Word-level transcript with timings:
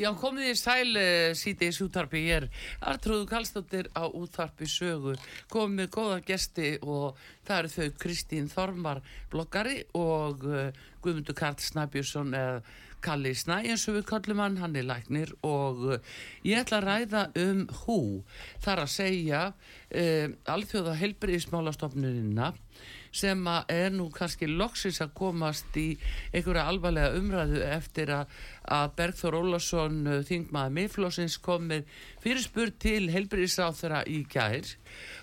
Já, 0.00 0.08
komið 0.16 0.46
í 0.48 0.52
sæl 0.56 0.96
uh, 0.96 1.34
sítiðis 1.36 1.82
útvarpi. 1.84 2.22
Ég 2.30 2.38
er 2.38 2.44
Artrúðu 2.88 3.26
Kallstóttir 3.28 3.90
á 3.92 4.08
útvarpi 4.08 4.64
sögu. 4.64 5.12
Komið 5.52 5.74
með 5.76 5.90
góða 5.92 6.20
gesti 6.24 6.70
og 6.80 7.18
það 7.44 7.58
eru 7.58 7.72
þau 7.74 7.98
Kristín 8.00 8.48
Þormar 8.48 9.02
bloggari 9.28 9.82
og 10.00 10.46
uh, 10.48 10.70
Guðmundur 11.04 11.36
Karl 11.36 11.60
Snæbjörnsson 11.60 12.32
eða 12.32 12.62
Kalli 13.04 13.34
Snæ 13.36 13.58
eins 13.58 13.84
og 13.88 13.98
við 13.98 14.06
kallum 14.08 14.40
hann, 14.40 14.56
hann 14.60 14.76
er 14.76 14.88
læknir 14.88 15.34
og 15.44 15.84
uh, 15.84 16.16
ég 16.48 16.64
ætla 16.64 16.80
að 16.80 16.88
ræða 16.88 17.26
um 17.44 17.62
hú. 17.82 18.00
Þar 18.64 18.86
að 18.86 18.94
segja 18.96 19.44
alþjóða 19.90 20.92
helbriðismálastofnunina 21.00 22.52
sem 23.14 23.40
að 23.50 23.72
er 23.74 23.90
nú 23.94 24.06
kannski 24.14 24.48
loksins 24.48 25.00
að 25.02 25.14
komast 25.18 25.76
í 25.78 25.88
einhverja 26.30 26.66
alvarlega 26.70 27.18
umræðu 27.18 27.62
eftir 27.66 28.12
að, 28.14 28.36
að 28.68 28.92
Bergþór 28.98 29.38
Ólason 29.40 30.00
þingmaður 30.28 30.74
miðflósins 30.76 31.38
kom 31.42 31.68
með 31.70 31.88
fyrirspur 32.20 32.72
til 32.82 33.08
helbriðisáþara 33.12 34.02
í 34.10 34.20
gær 34.30 34.68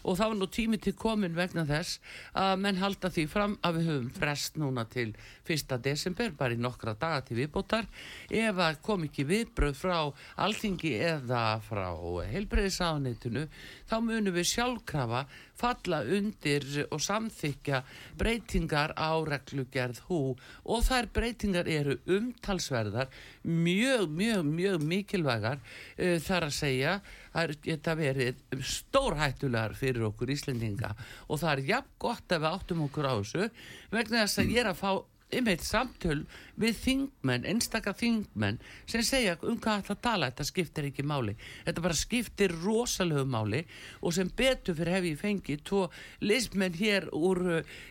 og 0.07 0.17
það 0.17 0.31
var 0.31 0.37
nú 0.39 0.47
tími 0.51 0.79
til 0.81 0.93
komin 0.97 1.35
vegna 1.37 1.65
þess 1.67 1.99
að 2.37 2.53
menn 2.63 2.81
halda 2.81 3.11
því 3.13 3.25
fram 3.29 3.57
að 3.65 3.79
við 3.79 3.89
höfum 3.91 4.11
frest 4.17 4.57
núna 4.57 4.85
til 4.89 5.11
1. 5.47 5.75
desember, 5.83 6.31
bara 6.35 6.55
í 6.55 6.61
nokkra 6.61 6.95
daga 6.99 7.21
til 7.27 7.37
viðbótar 7.41 7.87
ef 8.31 8.61
að 8.63 8.79
kom 8.83 9.05
ekki 9.07 9.27
viðbröð 9.27 9.75
frá 9.77 9.97
alþingi 10.43 10.95
eða 11.11 11.43
frá 11.67 11.89
helbriðisáðanitinu 12.31 13.47
þá 13.87 13.97
munum 14.03 14.35
við 14.35 14.49
sjálfkrafa 14.53 15.25
falla 15.57 16.03
undir 16.05 16.65
og 16.91 17.01
samþykja 17.01 17.81
breytingar 18.19 18.93
á 18.93 19.17
reglugerð 19.25 20.03
hú 20.09 20.21
og 20.63 20.83
þær 20.85 21.09
breytingar 21.13 21.69
eru 21.71 21.97
umtalsverðar 22.05 23.09
mjög, 23.43 24.07
mjög, 24.09 24.45
mjög 24.45 24.87
mikilvægar. 24.87 25.61
Uh, 25.97 26.17
þar 26.23 26.47
að 26.49 26.55
segja 26.57 26.95
það 27.33 27.53
geta 27.67 27.97
verið 27.97 28.41
stórhættulegar 28.73 29.75
fyrir 29.77 30.07
okkur 30.09 30.33
Íslendinga. 30.33 30.93
Og 31.27 31.41
það 31.43 31.53
er 31.53 31.67
jafn 31.73 31.93
gott 32.01 32.33
að 32.33 32.43
við 32.45 32.57
áttum 32.57 32.87
okkur 32.87 33.09
á 33.09 33.13
þessu 33.19 33.51
vegna 33.93 34.25
þess 34.25 34.41
að 34.41 34.51
ég 34.55 34.63
er 34.63 34.71
að 34.71 34.81
fá 34.81 34.91
einmitt 35.33 35.63
samtöl 35.65 36.21
við 36.59 36.77
þingmenn, 36.81 37.45
einstakar 37.51 37.95
þingmenn 37.99 38.59
sem 38.87 39.03
segja 39.03 39.35
um 39.43 39.57
hvað 39.59 39.81
ætla 39.81 39.95
að 39.97 40.03
tala, 40.05 40.29
þetta 40.31 40.47
skiptir 40.47 40.87
ekki 40.89 41.05
máli. 41.07 41.35
Þetta 41.65 41.83
bara 41.83 41.97
skiptir 41.99 42.55
rosalegu 42.63 43.25
máli 43.27 43.63
og 44.01 44.15
sem 44.15 44.31
betur 44.39 44.77
fyrir 44.77 44.95
hef 44.97 45.09
ég 45.09 45.19
fengið 45.21 45.65
tvo 45.67 45.81
listmenn 46.23 46.77
hér 46.79 47.09
úr 47.15 47.43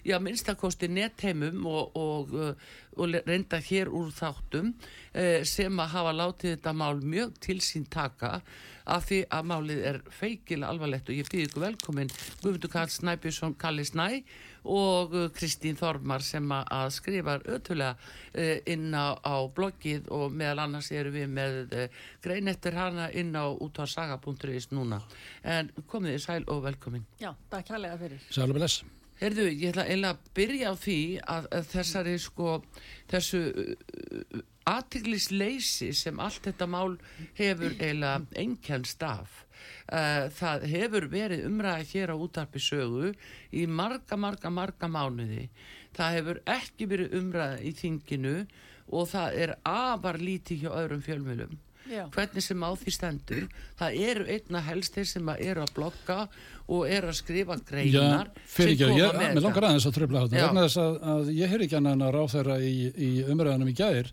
já, 0.07 0.17
minnstakosti 0.23 0.89
nettheimum 0.89 1.67
og, 1.69 1.99
og, 2.01 2.33
og 2.97 3.19
reynda 3.27 3.61
hér 3.61 3.93
úr 3.93 4.09
þáttum 4.17 4.73
eh, 5.13 5.45
sem 5.45 5.83
að 5.83 5.93
hafa 5.99 6.17
látið 6.17 6.57
þetta 6.57 6.77
mál 6.77 7.05
mjög 7.05 7.37
til 7.45 7.61
sín 7.65 7.85
taka 7.93 8.41
af 8.87 9.09
því 9.09 9.21
að 9.35 9.49
málið 9.51 9.81
er 9.91 9.97
feikilega 10.15 10.71
alvarlegt 10.71 11.09
og 11.11 11.19
ég 11.19 11.31
býði 11.31 11.49
ykkur 11.49 11.65
velkomin 11.65 12.13
Guðmundur 12.43 12.71
Karl 12.71 12.93
Snæbjörnsson, 12.95 13.57
Kalli 13.59 13.87
Snæ 13.87 14.07
og 14.67 15.15
uh, 15.15 15.29
Kristín 15.35 15.79
Þormar 15.79 16.25
sem 16.27 16.51
að 16.57 16.91
skrifar 16.97 17.45
ötulega 17.47 17.95
uh, 17.97 18.57
inn 18.67 18.91
á, 18.95 19.17
á 19.23 19.37
bloggið 19.57 20.11
og 20.15 20.35
meðal 20.35 20.67
annars 20.67 20.91
erum 20.95 21.17
við 21.17 21.31
með 21.39 21.57
uh, 21.67 22.03
grein 22.25 22.51
eftir 22.53 22.77
hana 22.79 23.09
inn 23.15 23.33
á 23.39 23.47
útvarsaga.is 23.51 24.71
núna 24.75 25.01
en 25.43 25.71
komið 25.87 26.17
þið 26.17 26.27
sæl 26.27 26.43
og 26.53 26.63
velkomin 26.67 27.07
Já, 27.23 27.33
takk 27.51 27.73
hérlega 27.75 28.01
fyrir. 28.01 28.29
Sælu 28.31 28.59
bless. 28.59 28.85
Herðu, 29.17 29.47
ég 29.49 29.71
ætla 29.71 29.87
eiginlega 29.87 30.13
að 30.13 30.35
byrja 30.37 30.71
á 30.71 30.75
því 30.77 30.99
að, 31.25 31.49
að 31.57 31.71
þessari 31.73 32.19
sko 32.21 32.51
þessu 33.09 33.41
aðtiklisleysi 34.67 35.93
sem 35.97 36.21
allt 36.21 36.49
þetta 36.49 36.67
mál 36.69 36.97
hefur 37.39 37.73
eiginlega 37.79 38.27
einkjænst 38.37 39.05
af 39.07 39.46
Uh, 39.87 40.27
það 40.35 40.67
hefur 40.73 41.09
verið 41.13 41.45
umræða 41.49 41.89
hér 41.93 42.15
á 42.15 42.17
útarpi 42.17 42.63
sögu 42.63 43.13
í 43.55 43.67
marga, 43.71 44.19
marga, 44.19 44.51
marga 44.51 44.91
mánuði. 44.91 45.49
Það 45.97 46.17
hefur 46.19 46.43
ekki 46.57 46.89
verið 46.91 47.15
umræða 47.21 47.61
í 47.63 47.75
þinginu 47.77 48.35
og 48.87 49.09
það 49.11 49.39
er 49.45 49.55
afar 49.67 50.19
lítið 50.23 50.67
hjá 50.67 50.75
öðrum 50.75 51.05
fjölmjölum. 51.07 51.57
Já. 51.87 52.07
Hvernig 52.11 52.43
sem 52.43 52.63
á 52.67 52.71
því 52.75 52.93
stendur, 52.95 53.45
það 53.79 53.99
eru 54.09 54.25
einna 54.35 54.63
helstir 54.67 55.07
sem 55.07 55.29
eru 55.37 55.63
að 55.63 55.75
blokka 55.77 56.17
og 56.67 56.89
eru 56.91 57.13
að 57.13 57.19
skrifa 57.21 57.59
greinar 57.69 58.33
Já, 58.33 58.43
fyrir 58.51 58.73
ekki, 58.75 58.89
ég, 58.99 59.13
með 59.15 59.37
mér 59.37 59.45
langar 59.45 59.69
aðeins 59.69 59.87
að 59.87 59.95
tröfla 60.01 60.25
þetta. 60.25 60.41
Vegna 60.49 60.65
þess 60.67 60.81
að, 60.83 60.97
að 61.13 61.31
ég 61.37 61.53
heyr 61.53 61.65
ekki 61.67 61.79
annan 61.79 62.03
að 62.03 62.17
ráð 62.17 62.33
þeirra 62.35 62.57
í, 62.59 62.75
í 62.91 63.11
umræðanum 63.31 63.71
í 63.71 63.77
gær 63.79 64.11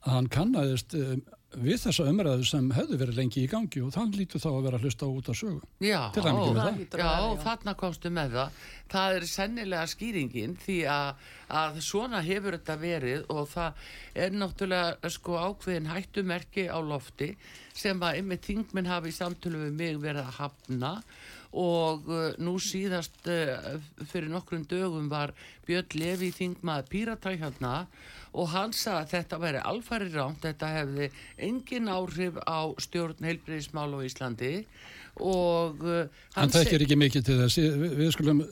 að 0.00 0.14
hann 0.14 0.30
kannaðist 0.32 0.96
um, 0.96 1.20
við 1.58 1.80
þessa 1.82 2.04
umræðu 2.06 2.44
sem 2.46 2.68
hefðu 2.74 2.98
verið 3.00 3.16
lengi 3.18 3.42
í 3.42 3.48
gangi 3.50 3.80
og 3.82 3.90
þann 3.94 4.12
lítur 4.14 4.42
þá 4.42 4.48
að 4.50 4.60
vera 4.66 4.78
að 4.78 4.84
hlusta 4.86 5.08
út 5.10 5.30
að 5.32 5.38
sögu. 5.40 5.70
Já, 5.82 6.00
með 6.14 6.60
það. 6.60 6.78
já, 6.94 7.08
já. 7.10 7.40
þarna 7.44 7.74
komstu 7.80 8.12
með 8.14 8.36
það. 8.36 8.60
Það 8.90 9.16
er 9.16 9.26
sennilega 9.30 9.88
skýringin 9.90 10.54
því 10.62 10.78
að, 10.90 11.26
að 11.62 11.80
svona 11.86 12.22
hefur 12.26 12.58
þetta 12.58 12.78
verið 12.84 13.26
og 13.34 13.50
það 13.50 13.82
er 14.26 14.38
náttúrulega 14.38 15.12
sko 15.16 15.40
ákveðin 15.40 15.90
hættumerki 15.90 16.68
á 16.70 16.78
lofti 16.78 17.32
sem 17.74 18.00
að 18.02 18.22
ymmið 18.22 18.46
þingminn 18.46 18.90
hafi 18.90 19.10
í 19.10 19.18
samtölu 19.18 19.66
við 19.66 19.76
mig 19.82 20.00
verið 20.02 20.26
að 20.26 20.40
hafna 20.40 20.94
og 21.50 22.06
uh, 22.06 22.30
nú 22.38 22.58
síðast 22.62 23.26
uh, 23.26 23.80
fyrir 24.06 24.30
nokkrum 24.30 24.66
dögum 24.70 25.08
var 25.10 25.32
Björn 25.66 25.98
Levi 25.98 26.30
þingmað 26.34 26.88
Píratæ 26.92 27.34
hérna 27.40 27.74
og 28.30 28.52
hann 28.52 28.72
sagði 28.76 29.00
að 29.00 29.12
þetta 29.14 29.38
væri 29.42 29.64
alfæri 29.72 30.10
rámt, 30.14 30.44
þetta 30.44 30.68
hefði 30.76 31.10
engin 31.48 31.90
áhrif 31.90 32.38
á 32.46 32.70
stjórn 32.78 33.26
heilbriðismál 33.26 33.90
á 33.90 33.98
Íslandi. 34.06 34.54
og 34.60 34.99
uh, 35.20 36.04
Hann 36.36 36.52
þekkir 36.54 36.84
ekki 36.86 36.96
mikið 37.00 37.24
til 37.26 37.38
þess. 37.40 37.56
Við, 37.60 37.94
við 37.98 38.12
skulum 38.14 38.42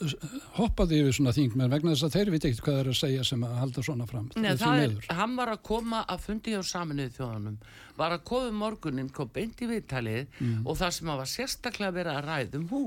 hoppaði 0.59 0.99
yfir 1.03 1.17
svona 1.19 1.35
þingmenn 1.37 1.71
vegna 1.73 1.95
þess 1.95 2.09
að 2.09 2.17
þeir 2.19 2.33
veit 2.35 2.47
ekkert 2.49 2.65
hvað 2.67 2.81
þeir 2.81 2.91
að 2.93 2.99
segja 3.03 3.27
sem 3.29 3.45
að 3.47 3.55
halda 3.63 3.85
svona 3.87 4.09
fram. 4.11 4.27
Nei, 4.37 4.51
það 4.61 4.83
er, 4.87 4.97
hann 5.21 5.37
var 5.39 5.53
að 5.55 5.63
koma 5.71 6.03
að 6.09 6.25
fundi 6.27 6.57
á 6.59 6.63
saminuð 6.67 7.15
þjóðanum, 7.19 7.57
var 8.01 8.17
að 8.19 8.27
koma 8.33 8.51
um 8.53 8.61
morgunin, 8.65 9.13
kom 9.15 9.31
beint 9.35 9.63
í 9.65 9.71
viðtalið 9.71 10.27
Mm. 10.39 10.67
og 10.67 10.77
það 10.79 10.93
sem 10.95 11.09
að 11.11 11.17
var 11.23 11.29
sérstaklega 11.31 11.95
verið 11.95 12.17
að 12.19 12.27
ræða 12.29 12.59
um 12.61 12.69
hú 12.71 12.83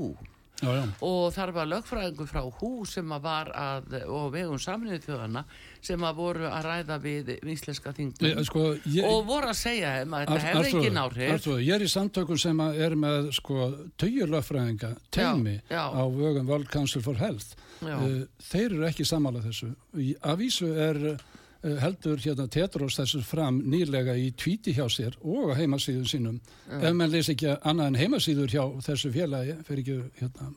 Já, 0.62 0.70
já. 0.78 0.82
og 1.02 1.32
þar 1.34 1.52
var 1.56 1.70
lögfræðingur 1.72 2.28
frá 2.30 2.42
hú 2.60 2.70
sem 2.86 3.12
að 3.16 3.24
var 3.26 3.50
að, 3.58 3.96
og 4.06 4.28
vegum 4.36 4.60
saminuð 4.62 5.02
þjóðana 5.08 5.42
sem 5.82 6.04
að 6.06 6.16
voru 6.22 6.46
að 6.46 6.66
ræða 6.68 6.98
við 7.02 7.30
íslenska 7.50 7.92
þingum 7.98 8.44
sko, 8.46 8.66
og 9.10 9.24
voru 9.26 9.50
að 9.50 9.58
segja 9.58 9.94
þeim 10.00 10.14
að 10.14 10.26
þetta 10.28 10.46
hefði 10.46 10.72
ekki 10.78 10.92
náhrif 10.94 11.48
ég 11.66 11.74
er 11.78 11.86
í 11.86 11.90
samtökum 11.90 12.38
sem 12.42 12.62
að 12.62 12.80
er 12.86 12.96
með 13.02 13.32
sko 13.34 13.68
tögjurlöffræðinga, 14.02 14.92
teimi 15.12 15.56
Já, 15.70 15.74
já. 15.74 15.84
á 15.98 16.04
vögum 16.14 16.48
World 16.50 16.70
Council 16.70 17.02
for 17.02 17.16
Health. 17.18 17.56
Já. 17.82 17.96
Uh, 17.98 18.24
þeir 18.52 18.68
eru 18.76 18.86
ekki 18.92 19.06
sammála 19.10 19.42
þessu. 19.42 19.72
Í- 19.98 20.16
Að 20.22 20.38
vísu 20.44 20.68
er 20.78 21.00
uh, 21.16 21.78
heldur 21.82 22.20
hérna 22.22 22.46
Tetros 22.52 23.00
þessu 23.00 23.24
fram 23.26 23.62
nýlega 23.66 24.14
í 24.22 24.30
tvíti 24.38 24.74
hjá 24.78 24.86
sér 24.92 25.18
og 25.26 25.50
á 25.50 25.58
heimasíðun 25.58 26.06
sínum. 26.10 26.38
Ef 26.70 26.94
mann 26.94 27.10
lesi 27.14 27.34
ekki 27.34 27.56
annað 27.58 27.88
en 27.94 28.00
heimasíður 28.04 28.54
hjá 28.54 28.64
þessu 28.86 29.12
félagi, 29.16 29.58
fyrir 29.66 29.82
ekki 29.86 29.98
hérna, 30.22 30.52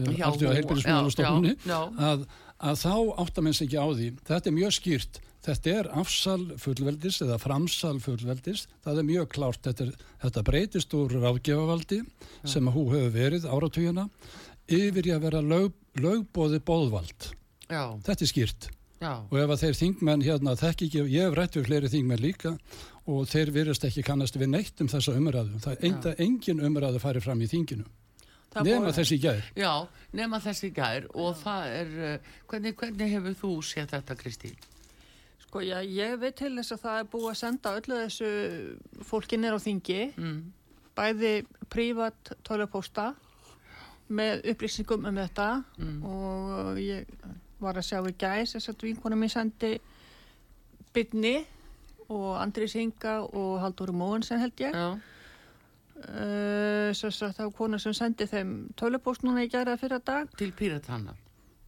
Hjá- 0.00 0.28
alltaf 0.30 0.54
heilbyrðismálastofunni, 0.54 1.56
já, 1.66 1.74
já. 1.74 2.06
að, 2.12 2.22
að 2.60 2.78
þá 2.84 2.94
áttar 3.24 3.44
menn 3.46 3.56
sig 3.56 3.68
ekki 3.70 3.80
á 3.80 3.88
því. 3.88 4.08
Þetta 4.28 4.50
er 4.50 4.56
mjög 4.56 4.74
skýrt. 4.76 5.20
Þetta 5.40 5.70
er 5.72 5.86
afsal 5.96 6.42
fullveldis 6.60 7.22
eða 7.24 7.38
framsal 7.40 7.94
fullveldis. 8.04 8.66
Það 8.84 8.98
er 9.00 9.06
mjög 9.08 9.28
klárt. 9.32 9.62
Þetta, 9.64 9.86
er, 9.86 10.08
þetta 10.26 10.42
breytist 10.44 10.96
úr 10.98 11.14
ráðgefavaldi 11.16 12.02
sem 12.44 12.68
að 12.68 12.76
hú 12.76 12.84
hefur 12.92 13.14
verið 13.14 13.46
áratugina 13.48 14.04
yfir 14.70 15.08
í 15.08 15.14
að 15.16 15.24
vera 15.24 15.40
lög, 15.40 15.72
lögbóði 15.96 16.60
bóðvald. 16.68 17.30
Já, 17.70 17.96
Þetta 18.04 18.24
er 18.26 18.30
skýrt. 18.30 18.68
já, 19.00 19.12
Og 19.30 19.36
ef 19.40 19.50
að 19.54 19.62
þeir 19.64 19.78
þingmenn 19.80 20.22
hérna 20.26 20.56
þekki 20.60 20.86
ekki, 20.90 21.04
ég 21.08 21.24
hef 21.30 21.38
rætt 21.38 21.56
við 21.56 21.66
fleiri 21.70 21.88
þingmenn 21.88 22.20
líka 22.20 22.52
og 23.06 23.24
þeir 23.30 23.50
virðast 23.54 23.86
ekki 23.88 24.04
kannast 24.04 24.36
við 24.36 24.52
neitt 24.52 24.80
um 24.84 24.88
þessa 24.92 25.16
umræðu. 25.16 25.60
Það 25.64 25.84
er 25.88 26.20
engin 26.20 26.60
umræðu 26.60 27.00
farið 27.00 27.24
fram 27.24 27.40
í 27.40 27.48
þinginu. 27.48 27.86
Nema 28.66 28.90
þessi 28.92 29.18
gær. 29.22 29.42
já, 29.56 29.86
nema 30.12 30.40
þessi 30.42 30.72
gær 30.74 31.06
og 31.14 31.36
það 31.38 31.66
er, 31.80 31.92
uh, 32.14 32.30
hvernig, 32.50 32.74
hvernig 32.76 33.10
hefur 33.14 33.34
þú 33.42 33.50
séð 33.62 33.86
þetta 33.94 34.16
Kristín? 34.18 34.56
Sko, 35.46 35.60
já, 35.62 35.78
ég 35.86 36.18
veit 36.18 36.36
til 36.36 36.52
þess 36.56 36.72
að 36.72 36.80
það 36.84 36.98
er 37.00 37.04
búið 37.12 37.30
að 37.30 37.36
senda 37.40 37.74
öllu 37.78 38.00
þessu 38.04 38.30
fólki 39.06 39.38
nýr 39.38 39.54
á 39.54 39.60
þingi, 39.62 40.00
Mm. 40.16 40.52
bæði 40.96 41.46
prívat 41.70 42.32
tölupósta 42.44 43.14
með 44.10 44.42
upplýsingum 44.50 45.06
um 45.06 45.14
þetta 45.16 45.64
Mm. 45.78 46.04
og 46.04 46.76
ég 46.78 47.06
var 47.60 47.74
að 47.74 47.86
sjá 47.86 48.02
í 48.08 48.12
gæs 48.18 48.54
þess 48.56 48.68
að 48.68 48.82
vinkona 48.82 49.16
mér 49.16 49.30
sendi 49.30 49.78
Byrni 50.92 51.44
og 52.10 52.36
Andris 52.42 52.74
Inga 52.74 53.20
og 53.22 53.60
Haldur 53.62 53.92
Móensen 53.92 54.40
held 54.40 54.56
ég. 54.58 54.74
Já, 54.74 54.98
Uh, 56.00 56.92
var 57.38 57.50
kona 57.56 57.78
sem 57.78 57.94
sendi 57.94 58.26
þeim 58.26 58.70
tölupóst 58.76 59.24
núna 59.26 59.44
í 59.44 59.50
gæra 59.52 59.76
fyrir 59.76 60.00
dag. 60.04 60.30
til 60.36 60.52
Píratana. 60.52 61.14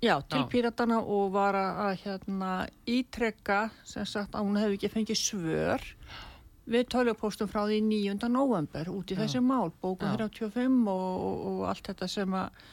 Já, 0.03 0.21
til 0.27 0.41
Já. 0.41 0.49
píratana 0.51 0.99
og 0.99 1.31
var 1.33 1.55
að, 1.55 2.01
hérna, 2.03 2.53
ítrekka 2.91 3.71
sem 3.87 4.07
sagt 4.07 4.35
að 4.35 4.49
hún 4.49 4.59
hefði 4.59 4.79
ekki 4.81 4.89
fengið 4.91 5.19
svör 5.21 5.85
við 6.67 6.89
tölvupóstum 6.91 7.51
frá 7.51 7.63
því 7.69 7.79
9. 7.87 8.29
november 8.35 8.91
út 8.91 9.13
í 9.13 9.15
Já. 9.15 9.21
þessi 9.23 9.43
mál, 9.47 9.71
bókun 9.83 10.11
Já. 10.11 10.27
35 10.27 10.91
og, 10.91 11.05
og, 11.29 11.47
og 11.53 11.63
allt 11.71 11.93
þetta 11.93 12.09
sem 12.11 12.35
að 12.35 12.67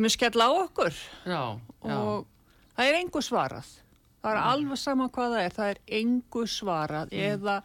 mun 0.00 0.14
skella 0.14 0.48
á 0.48 0.52
okkur 0.62 0.96
Já, 1.28 1.42
og 1.84 2.24
það 2.78 2.86
er 2.86 2.98
engu 3.02 3.22
svarað. 3.28 3.68
Það 4.22 4.32
er 4.32 4.42
alveg 4.48 4.80
sama 4.80 5.10
hvað 5.12 5.34
það 5.34 5.44
er, 5.44 5.56
það 5.58 5.72
er 5.74 5.82
engu 6.00 6.46
svarað 6.48 7.12
eða 7.12 7.58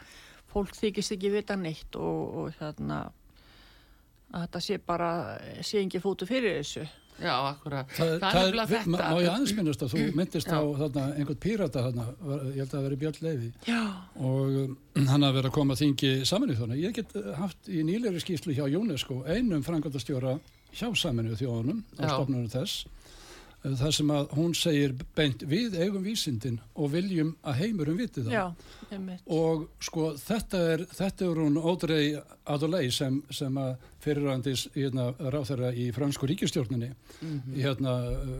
fólk 0.53 0.73
þykist 0.77 1.15
ekki 1.17 1.31
vita 1.33 1.55
neitt 1.59 1.95
og, 1.99 2.37
og 2.43 2.57
hérna 2.59 3.03
að 4.33 4.43
þetta 4.47 4.61
sé 4.65 4.77
bara, 4.81 5.09
sé 5.61 5.81
ekki 5.83 5.99
fótu 6.01 6.25
fyrir 6.29 6.55
þessu. 6.61 6.83
já, 7.21 7.33
akkurat. 7.51 7.91
Það, 7.93 8.13
Það, 8.23 8.37
er 8.47 8.55
má 8.57 8.63
þetta. 8.71 9.09
má 9.13 9.19
ég 9.21 9.27
aðeins 9.29 9.51
minnast 9.57 9.83
að 9.85 9.91
þú 9.93 10.05
myndist 10.19 10.49
á 10.49 10.59
þarna, 10.79 11.03
einhvern 11.19 11.39
pírata 11.43 11.83
þarna, 11.85 12.05
var, 12.23 12.41
ég 12.49 12.57
held 12.63 12.65
að 12.65 12.73
það 12.73 12.87
veri 12.87 12.97
Björn 13.03 13.19
Leifi 13.27 13.51
Já. 13.69 13.81
og 14.17 14.57
um, 14.63 14.73
hann 15.11 15.27
að 15.27 15.37
vera 15.37 15.51
að 15.51 15.55
koma 15.59 15.77
að 15.77 15.83
þingi 15.83 16.11
saminuð 16.25 16.57
þjóðana. 16.63 16.79
Ég 16.81 16.97
get 16.97 17.13
uh, 17.21 17.29
haft 17.37 17.69
í 17.69 17.83
nýleiri 17.85 18.23
skýrslu 18.23 18.57
hjá 18.57 18.65
UNESCO 18.81 19.19
einum 19.29 19.61
frangandastjóra 19.67 20.39
hjá 20.73 20.87
saminuð 20.97 21.37
þjóðanum 21.43 21.83
á 22.01 22.03
stofnunum 22.09 22.49
þess 22.49 22.87
þar 23.63 23.93
sem 23.95 24.09
að 24.11 24.33
hún 24.35 24.53
segir 24.59 24.93
beint 25.15 25.43
við 25.47 25.77
eigum 25.79 26.03
vísindin 26.03 26.57
og 26.75 26.89
viljum 26.91 27.29
að 27.47 27.59
heimurum 27.61 27.97
viti 27.97 28.23
það. 28.25 28.33
Já. 28.33 28.55
Og 29.31 29.63
sko 29.81 30.09
þetta 30.19 30.59
er, 30.73 30.83
þetta 30.91 31.25
er 31.29 31.39
hún 31.39 31.55
Audrey 31.61 32.17
Adolei 32.45 32.91
sem, 32.91 33.21
sem 33.31 33.55
að 33.57 33.77
fyrirrandis 34.03 34.65
hérna, 34.75 35.13
ráþæra 35.17 35.71
í 35.73 35.87
fransku 35.95 36.27
ríkistjórninni 36.27 36.91
Mhm. 37.21 37.55
hérna, 37.55 37.93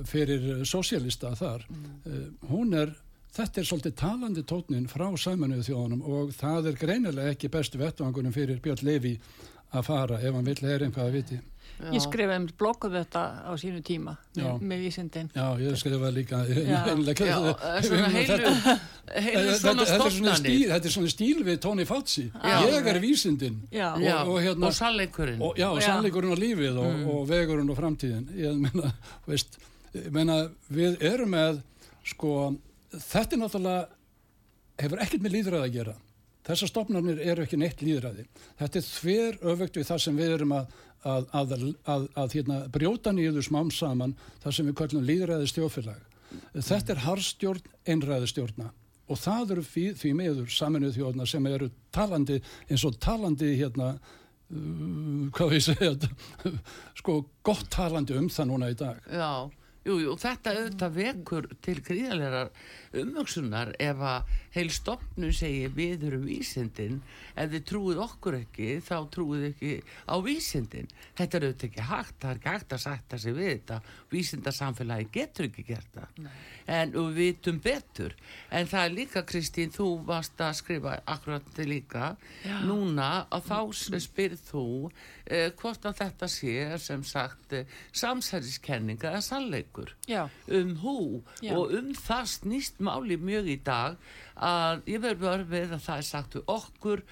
fyrir 0.06 0.66
sósíalista 0.68 1.32
þar. 1.40 1.64
Uh, 2.06 2.28
hún 2.52 2.74
er, 2.76 2.92
þetta 3.34 3.62
er 3.62 3.64
svolítið 3.70 3.96
talandi 3.96 4.44
tótnin 4.44 4.88
frá 4.92 5.08
sæmanuðu 5.18 5.64
þjóðunum 5.70 6.04
og 6.04 6.34
það 6.36 6.68
er 6.68 6.74
greinilega 6.84 7.32
ekki 7.34 7.50
bestu 7.50 7.78
vettvangunum 7.80 8.34
fyrir 8.36 8.60
Björn 8.62 8.84
Levi 8.84 9.16
að 9.74 9.84
fara 9.88 10.20
ef 10.20 10.34
hann 10.36 10.46
vill 10.46 10.60
heyra 10.62 10.86
einhvað 10.86 11.08
að 11.08 11.12
viti. 11.14 11.40
Já. 11.84 11.92
Ég 11.98 12.02
skrifaði 12.06 12.40
um 12.40 12.46
blogg 12.60 12.86
um 12.88 12.92
þetta 12.96 13.22
á 13.44 13.52
sínu 13.60 13.82
tíma 13.84 14.14
Já. 14.38 14.46
með, 14.60 14.80
vísindin. 14.86 15.30
Já, 15.36 15.46
ég 15.60 15.76
skrifa 15.82 16.12
líka 16.16 16.40
einlega, 16.46 17.26
Já, 17.28 17.38
svona 17.84 18.10
heilu, 18.14 18.38
heilu 19.14 19.42
Þetta, 19.44 19.58
svona 19.60 19.84
þetta, 19.84 19.86
svona 19.86 19.86
stofnanir. 19.86 20.40
stíl, 20.40 20.68
þetta 20.72 20.86
er 20.90 20.96
svona 20.96 21.12
stíl 21.14 21.44
við 21.44 21.60
Tony 21.66 21.86
Fauci. 21.86 22.26
Já. 22.32 22.60
Ég 22.70 22.88
er 22.94 23.00
vísindin. 23.04 23.58
Já, 23.72 23.90
og- 23.94 24.30
og 24.30 24.40
hérna- 24.42 24.68
og 24.68 24.74
sannleikurinn. 24.74 25.42
og, 25.42 25.56
já, 25.58 25.68
og 25.72 25.82
sannleikurinn 25.82 26.32
á 26.32 26.38
lífið 26.40 26.78
og, 26.78 26.94
Mm. 26.94 27.08
og 27.10 27.28
vegurinn 27.28 27.70
á 27.70 27.76
framtíðin 27.76 28.26
ég 28.38 28.56
meina, 28.60 28.94
veist, 29.28 29.58
ég 29.94 30.12
meina 30.12 30.50
við 30.72 30.98
erum 31.04 31.30
með 31.30 31.62
sko, 32.04 32.56
þetta 32.94 33.34
er 33.34 33.40
náttúrulega 33.40 33.88
hefur 34.80 34.98
ekkert 35.00 35.22
með 35.22 35.32
líðræði 35.38 35.64
að 35.68 35.74
gera 35.74 35.96
þessar 36.48 36.72
stofnarnir 36.72 37.22
eru 37.24 37.46
ekki 37.46 37.60
neitt 37.60 37.84
líðræði 37.84 38.28
þetta 38.62 38.80
er 38.80 38.88
þver 38.90 39.40
öfugt 39.54 39.80
við 39.80 39.90
það 39.90 40.04
sem 40.06 40.20
við 40.20 40.36
erum 40.38 40.56
að, 40.58 40.78
að, 41.04 41.28
að, 41.40 42.08
að, 42.16 42.38
hérna, 42.38 42.62
brjóta 42.74 43.14
nýður 43.16 43.48
smám 43.48 43.72
saman 43.74 44.16
það 44.44 44.58
sem 44.58 44.70
við 44.70 44.80
kallum 44.82 45.08
líðræði 45.08 45.52
stjófélag 45.52 46.10
þetta 46.54 46.96
er 46.96 47.04
harstjórn 47.08 47.76
einræði 47.88 48.32
stjórna 48.32 48.72
og 49.12 49.20
það 49.20 49.56
eru 49.56 49.64
því, 49.68 49.86
því 50.00 50.12
meður 50.18 50.52
saminuð 50.54 50.98
þjóðna 50.98 51.28
sem 51.30 51.48
eru 51.50 51.70
talandi 51.94 52.40
eins 52.70 52.86
og 52.88 53.00
talandi 53.04 53.52
hérna 53.60 53.90
uh, 53.94 55.26
hvað 55.36 55.54
við 55.54 55.66
segja 55.68 55.94
sko 57.00 57.20
gott 57.46 57.68
talandi 57.74 58.18
um 58.18 58.30
það 58.32 58.50
núna 58.52 58.72
í 58.72 58.78
dag. 58.80 59.04
Já, 59.12 59.52
jú, 59.84 59.98
jú, 60.02 60.16
þetta 60.20 60.54
auðvitað 60.58 60.96
vekur 60.98 61.50
til 61.64 61.78
gríðalegar 61.84 62.52
umvöksunar 62.94 63.74
ef 63.82 64.02
að 64.06 64.34
heil 64.54 64.70
stopnu 64.74 65.32
segir 65.34 65.74
við 65.74 66.06
erum 66.10 66.26
vísindin. 66.28 67.00
Ef 67.34 67.50
þið 67.52 67.66
trúið 67.70 68.02
okkur 68.04 68.38
ekki 68.38 68.68
þá 68.86 68.96
trúið 69.14 69.48
ekki 69.50 69.74
á 70.06 70.16
vísindin. 70.24 70.90
Þetta 71.18 71.40
er 71.40 71.48
auðvitað 71.48 71.70
ekki 71.70 71.88
hægt, 71.90 72.18
það 72.22 72.30
er 72.30 72.40
ekki 72.42 72.54
hægt 72.54 72.76
að 72.76 72.84
sætta 72.86 73.22
sig 73.24 73.38
við 73.38 73.50
þetta, 73.54 73.80
vísindasamfélagi 74.14 75.10
getur 75.18 75.50
ekki 75.50 75.66
gert 75.72 75.98
það. 75.98 76.22
En 76.74 76.94
við 76.94 77.18
vitum 77.18 77.60
betur. 77.64 78.16
En 78.54 78.70
það 78.70 78.86
er 78.86 78.96
líka 79.00 79.26
Kristín, 79.28 79.74
þú 79.74 79.90
varst 80.08 80.40
að 80.40 80.54
skrifa 80.62 81.00
akkurat 81.10 81.50
þig 81.58 81.72
líka. 81.72 82.14
Núna 82.68 83.26
að 83.34 83.50
þá 83.50 83.58
spyrð 84.04 84.46
þú 84.52 84.68
eh, 85.26 85.52
hvort 85.60 85.86
að 85.88 86.00
þetta 86.02 86.30
sé 86.32 86.56
sem 86.82 87.04
sagt 87.08 87.56
eh, 87.56 87.70
samsæriskenninga 87.96 89.12
eða 89.12 89.24
sannleikur 89.24 89.94
já, 90.10 90.28
um 90.48 90.76
hú. 90.84 90.98
Já. 91.42 91.56
og 91.58 91.74
um 91.78 91.94
það 91.96 92.30
snýst 92.38 92.84
máli 92.84 93.18
mjög 93.22 93.52
í 93.54 93.60
dag 93.64 93.98
að 94.34 94.82
ég 94.90 95.04
verður 95.04 95.46
verið 95.46 95.76
að 95.78 95.86
það 95.86 96.02
er 96.02 96.08
sagt 96.08 96.36
við 96.38 96.50
okkur 96.50 97.04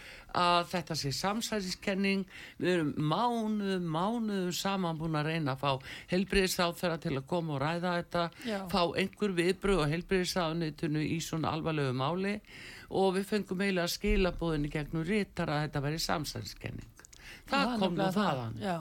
að 0.42 0.62
þetta 0.72 0.98
sé 0.98 1.12
samsæriskenning. 1.16 2.24
Við 2.58 2.74
erum 2.74 2.92
mánuðum, 3.12 3.88
mánuðum 3.94 4.54
saman 4.56 5.00
búin 5.00 5.20
að 5.20 5.32
reyna 5.32 5.56
að 5.56 5.64
fá 5.64 5.72
helbriðisáþara 6.14 7.00
til 7.04 7.16
að 7.18 7.28
koma 7.30 7.58
og 7.58 7.64
ræða 7.64 7.96
þetta 8.00 8.28
Já. 8.48 8.60
fá 8.72 8.82
einhver 8.98 9.36
viðbröð 9.38 9.84
og 9.84 9.92
helbriðisáðunitinu 9.96 11.04
í 11.06 11.20
svona 11.24 11.54
alvarlegu 11.56 11.94
máli. 11.98 12.38
Og 12.92 13.14
við 13.16 13.30
fengum 13.30 13.62
eiginlega 13.64 13.92
skilabóðinni 13.92 14.72
gegnum 14.72 15.06
rítar 15.08 15.52
að 15.52 15.68
þetta 15.68 15.86
veri 15.86 16.02
samsæriskenning 16.04 16.91
það 17.52 17.74
kom 17.84 17.98
nú 17.98 18.08
þaðan. 18.16 18.56
Já, 18.62 18.78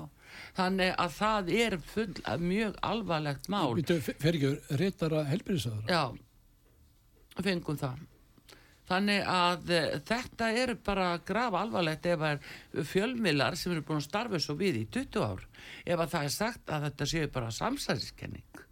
þannig 0.59 0.93
að 1.05 1.17
það 1.17 1.51
er 1.65 1.77
full, 1.93 2.13
mjög 2.45 2.79
alvarlegt 2.91 3.51
mál. 3.53 3.67
Býtu, 3.79 3.99
fer 4.07 4.39
ekki 4.39 4.79
reytara 4.81 5.25
helbriðsaður 5.31 5.91
Já, 5.91 6.05
fengum 7.41 7.81
það. 7.81 8.07
Þannig 8.91 9.29
að 9.31 9.69
uh, 9.71 9.85
þetta 10.09 10.49
er 10.59 10.73
bara 10.87 11.11
graf 11.23 11.55
alvarlegt 11.55 12.09
ef 12.11 12.25
það 12.25 12.33
er 12.33 12.89
fjölmilar 12.91 13.59
sem 13.59 13.71
eru 13.75 13.85
búin 13.87 14.01
að 14.01 14.09
starfa 14.09 14.41
svo 14.43 14.57
við 14.59 14.81
í 14.81 14.89
20 14.99 15.23
ár. 15.23 15.47
Ef 15.87 15.95
að 15.95 16.17
það 16.17 16.27
er 16.27 16.35
sagt 16.35 16.75
að 16.75 16.89
þetta 16.89 17.11
séu 17.13 17.31
bara 17.31 17.53
samsæðiskenning 17.55 18.65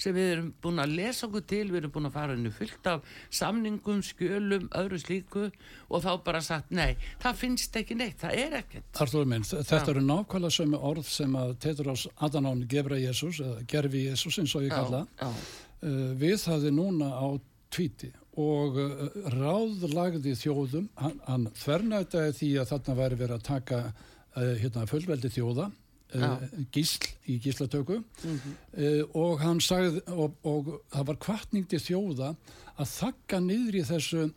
sem 0.00 0.14
við 0.16 0.30
erum 0.34 0.50
búin 0.62 0.80
að 0.82 0.94
lesa 0.96 1.26
okkur 1.26 1.44
til, 1.50 1.64
við 1.70 1.82
erum 1.82 1.94
búin 1.94 2.08
að 2.08 2.16
fara 2.16 2.36
henni 2.36 2.52
fullt 2.54 2.88
af 2.90 3.16
samningum, 3.40 4.00
skjölum, 4.06 4.68
öðru 4.80 5.00
slíku 5.02 5.46
og 5.88 6.04
þá 6.04 6.10
bara 6.26 6.40
sagt, 6.44 6.70
nei, 6.74 6.94
það 7.22 7.40
finnst 7.42 7.76
ekki 7.80 7.98
neitt, 7.98 8.18
það 8.22 8.38
er 8.44 8.56
ekkert. 8.62 8.88
Artur 9.04 9.28
minn, 9.28 9.44
þetta 9.46 9.82
eru 9.92 10.04
nákvæmlega 10.06 10.56
sömu 10.56 10.80
orð 10.90 11.10
sem 11.10 11.36
að 11.40 11.56
Tetros 11.66 12.06
Adanón 12.24 12.64
gefra 12.70 13.00
Jésús 13.00 13.42
eða 13.44 13.66
gerfi 13.70 14.06
Jésús 14.08 14.40
eins 14.40 14.56
og 14.56 14.66
ég 14.66 14.74
kalla 14.74 15.04
já, 15.20 15.28
uh, 15.28 16.08
við 16.20 16.48
hafði 16.50 16.72
núna 16.76 17.12
á 17.12 17.28
tvíti 17.70 18.10
og 18.40 18.78
uh, 18.80 19.04
ráðlagði 19.34 20.36
þjóðum, 20.38 20.88
hann, 21.00 21.20
hann 21.26 21.50
þvernætaði 21.60 22.36
því 22.38 22.50
að 22.62 22.72
þarna 22.72 22.98
væri 23.02 23.20
verið 23.20 23.36
að 23.36 23.46
taka 23.50 23.82
uh, 23.90 24.54
hérna, 24.62 24.88
fullveldi 24.90 25.32
þjóða 25.34 25.70
uh, 26.16 26.44
gísl 26.74 27.06
í 27.30 27.38
gíslatöku 27.44 28.00
uh, 28.00 29.02
og 29.14 29.40
hann 29.44 29.62
sagði 29.64 30.02
og, 30.10 30.36
og 30.46 30.74
það 30.92 31.08
var 31.12 31.20
kvartning 31.26 31.70
til 31.70 31.80
þjóða 31.84 32.34
að 32.80 32.92
þakka 32.96 33.40
niður 33.44 33.80
í 33.80 33.86
þessu 33.90 34.28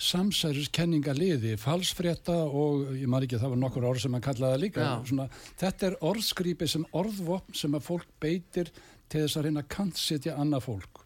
samsæriskenninga 0.00 1.12
liði, 1.12 1.58
falsfrétta 1.60 2.32
og 2.48 2.94
ég 2.96 3.08
maður 3.10 3.26
ekki 3.26 3.40
það 3.42 3.52
var 3.52 3.60
nokkur 3.60 3.86
orð 3.90 4.04
sem 4.06 4.14
hann 4.16 4.24
kallaði 4.24 4.54
það 4.54 4.62
líka. 4.62 4.86
Svona, 5.10 5.26
þetta 5.60 5.88
er 5.90 5.96
orðskrípi 6.08 6.68
sem 6.72 6.86
orðvopn 6.96 7.58
sem 7.60 7.76
að 7.76 7.84
fólk 7.84 8.08
beitir 8.22 8.72
til 9.10 9.26
þess 9.26 9.36
að 9.36 9.48
reyna 9.48 9.64
að 9.64 9.72
kantsetja 9.76 10.38
annað 10.40 10.64
fólk. 10.70 11.02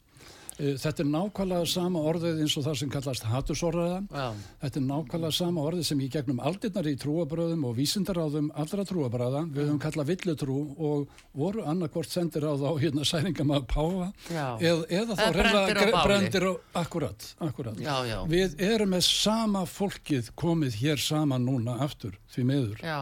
Eh, 0.59 0.75
Þetta 0.79 1.03
er 1.03 1.09
nákvæmlega 1.11 1.67
sama 1.67 1.99
orðið 2.07 2.41
eins 2.45 2.55
og 2.61 2.65
það 2.69 2.77
sem 2.79 2.91
kallast 2.95 3.25
hatursorðaða. 3.27 3.97
Já. 4.15 4.27
Þetta 4.63 4.79
er 4.81 4.85
nákvæmlega 4.87 5.33
sama 5.35 5.65
orðið 5.67 5.85
sem 5.89 6.03
í 6.05 6.09
gegnum 6.15 6.39
aldirnar 6.47 6.87
í 6.87 6.95
trúabröðum 7.03 7.65
og 7.67 7.75
vísindaráðum 7.79 8.51
allra 8.55 8.85
trúabröða. 8.87 9.43
Við 9.51 9.65
höfum 9.67 9.81
kallað 9.83 10.13
villutrú 10.13 10.59
og 10.79 11.09
voru 11.35 11.65
annarkvort 11.67 12.07
sendir 12.15 12.47
á 12.47 12.55
þá 12.55 12.69
hérna 12.85 13.03
sæningamaður 13.09 13.67
páfa 13.75 14.13
Já. 14.31 14.47
eð, 14.63 14.85
eða 14.95 15.19
þá 15.19 15.27
báli. 15.35 16.05
brendir 16.07 16.47
á, 16.47 16.53
akkurat, 16.85 17.29
akkurat. 17.41 17.77
Já, 17.83 17.97
já. 18.07 18.19
Við 18.31 18.55
erum 18.63 18.95
með 18.95 19.03
sama 19.11 19.65
fólkið 19.67 20.31
komið 20.39 20.79
hér 20.85 21.03
saman 21.03 21.45
núna 21.45 21.81
aftur 21.83 22.15
því 22.35 22.45
meður. 22.47 22.79
Já, 22.85 23.01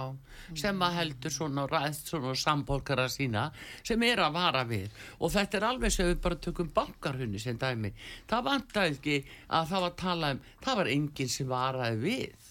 sem 0.58 0.84
að 0.84 0.96
heldur 0.98 1.34
svona 1.34 1.66
ræðst 1.70 2.12
svona 2.12 2.34
samborgara 2.38 3.08
sína 3.12 3.48
sem 3.82 4.02
er 4.06 4.22
að 4.24 4.36
vara 4.36 4.64
við 4.68 4.88
og 5.18 5.32
þetta 5.34 5.58
er 5.58 5.68
alveg 5.70 5.94
sem 5.94 6.10
við 6.10 6.22
bara 6.24 6.40
tökum 6.46 6.70
bankarhunni 6.74 7.40
sem 7.42 7.58
dæmi. 7.58 7.92
Það 8.30 8.46
vantaði 8.48 8.96
ekki 8.96 9.18
að 9.48 9.68
það 9.72 9.84
var 9.84 9.90
að 9.90 10.00
tala 10.04 10.32
um, 10.34 10.42
það 10.64 10.80
var 10.82 10.92
enginn 10.96 11.34
sem 11.36 11.52
varaði 11.52 12.00
við. 12.02 12.41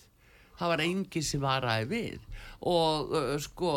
Það 0.61 0.71
var 0.75 0.83
enginn 0.85 1.25
sem 1.25 1.41
varaði 1.41 1.87
við. 1.89 2.25
Og 2.69 3.13
uh, 3.17 3.31
sko 3.41 3.71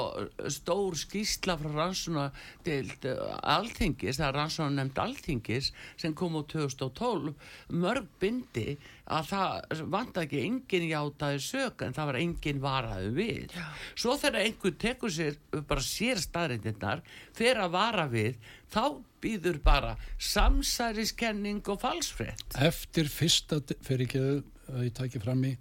stór 0.53 0.97
skýsla 1.01 1.57
frá 1.57 1.71
rannsóna 1.73 2.27
til 2.67 2.91
uh, 3.09 3.39
alþingis, 3.55 4.19
það 4.21 4.27
er 4.27 4.37
rannsóna 4.37 4.75
nefnd 4.77 5.01
alþingis 5.07 5.71
sem 6.01 6.13
kom 6.17 6.37
á 6.37 6.45
2012 6.53 7.33
mörg 7.73 8.11
bindi 8.21 8.75
að 9.05 9.31
það 9.31 9.85
vant 9.93 10.21
ekki 10.21 10.43
enginn 10.45 10.87
játaði 10.91 11.41
sök 11.45 11.85
en 11.85 11.97
það 11.97 12.11
var 12.11 12.21
enginn 12.21 12.63
varaði 12.63 13.11
við. 13.17 13.57
Já. 13.57 13.67
svo 13.97 14.17
þegar 14.21 14.45
einhver 14.45 14.77
tekur 14.85 15.13
sér 15.13 15.41
bara 15.69 15.85
sér 15.85 16.21
staðrindinnar 16.21 17.05
fyrir 17.37 17.65
að 17.65 17.75
vara 17.75 18.07
við 18.13 18.39
þá 18.75 18.85
býður 19.25 19.61
bara 19.65 19.95
samsæriskenning 20.21 21.63
og 21.73 21.81
falsfrétt. 21.85 22.59
Eftir 22.61 23.09
fyrsta, 23.13 23.61
fyrir 23.85 24.09
ekki 24.09 24.25
að 24.73 24.87
ég 24.87 24.97
tæki 24.97 25.23
fram 25.23 25.45
í, 25.49 25.53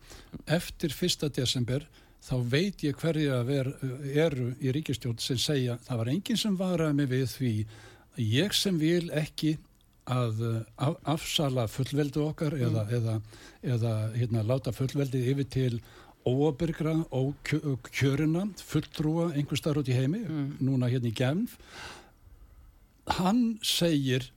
eftir 0.45 0.95
fyrsta 0.95 1.29
desember 1.33 1.85
þá 2.23 2.35
veit 2.53 2.83
ég 2.85 2.97
hverju 2.99 3.33
að 3.35 3.49
ver, 3.49 3.69
eru 4.13 4.51
í 4.63 4.71
ríkistjórn 4.75 5.19
sem 5.19 5.39
segja 5.41 5.77
það 5.83 6.01
var 6.03 6.11
enginn 6.13 6.39
sem 6.39 6.57
varaði 6.59 6.97
mig 6.99 7.09
við 7.11 7.25
því. 7.33 7.53
Ég 8.23 8.55
sem 8.55 8.77
vil 8.79 9.09
ekki 9.17 9.57
að 10.11 10.39
af, 10.75 10.95
afsala 11.15 11.65
fullveldu 11.71 12.23
okkar 12.27 12.55
eða, 12.59 12.85
eða, 12.91 13.17
eða 13.63 13.93
hérna, 14.15 14.43
láta 14.47 14.73
fullveldi 14.75 15.23
yfir 15.31 15.49
til 15.51 15.81
óabyrgra 16.27 16.95
og 17.15 17.35
kjörina 17.91 18.45
fulltrúa 18.63 19.31
einhver 19.33 19.59
starf 19.59 19.83
út 19.83 19.91
í 19.91 19.97
heimi 19.97 20.23
núna 20.63 20.91
hérna 20.91 21.11
í 21.11 21.15
Genf. 21.15 21.57
Hann 23.19 23.57
segir 23.63 24.29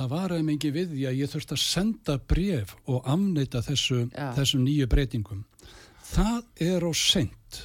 það 0.00 0.10
var 0.14 0.32
aðeins 0.34 0.48
mikið 0.48 0.74
við 0.78 0.92
því 0.96 1.06
að 1.10 1.18
ég 1.20 1.30
þurfti 1.34 1.56
að 1.56 1.62
senda 1.66 2.18
bref 2.32 2.74
og 2.88 3.06
afneita 3.14 3.60
þessu, 3.66 4.00
þessum 4.38 4.64
nýju 4.64 4.88
breytingum. 4.90 5.44
Það 6.10 6.66
er 6.72 6.88
á 6.88 6.92
seint. 6.96 7.60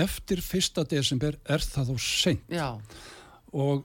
Eftir 0.00 0.40
fyrsta 0.44 0.84
desember 0.88 1.36
er 1.50 1.60
það 1.64 1.90
á 1.92 1.96
seint 2.00 2.52
Já, 2.54 2.68
og 3.52 3.82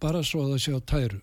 bara 0.00 0.22
svo 0.24 0.44
að 0.46 0.54
það 0.54 0.62
sé 0.64 0.72
á 0.78 0.80
tæru. 0.92 1.20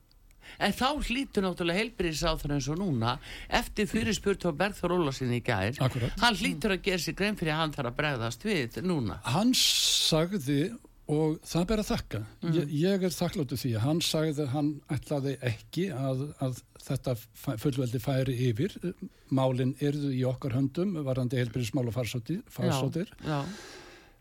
en 0.59 0.73
þá 0.75 0.87
hlýtur 1.07 1.43
náttúrulega 1.45 1.79
heilbyrðisáþur 1.79 2.51
eins 2.55 2.67
og 2.73 2.77
núna 2.81 3.13
eftir 3.53 3.87
fyrirspurt 3.87 4.43
á 4.43 4.51
Bergþór 4.51 4.95
Ólasinni 4.97 5.37
í 5.39 5.43
gær 5.45 5.77
Akkurat. 5.85 6.11
hann 6.19 6.35
hlýtur 6.35 6.73
að 6.75 6.81
gera 6.87 6.99
sér 7.03 7.15
grein 7.15 7.37
fyrir 7.39 7.53
að 7.53 7.59
hann 7.61 7.73
þarf 7.77 7.91
að 7.93 7.97
bregðast 8.01 8.43
við 8.47 8.79
núna 8.83 9.19
Hann 9.23 9.53
sagði 9.55 10.73
og 11.09 11.39
það 11.49 11.63
ber 11.71 11.81
að 11.81 11.87
þakka. 11.89 12.19
Ég, 12.53 12.71
ég 12.83 13.03
er 13.07 13.13
þakkláttu 13.15 13.57
því 13.57 13.71
að 13.79 13.85
hann 13.87 13.99
sagði 14.05 14.43
að 14.45 14.51
hann 14.53 14.67
ætlaði 14.93 15.31
ekki 15.49 15.87
að, 15.95 16.19
að 16.45 16.59
þetta 16.85 17.15
fullveldi 17.63 18.01
færi 18.03 18.35
yfir. 18.49 18.75
Málin 19.33 19.71
erðu 19.81 20.11
í 20.13 20.21
okkar 20.29 20.53
höndum 20.57 20.93
varandi 21.07 21.39
heilbyrðismál 21.41 21.87
og 21.89 21.95
farsóttir. 21.97 22.43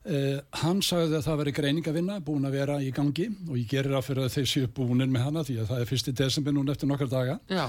Uh, 0.08 0.38
hann 0.62 0.78
sagði 0.80 1.18
að 1.18 1.24
það 1.26 1.38
veri 1.42 1.52
greiningavinna 1.58 2.14
búin 2.24 2.46
að 2.48 2.54
vera 2.56 2.76
í 2.80 2.88
gangi 2.96 3.26
og 3.50 3.56
ég 3.58 3.66
gerir 3.68 3.96
af 3.98 4.06
fyrir 4.08 4.24
að 4.24 4.36
þeir 4.38 4.46
séu 4.48 4.68
búinir 4.72 5.10
með 5.12 5.24
hana 5.26 5.42
því 5.44 5.56
að 5.60 5.66
það 5.72 5.82
er 5.82 5.88
fyrsti 5.90 6.14
desember 6.16 6.54
núna 6.56 6.72
eftir 6.72 6.88
nokkar 6.88 7.10
daga 7.12 7.34
já, 7.50 7.66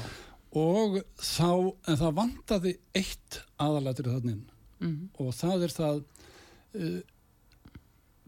og 0.56 0.96
þá, 1.20 1.50
en 1.90 2.00
það 2.00 2.14
vantaði 2.22 2.74
eitt 2.96 3.42
aðalættir 3.60 4.12
þannig 4.14 4.40
Mhm. 4.80 5.10
og 5.20 5.34
það 5.36 5.64
er 5.68 5.74
það 5.76 5.98
uh, 6.00 7.00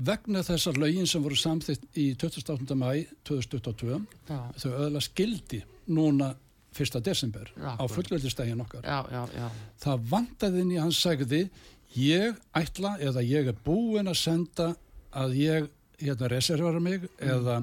vegna 0.07 0.43
þessar 0.45 0.79
lögin 0.81 1.09
sem 1.09 1.23
voru 1.23 1.37
samþýtt 1.37 1.83
í 1.99 2.07
28. 2.19 2.77
mæ 2.77 3.05
2022 3.27 3.99
já, 4.29 4.39
þau 4.63 4.71
öðla 4.71 5.03
skildi 5.03 5.61
núna 5.91 6.31
1. 6.77 7.01
desember 7.03 7.49
Já, 7.57 7.75
á 7.75 7.83
fullveldistægin 7.91 8.63
okkar 8.63 8.85
já, 8.87 8.99
já, 9.11 9.23
já. 9.35 9.47
það 9.83 10.05
vantaði 10.13 10.63
inn 10.63 10.71
í 10.71 10.79
hann 10.79 10.95
sagði 10.95 11.41
ég 11.99 12.37
ætla 12.55 12.95
eða 13.03 13.23
ég 13.27 13.51
er 13.51 13.57
búinn 13.65 14.07
að 14.07 14.21
senda 14.21 14.69
að 15.11 15.35
ég 15.41 15.71
hérna 16.01 16.29
reservara 16.31 16.79
mig 16.79 17.09
eða 17.19 17.61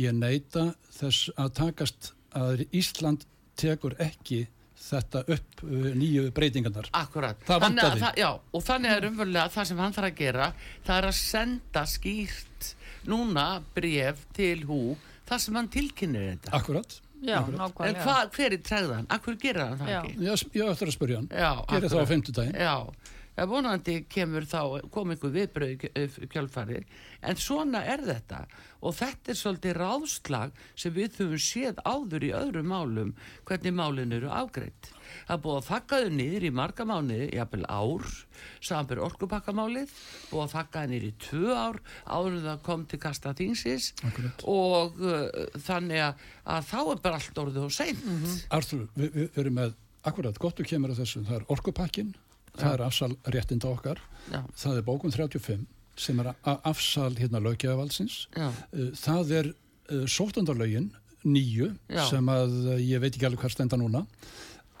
ég 0.00 0.16
neita 0.16 0.72
þess 0.98 1.30
að 1.38 1.52
takast 1.60 2.12
að 2.36 2.64
Ísland 2.74 3.26
tekur 3.60 3.94
ekki 4.02 4.46
þetta 4.80 5.22
upp 5.36 5.62
uh, 5.64 5.90
nýju 6.00 6.30
breytingarnar. 6.36 6.88
Akkurat. 6.96 7.38
Það 7.46 7.60
Þannig 7.66 7.84
að 7.90 7.98
það- 8.04 8.18
Já, 8.22 8.30
og 8.54 8.64
þannig 8.66 8.96
er 8.96 9.06
umverulega 9.10 9.52
það 9.54 9.68
sem 9.70 9.78
hann 9.84 9.92
þarf 9.98 10.10
að 10.10 10.16
gera, 10.22 10.48
það 10.86 10.96
er 11.02 11.08
að 11.10 11.18
senda 11.20 11.82
skýrt 11.86 12.72
núna 13.10 13.46
bref 13.74 14.24
til 14.36 14.64
hú, 14.68 14.80
þar 15.28 15.38
sem 15.44 15.54
hann 15.60 15.68
tilkynir 15.68 16.26
þetta. 16.34 16.52
Akkurat. 16.58 17.00
Já, 17.20 17.36
En 17.44 17.52
nákvæmlega. 17.52 18.02
hva, 18.06 18.30
hver 18.32 18.52
er 18.56 18.60
tregðan? 18.64 19.06
Akkur 19.12 19.34
gerir 19.36 19.60
hann 19.66 19.78
það 19.78 19.88
Já. 19.92 19.98
ekki? 20.00 20.14
Ég, 20.24 20.44
ég 20.56 20.70
ætla 20.72 20.86
að 20.88 20.94
spyrja 20.96 21.16
hann. 21.20 21.28
Já, 21.28 21.50
Gerir 21.68 21.68
það 21.68 21.84
á 21.84 22.00
akkurat. 22.00 22.08
fimmtudaginn. 22.08 22.54
Já, 22.56 22.76
vonandi 23.48 23.94
kemur 24.10 24.44
þá, 24.44 24.60
kom 24.92 25.10
einhver 25.14 25.30
viðbröð 25.32 25.70
í 25.72 25.78
kj- 25.80 25.92
eh, 25.96 26.84
en 27.22 27.36
svona 27.36 27.80
er 27.86 27.98
þetta. 28.04 28.46
Og 28.82 28.94
þetta 28.96 29.28
er 29.32 29.36
svolítið 29.36 29.74
ráðslag 29.76 30.52
sem 30.74 30.92
við 30.92 31.16
höfum 31.20 31.40
séð 31.40 31.80
áður 31.84 32.24
í 32.24 32.30
öðrum 32.32 32.66
málum, 32.72 33.14
hvernig 33.44 33.74
málin 33.76 34.12
eru 34.16 34.28
afgreitt. 34.32 34.90
Það 35.28 35.40
búið 35.44 35.58
að 35.60 35.68
þakka 35.68 35.98
þau 36.00 36.10
niður 36.16 36.44
í 36.46 36.50
marga 36.54 36.84
mánuði, 36.88 37.26
jafnvel 37.34 37.64
ár, 37.68 38.06
samanbyrð 38.64 39.04
orkupakkamálið, 39.08 39.92
búið 40.30 40.44
að 40.46 40.54
þakka 40.54 40.80
þau 40.84 40.88
niður 40.94 41.08
í 41.08 41.12
tvö 41.26 41.56
ár, 41.60 41.80
áður 42.06 42.38
en 42.38 42.46
það 42.48 42.62
kom 42.70 42.86
til 42.86 42.98
kasta 43.02 43.34
þingsis 43.36 43.90
og 44.48 45.00
uh, 45.02 45.28
þannig 45.66 46.00
að, 46.08 46.24
að 46.56 46.64
þá 46.72 46.78
er 46.94 47.02
bara 47.04 47.20
allt 47.20 47.42
orðið 47.44 47.62
og 47.68 47.72
seint. 47.74 48.04
Artur, 48.50 48.86
við, 48.96 49.12
við 49.18 49.38
erum 49.44 49.58
með, 49.60 49.74
akkurat, 50.08 50.38
gott 50.40 50.56
þú 50.62 50.68
kemur 50.72 50.94
að 50.94 51.02
þessu, 51.04 51.24
það 51.28 51.40
er 51.42 51.48
orkupakkin, 51.52 52.14
það 52.58 52.72
er 52.74 52.84
afsal 52.86 53.12
réttinda 53.34 53.70
okkar, 53.70 54.00
Já, 54.30 54.40
það 54.56 54.80
er 54.80 54.86
bókun 54.86 55.14
35 55.14 55.66
sem 56.00 56.20
er 56.22 56.32
afsal 56.44 57.12
hérna 57.18 57.42
löggefavaldsins, 57.44 58.26
já, 58.36 58.50
Uh, 58.72 58.90
það 58.96 59.32
er 59.38 59.48
uh, 59.50 60.06
sóttandarlögin 60.08 60.90
nýju 61.24 61.74
sem 62.08 62.28
að 62.32 62.54
uh, 62.70 62.76
ég 62.80 63.02
veit 63.02 63.12
ekki 63.12 63.26
alveg 63.28 63.42
hvað 63.42 63.52
stenda 63.56 63.76
núna 63.76 64.06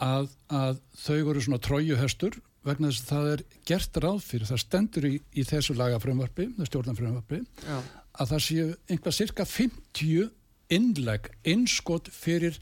að, 0.00 0.30
að 0.48 0.78
þau 0.96 1.18
eru 1.18 1.42
svona 1.44 1.60
trójuhestur 1.60 2.38
vegna 2.64 2.90
þess 2.90 3.04
að 3.04 3.10
það 3.10 3.30
er 3.34 3.42
gert 3.68 4.00
ráð 4.04 4.20
fyrir, 4.24 4.48
það 4.48 4.62
stendur 4.64 5.06
í, 5.08 5.14
í 5.32 5.44
þessu 5.48 5.76
lagafrömmvarpi, 5.76 6.48
stjórnarfrömmvarpi 6.68 7.40
já, 7.40 7.78
að 8.20 8.32
það 8.32 8.44
séu 8.46 8.66
einhvað 8.88 9.16
cirka 9.16 9.46
50 9.48 10.30
innleg, 10.70 11.30
innskot 11.48 12.08
fyrir 12.14 12.58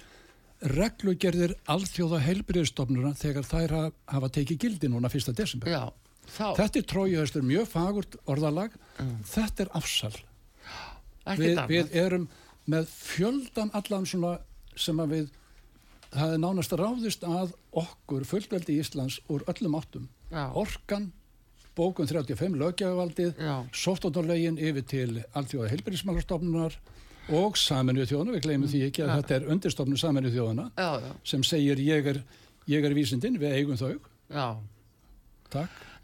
reglugerðir 0.63 1.55
alþjóða 1.71 2.19
heilbriðstofnuna 2.25 3.13
þegar 3.19 3.47
þær 3.47 3.71
ha- 3.77 3.91
hafa 4.15 4.29
tekið 4.35 4.59
gildi 4.65 4.89
núna 4.91 5.09
1. 5.13 5.33
desember. 5.35 5.69
já. 5.71 5.93
Þá, 6.29 6.57
Þetta 6.59 6.79
er 6.79 6.83
trójuhestur, 6.85 7.43
mjög 7.43 7.67
fagurt 7.73 8.17
orðalag, 8.29 8.75
þetta 9.25 9.63
er 9.65 9.71
afsal 9.79 10.13
við, 11.39 11.61
við 11.69 11.95
erum 11.97 12.27
með 12.69 12.87
fjöldan 12.93 13.71
allan 13.73 14.05
svona 14.05 14.35
sem 14.77 14.99
að 15.01 15.09
við 15.15 15.31
það 16.13 16.35
er 16.35 16.43
nánast 16.43 16.73
ráðist 16.77 17.25
að 17.25 17.55
okkur 17.73 18.25
fullveldi 18.29 18.77
Íslands 18.81 19.21
úr 19.29 19.45
öllum 19.49 19.75
áttum 19.81 20.09
Já. 20.31 20.51
orkan, 20.53 21.13
bókun 21.77 22.09
35 22.09 22.57
lögjafaldið, 22.61 23.33
Já. 23.41 23.65
sóttóttarlegin 23.73 24.59
yfir 24.61 24.85
til 24.89 25.25
allþjóða 25.33 25.71
heilbyrðismálastofnunar 25.73 26.77
og 27.29 27.59
saminuð 27.61 28.13
þjóðuna, 28.13 28.37
við 28.37 28.47
gleymum 28.47 28.71
því 28.71 28.85
ekki 28.89 29.05
að 29.05 29.13
þetta 29.17 29.37
er 29.37 29.51
undirstofnun 29.55 30.01
saminuð 30.01 30.39
þjóðuna 30.39 30.71
já, 30.73 30.89
já, 31.05 31.11
sem 31.33 31.45
segir 31.47 31.83
ég 31.83 32.09
er, 32.15 32.23
ég 32.71 32.89
er 32.89 32.97
vísindin, 32.97 33.39
við 33.41 33.59
eigum 33.59 33.81
þau. 33.81 33.93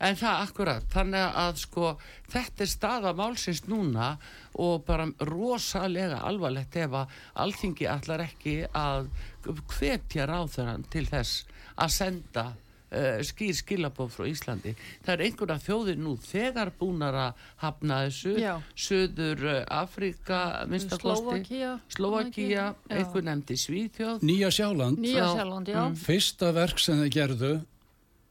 En 0.05 0.17
það 0.19 0.41
akkurat, 0.43 0.87
þannig 0.93 1.37
að 1.45 1.61
sko 1.63 1.91
þetta 2.33 2.65
er 2.65 2.71
staða 2.73 3.13
málsins 3.17 3.63
núna 3.71 4.15
og 4.61 4.83
bara 4.89 5.07
rosalega 5.29 6.19
alvarlegt 6.27 6.77
ef 6.83 6.97
að 6.99 7.15
alþingi 7.45 7.89
allar 7.89 8.25
ekki 8.27 8.57
að 8.75 9.09
hvetja 9.77 10.27
ráþurann 10.29 10.85
til 10.93 11.07
þess 11.09 11.45
að 11.77 11.95
senda 11.95 12.47
uh, 12.95 13.19
skýr 13.27 13.57
skilabóð 13.59 14.13
frá 14.15 14.29
Íslandi. 14.31 14.75
Það 15.05 15.13
er 15.15 15.25
einhverja 15.27 15.59
þjóðir 15.67 15.99
nú 16.01 16.15
þegar 16.23 16.71
búnar 16.79 17.19
að 17.27 17.45
hafna 17.65 18.01
þessu, 18.07 18.35
Já. 18.41 18.55
Suður 18.87 19.45
uh, 19.51 19.61
Afrika, 19.83 20.41
minnstakosti, 20.71 21.59
Já. 21.59 22.65
einhver 22.89 23.27
nefndi 23.27 23.59
Svíþjóð. 23.61 24.25
Nýja 24.25 24.51
Sjáland, 24.55 24.99
Nýja 25.03 25.25
Já. 25.25 25.31
Sjálfland, 25.35 25.71
já. 25.75 25.85
fyrsta 26.07 26.51
verk 26.57 26.83
sem 26.83 27.01
þið 27.05 27.13
gerðu, 27.19 27.53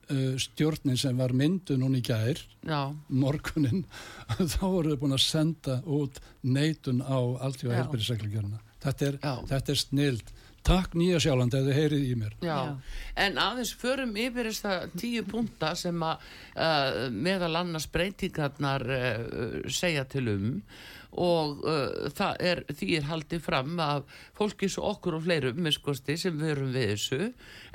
uh, 0.10 0.36
stjórnin 0.40 1.00
sem 1.00 1.18
var 1.20 1.34
myndu 1.38 1.78
núna 1.80 2.00
í 2.00 2.06
gær, 2.06 2.40
Já, 2.64 2.82
morgunin, 3.10 3.84
þá 4.54 4.62
voru 4.64 4.94
þið 4.94 5.02
búin 5.04 5.18
að 5.18 5.26
senda 5.26 5.80
út 5.86 6.22
neitun 6.44 7.04
á 7.04 7.20
alltjóða 7.20 7.76
Já. 7.76 7.82
helbærisreglugjörna. 7.84 8.64
Þetta 8.84 9.06
er, 9.08 9.20
Já. 9.24 9.34
þetta 9.54 9.72
er 9.76 9.80
snild. 9.80 10.34
Takk 10.64 10.96
Nýja 10.96 11.20
Sjáland 11.20 11.56
ef 11.58 11.66
þið 11.68 11.76
heyrið 11.76 12.04
í 12.08 12.16
mér. 12.22 12.36
Já. 12.40 12.56
Já. 12.56 12.98
en 13.26 13.38
aðeins 13.42 13.74
förum 13.76 14.16
yfir 14.20 14.48
þessa 14.48 14.76
tíu 14.96 15.24
punta 15.28 15.74
sem 15.80 16.04
að 16.08 16.26
uh, 16.56 17.08
meðal 17.12 17.54
annars 17.60 17.88
breytingarnar 17.92 18.86
uh, 18.88 19.64
segja 19.68 20.06
til 20.08 20.28
um 20.32 20.52
og 21.14 21.62
uh, 21.68 22.10
það 22.16 22.40
er, 22.42 22.62
því 22.74 22.90
er 22.98 23.08
haldið 23.10 23.44
fram 23.46 23.76
að 23.84 24.08
fólki 24.38 24.70
svo 24.72 24.88
okkur 24.94 25.20
og 25.20 25.26
fleirum 25.28 25.60
miskosti 25.66 26.16
sem 26.18 26.40
við 26.40 26.56
erum 26.56 26.72
við 26.74 26.94
þessu 26.94 27.20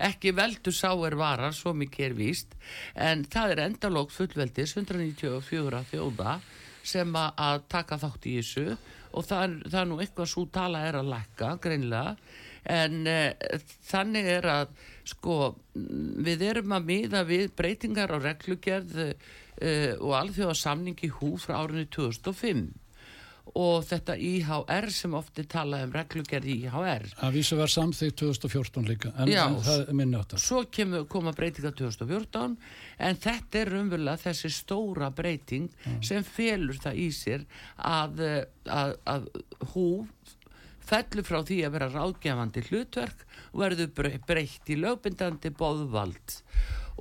ekki 0.09 0.35
veldu 0.35 0.75
sáir 0.75 1.19
varar, 1.21 1.55
svo 1.55 1.75
mikið 1.77 2.09
er 2.09 2.17
víst 2.19 2.57
en 2.97 3.25
það 3.31 3.55
er 3.55 3.65
endalók 3.69 4.15
fullveldis 4.15 4.75
194 4.81 5.85
þjóða 5.93 6.39
sem 6.89 7.15
að, 7.21 7.31
að 7.37 7.65
taka 7.71 8.01
þátt 8.01 8.27
í 8.27 8.37
þessu 8.41 8.67
og 9.13 9.25
það 9.29 9.45
er, 9.45 9.57
það 9.69 9.81
er 9.81 9.89
nú 9.93 10.03
eitthvað 10.03 10.31
svo 10.33 10.47
tala 10.53 10.85
er 10.89 10.99
að 10.99 11.11
lækka 11.15 11.55
greinlega 11.63 12.17
en 12.65 13.07
uh, 13.07 13.61
þannig 13.91 14.31
er 14.39 14.49
að 14.53 14.75
sko 15.09 15.39
mm, 15.75 16.19
við 16.27 16.45
erum 16.51 16.75
að 16.77 16.91
miða 16.91 17.25
við 17.29 17.53
breytingar 17.59 18.13
á 18.15 18.19
reglugerð 18.19 18.99
uh, 19.05 19.15
og 19.99 20.13
alþjóða 20.23 20.59
samningi 20.59 21.11
hú 21.19 21.35
frá 21.43 21.59
árinu 21.63 21.89
2005 21.91 22.69
og 23.57 23.85
þetta 23.89 24.17
IHR 24.21 24.89
sem 24.93 25.15
ofti 25.17 25.45
tala 25.49 25.81
um 25.87 25.93
reglugerð 25.95 26.49
IHR 26.53 27.07
Að 27.25 27.39
vísu 27.39 27.59
var 27.59 27.73
samþýtt 27.73 28.19
2014 28.21 28.89
líka, 28.89 29.13
en, 29.17 29.31
Já. 29.33 29.45
en 29.47 29.59
það 29.65 29.93
minni 29.97 30.19
áttar. 30.19 30.43
svo 30.43 30.65
kemur, 30.73 31.07
koma 31.11 31.33
breytinga 31.37 31.73
2014 31.79 32.57
en 33.09 33.21
þetta 33.25 33.63
er 33.63 33.73
umverulega 33.81 34.23
þessi 34.27 34.53
stóra 34.55 35.11
breyting 35.15 35.69
sem 36.05 36.27
felur 36.27 36.79
það 36.83 37.03
í 37.05 37.09
sér 37.15 37.47
að, 37.77 38.23
eh, 38.27 38.41
að, 38.67 38.97
að 39.07 39.29
hú 39.73 39.89
fellur 40.89 41.27
frá 41.29 41.41
því 41.45 41.59
að 41.67 41.75
vera 41.77 41.89
ráðgefandi 41.93 42.65
hlutverk 42.71 43.25
og 43.53 43.63
verður 43.63 43.91
bre- 43.97 44.21
breytt 44.29 44.71
í 44.73 44.79
lögbindandi 44.81 45.53
boðvald. 45.59 46.37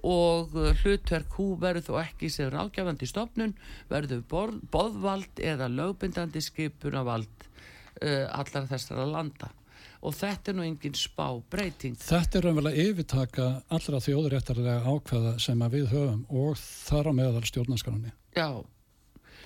Og 0.06 0.54
uh, 0.54 0.72
hlutverk 0.84 1.38
hú 1.40 1.54
verður 1.62 1.88
þó 1.88 1.94
ekki 2.04 2.30
sem 2.30 2.52
ráðgefandi 2.54 3.08
stofnun 3.10 3.56
verður 3.90 4.22
borð, 4.30 4.60
boðvald 4.74 5.40
eða 5.42 5.72
lögbindandi 5.74 6.44
skipunavald 6.46 7.48
uh, 7.48 8.28
allar 8.38 8.68
þessara 8.70 9.08
landa. 9.10 9.50
Og 10.06 10.14
þetta 10.14 10.52
er 10.52 10.56
nú 10.60 10.64
engin 10.68 10.94
spá 10.94 11.26
breyting. 11.50 11.96
Þetta 11.98 12.38
er 12.38 12.46
raunverulega 12.46 12.84
yfirtaka 12.92 13.48
allra 13.74 14.00
þjóðuréttarlega 14.06 14.84
ákveða 14.86 15.32
sem 15.42 15.64
að 15.66 15.80
við 15.80 15.88
höfum 15.96 16.20
og 16.30 16.60
þar 16.62 17.10
á 17.10 17.12
meðal 17.18 17.42
stjórnarskráni. 17.50 18.14
Já, 18.38 18.62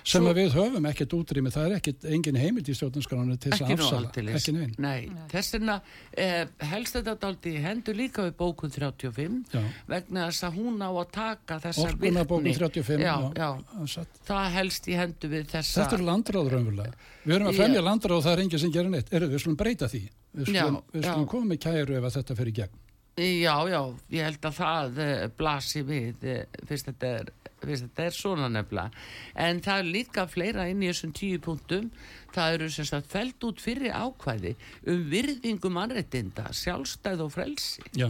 Sem 0.04 0.24
Svo- 0.24 0.32
við 0.34 0.50
höfum 0.56 0.86
ekkert 0.90 1.12
útrými, 1.14 1.50
það 1.54 1.66
er 1.68 1.74
ekkert 1.76 2.04
engin 2.10 2.38
heimild 2.40 2.66
í 2.66 2.74
stjórnarskráni 2.74 3.36
til 3.38 3.52
þess 3.52 3.62
að 3.62 3.72
afsala. 3.76 4.08
Ekki 4.34 4.54
neinn. 4.56 4.72
Nei, 4.82 5.10
þess 5.30 5.54
vegna 5.54 5.76
eh, 6.18 6.46
helst 6.72 6.96
þetta 6.98 7.14
daldi 7.22 7.52
hendur 7.62 7.94
líka 7.94 8.24
við 8.26 8.34
bókun 8.40 8.72
35 8.74 9.54
Já. 9.54 9.62
vegna 9.86 10.26
þess 10.26 10.48
að 10.48 10.58
hún 10.58 10.82
á 10.82 10.90
að 10.90 11.12
taka 11.14 11.60
þessa 11.62 11.86
Orkuna 11.86 12.24
bókun 12.26 12.48
virkni. 12.50 12.58
35. 12.58 13.06
Já, 13.06 13.16
já. 13.38 14.06
það 14.26 14.50
helst 14.58 14.90
í 14.90 14.98
hendur 14.98 15.30
við 15.36 15.46
þessa 15.54 15.84
Þetta 15.84 15.98
er 16.00 16.06
landráð 16.10 16.52
raunverulega. 16.56 16.94
Við 17.22 17.36
erum 17.38 17.52
að 17.52 17.60
fremja 17.62 17.86
landráð 17.86 18.18
og 18.18 18.24
það 18.26 18.32
er 18.36 18.44
enginn 18.46 18.62
sem 18.66 18.72
gerir 18.74 18.90
neitt. 18.90 19.12
Eru, 19.14 19.28
við 19.30 19.44
skulum 19.44 19.56
breyta 19.62 19.86
því. 19.86 20.02
Við 20.34 20.48
skulum, 20.50 20.80
Já, 20.82 20.96
við 20.98 21.06
skulum 21.06 21.26
já. 21.26 21.30
koma 21.30 21.46
með 21.52 21.62
kæru 21.62 21.96
ef 22.00 22.08
að 22.10 22.16
þetta 22.18 22.36
fer 22.42 22.50
í 22.50 22.54
gegn. 22.58 22.81
Já, 23.20 23.56
já, 23.68 23.80
ég 24.08 24.24
held 24.24 24.46
að 24.48 24.54
það 24.56 25.00
uh, 25.04 25.14
blasi 25.36 25.82
við 25.84 26.22
uh, 26.24 26.60
fyrst, 26.64 26.86
þetta 26.88 27.10
er, 27.18 27.32
fyrst 27.60 27.84
þetta 27.84 28.06
er 28.08 28.14
svona 28.16 28.48
nefnilega 28.48 29.04
en 29.44 29.60
það 29.64 29.82
er 29.82 29.90
líka 29.98 30.24
fleira 30.32 30.64
inn 30.72 30.80
í 30.80 30.88
þessum 30.88 31.12
tíu 31.18 31.42
punktum 31.44 31.90
það 32.32 32.56
eru 32.56 32.70
sem 32.72 32.88
sagt 32.88 33.12
feld 33.12 33.44
út 33.44 33.60
fyrir 33.60 33.92
ákvæði 33.92 34.54
um 34.88 35.04
virðingu 35.12 35.74
mannréttinda 35.76 36.48
sjálfstæð 36.56 37.26
og 37.26 37.34
frelsi 37.36 37.84
Já. 37.92 38.08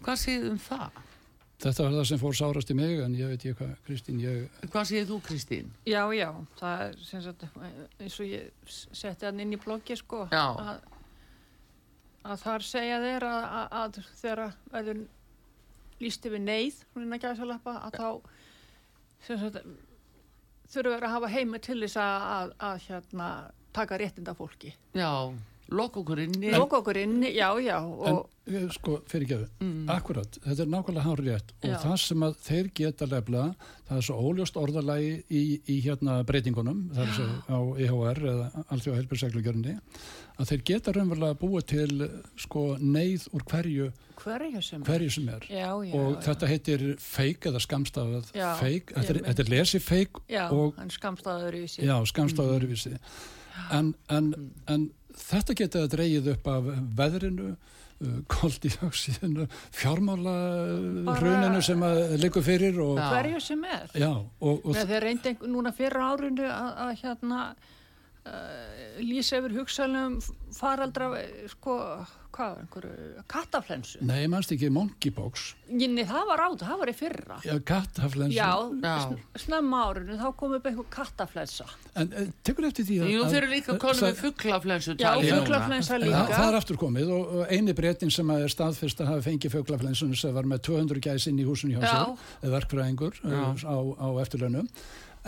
hvað 0.00 0.24
séð 0.24 0.48
um 0.54 0.58
það? 0.64 1.04
Þetta 1.58 1.84
var 1.84 1.94
það 1.96 2.04
sem 2.06 2.20
fór 2.22 2.36
sárast 2.38 2.68
í 2.70 2.74
mig 2.78 3.00
en 3.02 3.14
ég 3.18 3.32
veit 3.32 3.44
ég 3.48 3.56
hvað, 3.58 3.72
Kristín, 3.84 4.20
ég... 4.22 4.60
Hvað 4.70 4.84
séð 4.92 5.08
þú 5.08 5.16
Kristín? 5.26 5.72
Já, 5.90 6.04
já, 6.14 6.28
það 6.60 6.84
er 6.84 7.00
sem 7.02 7.24
sagt, 7.24 7.42
eins 7.98 8.18
og 8.22 8.28
ég 8.30 8.70
setti 8.70 9.26
hann 9.26 9.42
inn 9.42 9.56
í 9.56 9.58
bloggi 9.58 9.96
sko, 9.98 10.28
Já. 10.30 10.44
að, 10.54 10.84
að 12.24 12.42
þar 12.44 12.66
segja 12.66 12.98
þeir 13.02 13.26
að, 13.28 13.44
að, 13.58 13.68
að 13.80 14.00
þegar 14.22 14.56
verður 14.72 15.04
líst 15.98 16.26
yfir 16.28 16.42
neyð, 16.42 16.80
lappa, 17.50 17.74
að 17.88 17.98
þá 17.98 18.08
verið 20.92 21.06
að 21.08 21.14
hafa 21.16 21.30
heima 21.32 21.60
til 21.64 21.78
þess 21.82 22.00
að, 22.02 22.26
að, 22.32 22.56
að 22.68 22.82
hérna, 22.88 23.28
taka 23.78 23.98
réttinda 24.00 24.34
fólki. 24.36 24.74
Já, 24.96 25.10
lokk 25.70 25.96
okkur 26.00 26.18
inni 26.24 26.50
Lóka 26.54 26.78
okkur 26.80 26.96
inn, 26.96 27.22
já, 27.22 27.50
já, 27.60 27.78
og 27.84 28.28
En 28.48 28.54
eh, 28.56 28.68
sko, 28.72 29.02
fyrir 29.06 29.26
gefu, 29.28 29.46
Mm. 29.60 29.88
akkurat, 29.92 30.38
þetta 30.40 30.62
er 30.64 30.68
nákvæmlega 30.72 31.02
hár 31.04 31.20
rétt 31.20 31.50
og 31.62 31.68
Já. 31.68 31.76
það 31.82 31.96
sem 32.00 32.22
að 32.24 32.36
þeir 32.46 32.70
geta 32.74 33.06
lefla, 33.06 33.42
það 33.88 33.96
er 33.98 34.06
svo 34.06 34.14
óljóst 34.24 34.56
orðalagi 34.56 35.10
í, 35.28 35.60
í 35.68 35.76
hérna 35.84 36.22
breytingunum, 36.24 36.90
það 36.94 37.02
er 37.02 37.12
svo 37.12 37.26
á 37.44 37.58
EHR 37.76 38.22
eða 38.32 38.64
alþjóða 38.72 38.96
helbilseglugjörni, 39.02 39.74
að 40.38 40.48
þeir 40.48 40.62
geta 40.64 40.92
raunverulega 40.96 41.36
búið 41.42 41.66
til 41.74 42.08
sko 42.40 42.64
neyð 42.80 43.28
úr 43.36 43.44
hverju, 43.52 43.92
hverju 44.24 44.62
sem 44.64 44.82
hverju 44.82 45.10
sem 45.12 45.28
er. 45.28 45.44
Já, 45.50 45.68
já, 45.84 45.92
og 45.94 46.16
já. 46.16 46.20
þetta 46.30 46.46
heitir 46.48 46.86
fake 46.98 47.50
eða 47.52 47.60
skamstafað 47.60 48.32
fake, 48.32 48.94
þetta 48.96 49.10
er, 49.12 49.22
þetta 49.28 49.44
er 49.44 49.50
lesi 49.52 49.78
fake 49.78 50.24
Já, 50.32 50.48
og 50.50 50.72
hann 50.80 50.88
skamstaður 50.88 51.52
í 51.60 51.66
sig. 51.68 51.84
já, 51.84 52.00
skamstafað 52.08 52.48
Mm. 52.48 52.56
öðruvísi 52.56 52.98
en, 53.72 53.94
en, 54.08 54.32
en 54.68 54.90
þetta 55.22 55.56
geta 55.62 55.82
það 55.84 55.92
dreigið 55.96 56.30
upp 56.34 56.50
af 56.54 56.68
veðrinu 57.00 57.48
uh, 57.54 58.18
koldíóksíðinu 58.34 59.46
fjármála 59.74 60.36
Bara- 61.08 61.18
hruninu 61.22 61.62
sem 61.64 61.82
að 61.88 62.02
liggur 62.22 62.44
fyrir 62.46 62.78
og. 62.84 62.98
Hverju 63.00 63.40
sem 63.42 63.64
er. 63.64 63.88
já, 63.94 64.10
og, 64.40 64.62
og 64.64 64.78
þeir 64.78 65.02
reyndi 65.08 65.34
núna 65.46 65.72
fyrra 65.76 66.12
árinu 66.14 66.46
að, 66.48 66.70
að 66.86 66.94
hérna 67.02 67.42
lýsa 68.98 69.38
yfir 69.38 69.52
hugsalum 69.60 70.18
faraldra, 70.58 71.12
eh, 71.20 71.44
sko, 71.52 71.74
hvað, 72.34 72.56
einhverju 72.62 73.22
kattaflensu. 73.30 74.00
nei, 74.06 74.26
mannst 74.30 74.50
ekki 74.54 74.68
monkeypox 74.74 75.54
Nei, 75.70 76.02
það 76.08 76.24
var 76.30 76.40
átt, 76.46 76.62
það 76.64 76.78
var 76.80 76.90
í 76.90 76.94
fyrra. 76.98 77.36
já, 77.44 77.54
kattaflensu 77.68 78.34
Já, 78.36 78.48
Já. 78.82 78.94
sn- 79.04 79.40
snemma 79.44 79.80
árinu, 79.88 80.16
þá 80.18 80.36
kom 80.36 80.52
upp 80.58 80.66
einhver 80.66 80.88
kattaflensa. 80.90 81.66
en 81.94 82.12
uh, 82.12 82.26
tekur 82.42 82.66
eftir 82.68 82.84
því 82.88 82.98
að 83.04 83.10
Jú, 83.14 83.24
þeir 83.30 83.42
eru 83.42 83.50
líka 83.54 83.78
konum 83.78 84.02
með 84.08 84.20
fugglaflensu 84.24 84.96
Já, 84.98 85.14
núna. 85.14 85.34
fuglaflensa 85.38 85.94
Það, 85.94 86.04
líka. 86.06 86.26
það 86.34 86.48
er 86.52 86.58
aftur 86.60 86.76
komið 86.82 87.10
og, 87.18 87.34
og 87.38 87.46
eini 87.54 87.74
breytin 87.74 88.10
sem 88.10 88.26
að 88.34 88.42
er 88.48 88.54
staðfyrst 88.54 89.00
að 89.04 89.12
hafa 89.14 89.26
fengið 89.30 89.54
föglaflensunum 89.58 90.16
sem 90.18 90.34
var 90.34 90.42
með 90.44 90.64
200 90.72 91.00
gæs 91.06 91.26
inn 91.30 91.38
í 91.38 91.44
húsinu 91.46 91.78
hjá 91.78 91.82
Já. 91.86 91.92
sér, 91.92 92.16
eða 92.42 92.54
verkfræðingur 92.58 93.20
uh, 93.24 93.54
á, 93.62 93.76
á 93.98 94.08
eftirlaunum. 94.24 94.68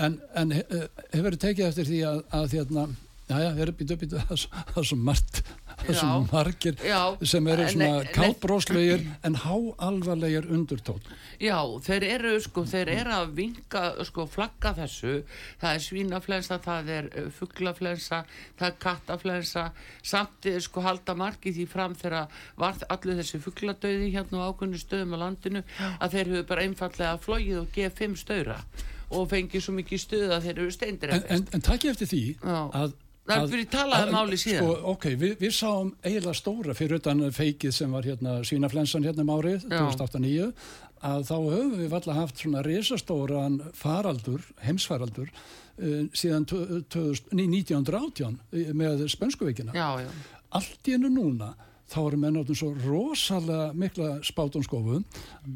En, 0.01 0.19
en 0.41 0.53
uh, 0.57 0.85
hefur 1.13 1.37
tekið 1.47 1.69
eftir 1.71 1.89
því 1.91 2.03
að, 2.09 2.21
að 2.41 2.55
hérna, 2.59 2.85
já, 3.31 3.37
já, 3.45 3.51
er 3.67 3.71
býtu, 3.79 3.97
býtu, 4.01 4.21
það 4.23 4.37
er 4.81 4.87
svo- 4.89 4.97
margt, 5.07 5.41
það 5.81 5.91
er 5.93 5.97
svo 6.01 6.15
margir 6.33 6.81
Já, 6.85 7.01
sem 7.31 7.47
eru 7.53 7.63
en- 7.67 7.71
svona 7.75 8.01
kátbróslegir 8.17 9.05
en 9.29 9.37
háalvarlegir 9.45 10.49
undurtótt. 10.57 11.07
Já, 11.41 11.57
þeir 11.87 12.07
eru 12.17 12.33
sko, 12.45 12.65
þeir 12.69 12.91
eru 12.99 13.15
að 13.17 13.31
vinka, 13.39 13.83
sko, 14.09 14.27
flagga 14.29 14.73
þessu. 14.77 15.15
Það 15.63 15.77
er 15.79 15.85
svínaflensa, 15.87 16.59
það 16.65 16.91
er 16.99 17.09
uh, 17.23 17.29
fugglaflensa, 17.39 18.23
það 18.61 18.67
er 18.73 18.77
kattaflensa. 18.87 19.65
Samt, 20.03 20.47
eh, 20.51 20.59
sko, 20.65 20.83
halda 20.85 21.15
marki 21.17 21.53
því 21.57 21.67
fram 21.71 21.95
þegar 22.01 22.29
var 22.61 22.81
allir 22.93 23.21
þessi 23.23 23.41
fuggladauði 23.47 24.11
hérna 24.17 24.43
á 24.45 24.49
ákveðnu 24.53 24.81
stöðum 24.83 25.17
á 25.17 25.23
landinu 25.27 25.63
að 26.01 26.17
þeir 26.17 26.33
hefur 26.35 26.49
bara 26.55 26.67
einfallega 26.67 27.19
flogið 27.25 27.63
og 27.63 27.71
gefið 27.77 28.01
fimm 28.03 28.19
stöðra 28.21 28.59
og 29.11 29.29
fengið 29.31 29.65
svo 29.65 29.77
mikið 29.77 30.03
stöð 30.05 30.35
að 30.37 30.49
þeir 30.49 30.57
eru 30.57 30.75
steindir 30.75 31.15
En, 31.15 31.25
en, 31.37 31.47
en 31.57 31.65
takk 31.67 31.87
eftir 31.93 32.11
því 32.11 32.25
Já. 32.39 32.59
að 32.83 32.99
Það 33.31 33.45
er 33.45 33.51
fyrir 33.53 33.67
talað 33.71 34.09
um 34.09 34.15
máli 34.17 34.37
síðan. 34.41 34.65
Sko, 34.65 34.91
ok, 34.91 35.05
við, 35.21 35.35
við 35.39 35.53
sáum 35.55 35.91
eiginlega 36.03 36.33
stóra 36.35 36.75
fyrir 36.75 36.99
utan 36.99 37.21
feikið 37.37 37.75
sem 37.77 37.93
var 37.95 38.09
hérna 38.09 38.39
svínaflensan 38.49 39.07
hérna 39.07 39.23
um 39.23 39.33
árið, 39.37 39.67
Já. 39.69 39.85
2008-2009, 39.85 40.49
að 41.11 41.25
þá 41.29 41.37
höfum 41.37 41.77
við 41.79 41.97
alltaf 41.97 42.19
haft 42.19 42.43
svona 42.43 42.65
risastóran 42.67 43.61
faraldur, 43.77 44.45
heimsfaraldur 44.65 45.31
uh, 45.31 46.03
síðan 46.17 46.47
2000, 46.51 47.31
nei, 47.37 47.47
1918 47.61 48.39
eh, 48.51 48.73
með 48.77 49.07
spönskuveikina. 49.15 49.77
Já, 49.77 50.03
já. 50.03 50.11
Allt 50.59 50.91
í 50.91 50.97
hennu 50.97 51.13
núna 51.15 51.55
þá 51.91 52.01
eru 52.05 52.21
menn 52.23 52.39
áttum 52.41 52.59
svo 52.59 52.73
rosalega 52.85 53.71
mikla 53.79 54.13
spátumskofu 54.27 55.01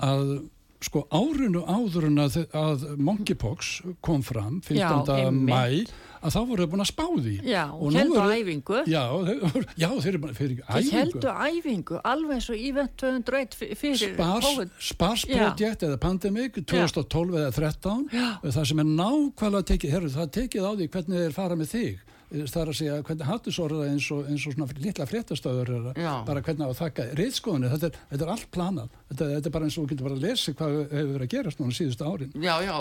að 0.03 0.37
sko 0.85 1.03
árinu 1.11 1.63
áður 1.65 2.07
en 2.11 2.19
að, 2.25 2.35
að 2.53 2.83
monkeypox 3.01 3.71
kom 4.05 4.23
fram 4.27 4.61
15. 4.61 4.77
Já, 4.79 5.29
einmitt. 5.29 5.49
mæ 5.49 5.87
að 6.25 6.33
þá 6.33 6.39
voru 6.49 6.67
búin 6.73 6.81
að 6.81 6.89
spá 6.89 7.05
því 7.21 7.33
Já, 7.45 7.63
Og 7.77 7.93
heldur 7.93 8.21
eru- 8.23 8.37
æfingu. 8.39 8.79
já, 8.89 9.03
þeir, 9.27 9.67
já, 9.83 9.89
þeir 10.01 10.15
eru 10.15 10.31
fyrir 10.39 10.55
Þeir 10.63 10.79
æfingu 10.79 10.97
heldur 10.97 11.35
æfingu 11.49 11.99
alveg 12.13 12.39
eins 12.39 12.49
og 12.55 12.63
Event 12.69 12.95
201 13.03 13.59
f- 13.59 13.75
fyrir 13.83 14.15
COVID. 14.17 14.71
Spars 14.81 15.27
Project 15.29 15.85
eða 15.85 15.99
Pandemic 16.01 16.57
2012 16.65 17.37
eða 17.43 17.53
13 17.53 18.09
það 18.49 18.65
sem 18.73 18.81
er 18.85 18.89
nákvæmlega 18.95 19.69
tekið 19.75 19.95
herru, 19.99 20.09
það 20.17 20.33
tekið 20.39 20.65
á 20.65 20.71
því 20.81 20.89
hvernig 20.97 21.23
þeir 21.27 21.37
fara 21.37 21.61
með 21.61 21.73
þig 21.77 22.03
það 22.31 22.61
er 22.63 22.71
að 22.73 22.77
segja 22.79 22.99
hvernig 23.07 23.29
hattusorða 23.29 23.89
eins 23.91 24.07
og, 24.15 24.25
eins 24.31 24.47
og 24.49 24.55
svona 24.57 24.79
litla 24.85 25.07
fréttastöður 25.07 25.73
er 25.75 25.99
bara 26.27 26.43
hvernig 26.43 26.65
á 26.67 26.71
að 26.71 26.79
þakka 26.81 27.07
reyðskoðinu, 27.21 27.71
þetta, 27.75 27.91
þetta 28.11 28.25
er 28.27 28.33
allt 28.35 28.49
planað 28.55 28.89
þetta, 29.11 29.29
þetta 29.35 29.51
er 29.51 29.55
bara 29.59 29.69
eins 29.69 29.77
og 29.79 29.85
þú 29.85 29.93
getur 29.93 30.09
bara 30.09 30.19
að 30.19 30.25
lesa 30.29 30.55
hvað 30.59 30.75
hefur 30.81 31.13
verið 31.15 31.27
að 31.29 31.35
gerast 31.37 31.61
núna 31.61 31.77
síðustu 31.79 32.09
árin. 32.09 32.33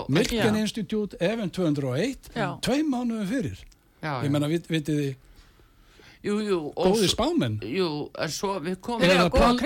Milken. 0.08 0.56
Institute, 0.64 1.20
Event 1.20 1.54
201 1.56 2.32
Já. 2.34 2.48
tveim 2.64 2.90
mánuðum 2.94 3.28
fyrir 3.30 3.62
Já, 4.04 4.20
ég 4.24 4.30
menna, 4.34 4.48
vit, 4.50 4.66
vitið 4.68 4.98
þið, 5.00 5.14
Jú, 6.24 6.38
jú. 6.40 6.58
góði 6.78 7.08
spámenn 7.12 7.58
Jú, 7.68 7.88
en 8.24 8.30
svo 8.32 8.54
við 8.64 8.78
komum... 8.80 9.04
Eða 9.04 9.26
plan- 9.34 9.58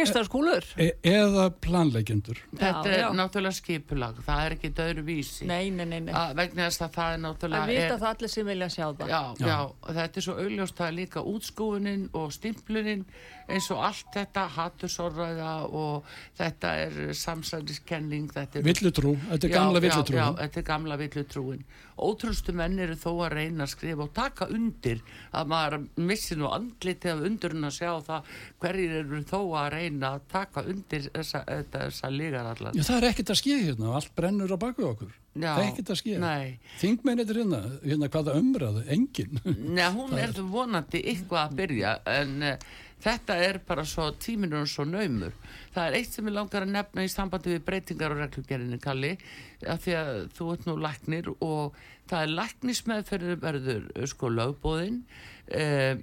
e 0.77 0.89
eða 1.07 1.45
planleikjendur 1.65 2.41
Þetta 2.51 2.83
Já, 2.83 2.93
er 2.97 3.03
já. 3.05 3.09
náttúrulega 3.21 3.59
skipulag, 3.61 4.19
það 4.27 4.43
er 4.49 4.57
ekki 4.59 4.71
döðru 4.81 5.05
vísi. 5.07 5.47
Nei, 5.47 5.71
nei, 5.71 5.87
nei, 5.87 6.01
nei. 6.09 6.13
Að, 6.19 6.35
vegna 6.41 6.67
þess 6.69 6.83
að 6.89 6.93
það 6.99 7.15
er 7.15 7.23
náttúrulega... 7.25 7.63
Það 7.63 7.75
vita 7.75 7.95
er- 7.95 8.03
það 8.03 8.11
allir 8.17 8.33
sem 8.35 8.51
vilja 8.53 8.69
sjá 8.75 8.87
það. 8.99 9.09
Já, 9.15 9.23
Já. 9.39 9.49
já, 9.49 9.59
þetta 10.01 10.21
er 10.23 10.27
svo 10.29 10.37
augljóst 10.43 10.79
það 10.83 10.91
er 10.91 10.97
líka 10.99 11.25
útskúfunin 11.35 12.07
og 12.19 12.33
stimplunin 12.35 13.05
eins 13.49 13.71
og 13.73 13.81
allt 13.89 14.11
þetta 14.13 14.43
hattusorræða 14.59 15.53
og 15.73 16.09
þetta 16.37 16.73
er 16.85 16.99
samsæliskenning, 17.17 18.27
þetta 18.35 18.61
er 18.61 18.67
villutrú, 18.67 19.15
þetta 19.31 19.49
er 19.49 19.55
gamla 19.55 19.81
villutrú 19.85 20.19
Já, 20.19 20.25
já, 20.27 20.35
þetta 20.43 20.61
er 20.61 20.67
gamla 20.69 20.99
villutrúin. 21.01 21.63
Ótrústu 22.05 22.55
menn 22.57 22.79
eru 22.83 22.97
þó 22.99 23.11
að 23.27 23.35
reyna 23.35 23.67
að 23.67 23.73
skrifa 23.75 24.05
og 24.07 24.13
taka 24.17 24.49
undir 24.55 25.03
að 25.35 25.53
maður 25.53 25.87
missi 26.09 26.39
nú 26.39 26.51
andliti 26.53 27.11
af 27.13 27.23
undurinn 27.27 27.69
að 27.69 27.77
sjá 27.79 27.91
það 28.07 28.33
hverjir 28.63 28.97
eru 29.03 29.23
þó 29.29 29.39
að 29.61 29.71
reyna 29.77 30.13
að 30.15 30.27
taka 30.33 30.65
undir 30.69 31.09
þessa, 31.13 31.45
þessa 31.73 32.13
lígar 32.15 32.51
allar. 32.55 32.77
Já, 32.77 32.85
það 32.89 33.01
er 33.01 33.09
ekkert 33.13 33.33
að 33.35 33.41
skýja 33.43 33.63
hérna, 33.67 33.95
allt 33.99 34.13
brennur 34.19 34.55
á 34.55 34.59
baku 34.59 34.89
okkur. 34.93 35.15
Já, 35.39 35.53
það 35.53 35.63
er 35.63 35.69
ekkert 35.69 35.93
að 35.93 36.01
skýja. 36.01 36.19
nei. 36.23 36.75
Þingmennir 36.81 37.39
hérna, 37.39 37.63
hérna 37.85 38.11
hvaða 38.11 38.37
umræðu, 38.41 38.85
engin. 38.95 39.41
Nei, 39.47 39.87
hún 39.95 40.19
er 40.23 40.35
þú 40.35 40.49
vonandi 40.55 41.03
eitthvað 41.05 41.45
að 41.45 41.57
byrja 41.63 41.97
en 42.15 42.37
uh, 42.55 42.77
þetta 43.05 43.37
er 43.45 43.61
bara 43.67 43.85
svo 43.87 44.09
tíminur 44.21 44.65
og 44.65 44.71
svo 44.71 44.87
naumur. 44.89 45.35
Það 45.75 45.87
er 45.87 45.99
eitt 45.99 46.15
sem 46.15 46.29
ég 46.29 46.35
langar 46.35 46.67
að 46.67 46.75
nefna 46.75 47.07
í 47.07 47.13
sambandi 47.13 47.55
við 47.55 47.65
breytingar 47.69 48.15
og 48.15 48.23
reglugerinni, 48.25 48.81
Kalli, 48.83 49.15
af 49.67 49.83
því 49.85 49.97
að 50.01 50.13
þú 50.39 50.51
ert 50.55 50.69
nú 50.69 50.77
læknir 50.83 51.33
og 51.39 51.79
það 52.11 52.21
er 52.23 52.37
læknismeðferður 52.41 53.43
verður 53.45 53.91
uh, 53.95 54.07
sko 54.11 54.33
lögbóðin. 54.35 55.03
Uh, 55.49 56.01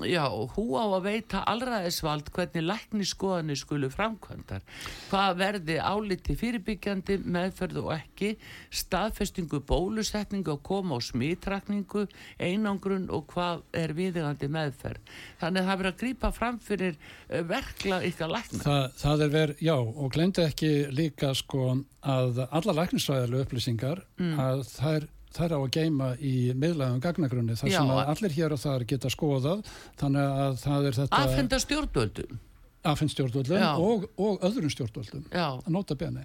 Já, 0.00 0.24
hú 0.24 0.64
á 0.80 0.88
að 0.88 1.04
veita 1.04 1.42
allraðisvald 1.52 2.30
hvernig 2.32 2.64
lækniskoðanir 2.64 3.58
skulu 3.60 3.90
framkvæmdar. 3.92 4.62
Hvað 5.10 5.34
verði 5.36 5.76
áliti 5.84 6.36
fyrirbyggjandi, 6.40 7.18
meðferð 7.20 7.82
og 7.82 7.90
ekki, 7.98 8.30
staðfestingu 8.72 9.60
bólusetningu 9.68 10.54
og 10.54 10.62
koma 10.64 10.96
á 10.96 11.00
smitrakningu, 11.04 12.06
einangrun 12.40 13.10
og 13.12 13.28
hvað 13.34 13.66
er 13.76 13.92
viðegandi 13.98 14.48
meðferð. 14.56 15.12
Þannig 15.42 15.60
að 15.60 15.68
það 15.68 15.80
verður 15.82 15.92
að 15.92 16.00
grípa 16.06 16.32
fram 16.40 16.60
fyrir 16.64 16.96
eh, 17.28 17.44
verkla 17.52 18.00
ykkar 18.08 18.32
lækna. 18.32 18.64
Það, 18.64 18.84
það 19.04 19.26
er 19.26 19.34
verið, 19.36 19.64
já, 19.68 19.76
og 19.76 20.12
glemdi 20.16 20.46
ekki 20.48 20.72
líka 20.88 21.34
sko 21.36 21.68
að 22.00 22.46
alla 22.48 22.78
læknisfræðilega 22.80 23.44
upplýsingar 23.44 24.06
Mm. 24.22 24.38
að 24.38 24.60
það 24.68 24.96
er 24.96 25.04
Er 25.40 25.54
á 25.56 25.58
að 25.58 25.68
geima 25.74 26.12
í 26.20 26.52
miðlægum 26.54 27.00
gagnagrunni 27.02 27.56
þar 27.56 27.72
sem 27.72 27.92
að 27.96 28.12
allir 28.12 28.34
hér 28.36 28.54
og 28.54 28.60
þar 28.62 28.86
geta 28.92 29.10
skoðað. 29.12 29.62
Þannig 30.00 30.40
að 30.46 30.56
það 30.62 30.88
er 30.88 30.98
þetta 31.00 31.20
Aðfenda 31.24 31.58
stjórnvöldum. 31.62 32.40
afhengt 32.82 33.12
stjórnvöldum 33.14 33.62
og, 33.78 34.08
og 34.18 34.42
öðrum 34.42 34.72
stjórnvöldum 34.72 35.28
að 35.32 35.70
nota 35.70 35.94
beni 35.94 36.24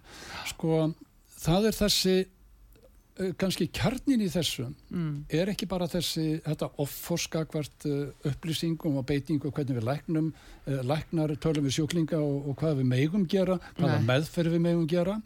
sko 0.49 0.87
það 1.37 1.67
er 1.69 1.77
þessi 1.77 2.15
eh, 2.17 3.33
kannski 3.37 3.67
kjarnin 3.69 4.23
í 4.25 4.29
þessu 4.33 4.65
mm, 4.89 5.11
er 5.37 5.51
ekki 5.53 5.67
bara 5.69 5.85
þessi 5.91 6.39
þetta 6.45 6.71
offorskakvart 6.81 7.87
uh, 7.89 8.09
upplýsingum 8.31 8.97
og 8.97 9.05
beitingu 9.09 9.51
hvernig 9.53 9.77
við 9.77 9.85
læknum 9.91 10.31
uh, 10.33 10.81
læknar 10.81 11.35
tölum 11.43 11.67
við 11.69 11.77
sjúklinga 11.77 12.17
og, 12.17 12.49
og 12.49 12.57
hvað 12.57 12.81
við 12.81 12.91
megum 12.95 13.29
gera, 13.29 13.59
hvaða 13.77 14.01
meðferð 14.09 14.57
við 14.57 14.65
megum 14.65 14.89
gera. 14.89 15.19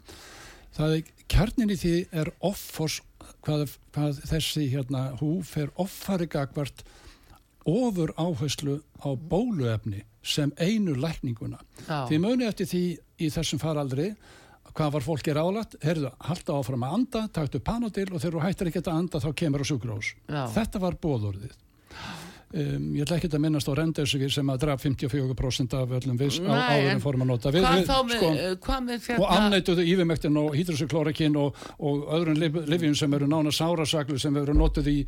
Það 0.76 0.98
er 1.32 1.38
kjarnin 1.38 1.72
í 1.72 1.78
því 1.80 1.94
er 2.12 2.30
offors 2.44 3.00
hvað, 3.44 3.72
hvað 3.94 4.20
þessi 4.28 4.68
hérna 4.72 5.04
hú 5.20 5.38
fer 5.46 5.72
offari 5.80 6.28
gagvart 6.30 6.84
ofur 7.68 8.12
áherslu 8.18 8.80
á 9.00 9.08
bóluefni 9.16 10.02
sem 10.22 10.52
einu 10.58 10.94
lækninguna 10.94 11.58
já, 11.88 12.06
Því 12.10 12.18
muni 12.22 12.46
eftir 12.46 12.68
því 12.68 12.82
í 13.22 13.30
þessum 13.32 13.62
faraldri 13.62 14.12
hvað 14.72 14.92
var 14.94 15.04
fólki 15.04 15.34
ráðlagt, 15.36 15.76
heyrðu, 15.84 16.12
halda 16.28 16.56
áfram 16.56 16.84
að 16.86 16.94
anda, 16.96 17.22
taktu 17.34 17.60
panodil 17.60 18.08
og 18.12 18.22
þegar 18.22 18.36
þú 18.36 18.44
hættir 18.46 18.70
ekki 18.70 18.82
að 18.84 18.92
anda 18.94 19.20
þá 19.20 19.28
kemur 19.36 19.64
á 19.64 19.66
já. 20.32 20.42
Þetta 20.54 20.80
var 20.82 20.96
bóðorðið. 21.02 21.56
Um, 22.52 22.90
ég 22.98 23.06
ætla 23.06 23.16
ekki 23.16 23.30
að 23.32 23.40
minnast 23.40 23.68
á 23.68 23.72
rendesugir 23.78 24.32
sem 24.32 24.50
að 24.52 24.58
draf 24.66 24.82
54% 24.84 25.76
af 25.78 25.92
öllum 25.96 26.18
viss 26.20 26.36
á 26.36 26.52
Nei, 26.52 26.58
áður 26.60 26.88
en 26.90 26.90
en 26.92 27.00
fórum 27.00 27.24
að 27.24 27.30
nota. 27.30 27.52
Við, 27.54 27.64
við, 27.64 27.92
með, 28.10 28.18
sko, 28.18 28.76
með 28.84 28.98
og 28.98 29.06
hérna... 29.08 29.38
afneituðu 29.38 29.86
ífumektin 29.88 30.36
og 30.42 30.58
hydroxyklórakin 30.58 31.38
og, 31.40 31.62
og 31.80 32.02
öðrun 32.18 32.42
livjum 32.68 32.98
sem 32.98 33.16
eru 33.16 33.30
nána 33.32 33.54
sárasaklu 33.56 34.18
sem 34.20 34.36
eru 34.36 34.56
notuð 34.58 34.90
í 34.92 34.98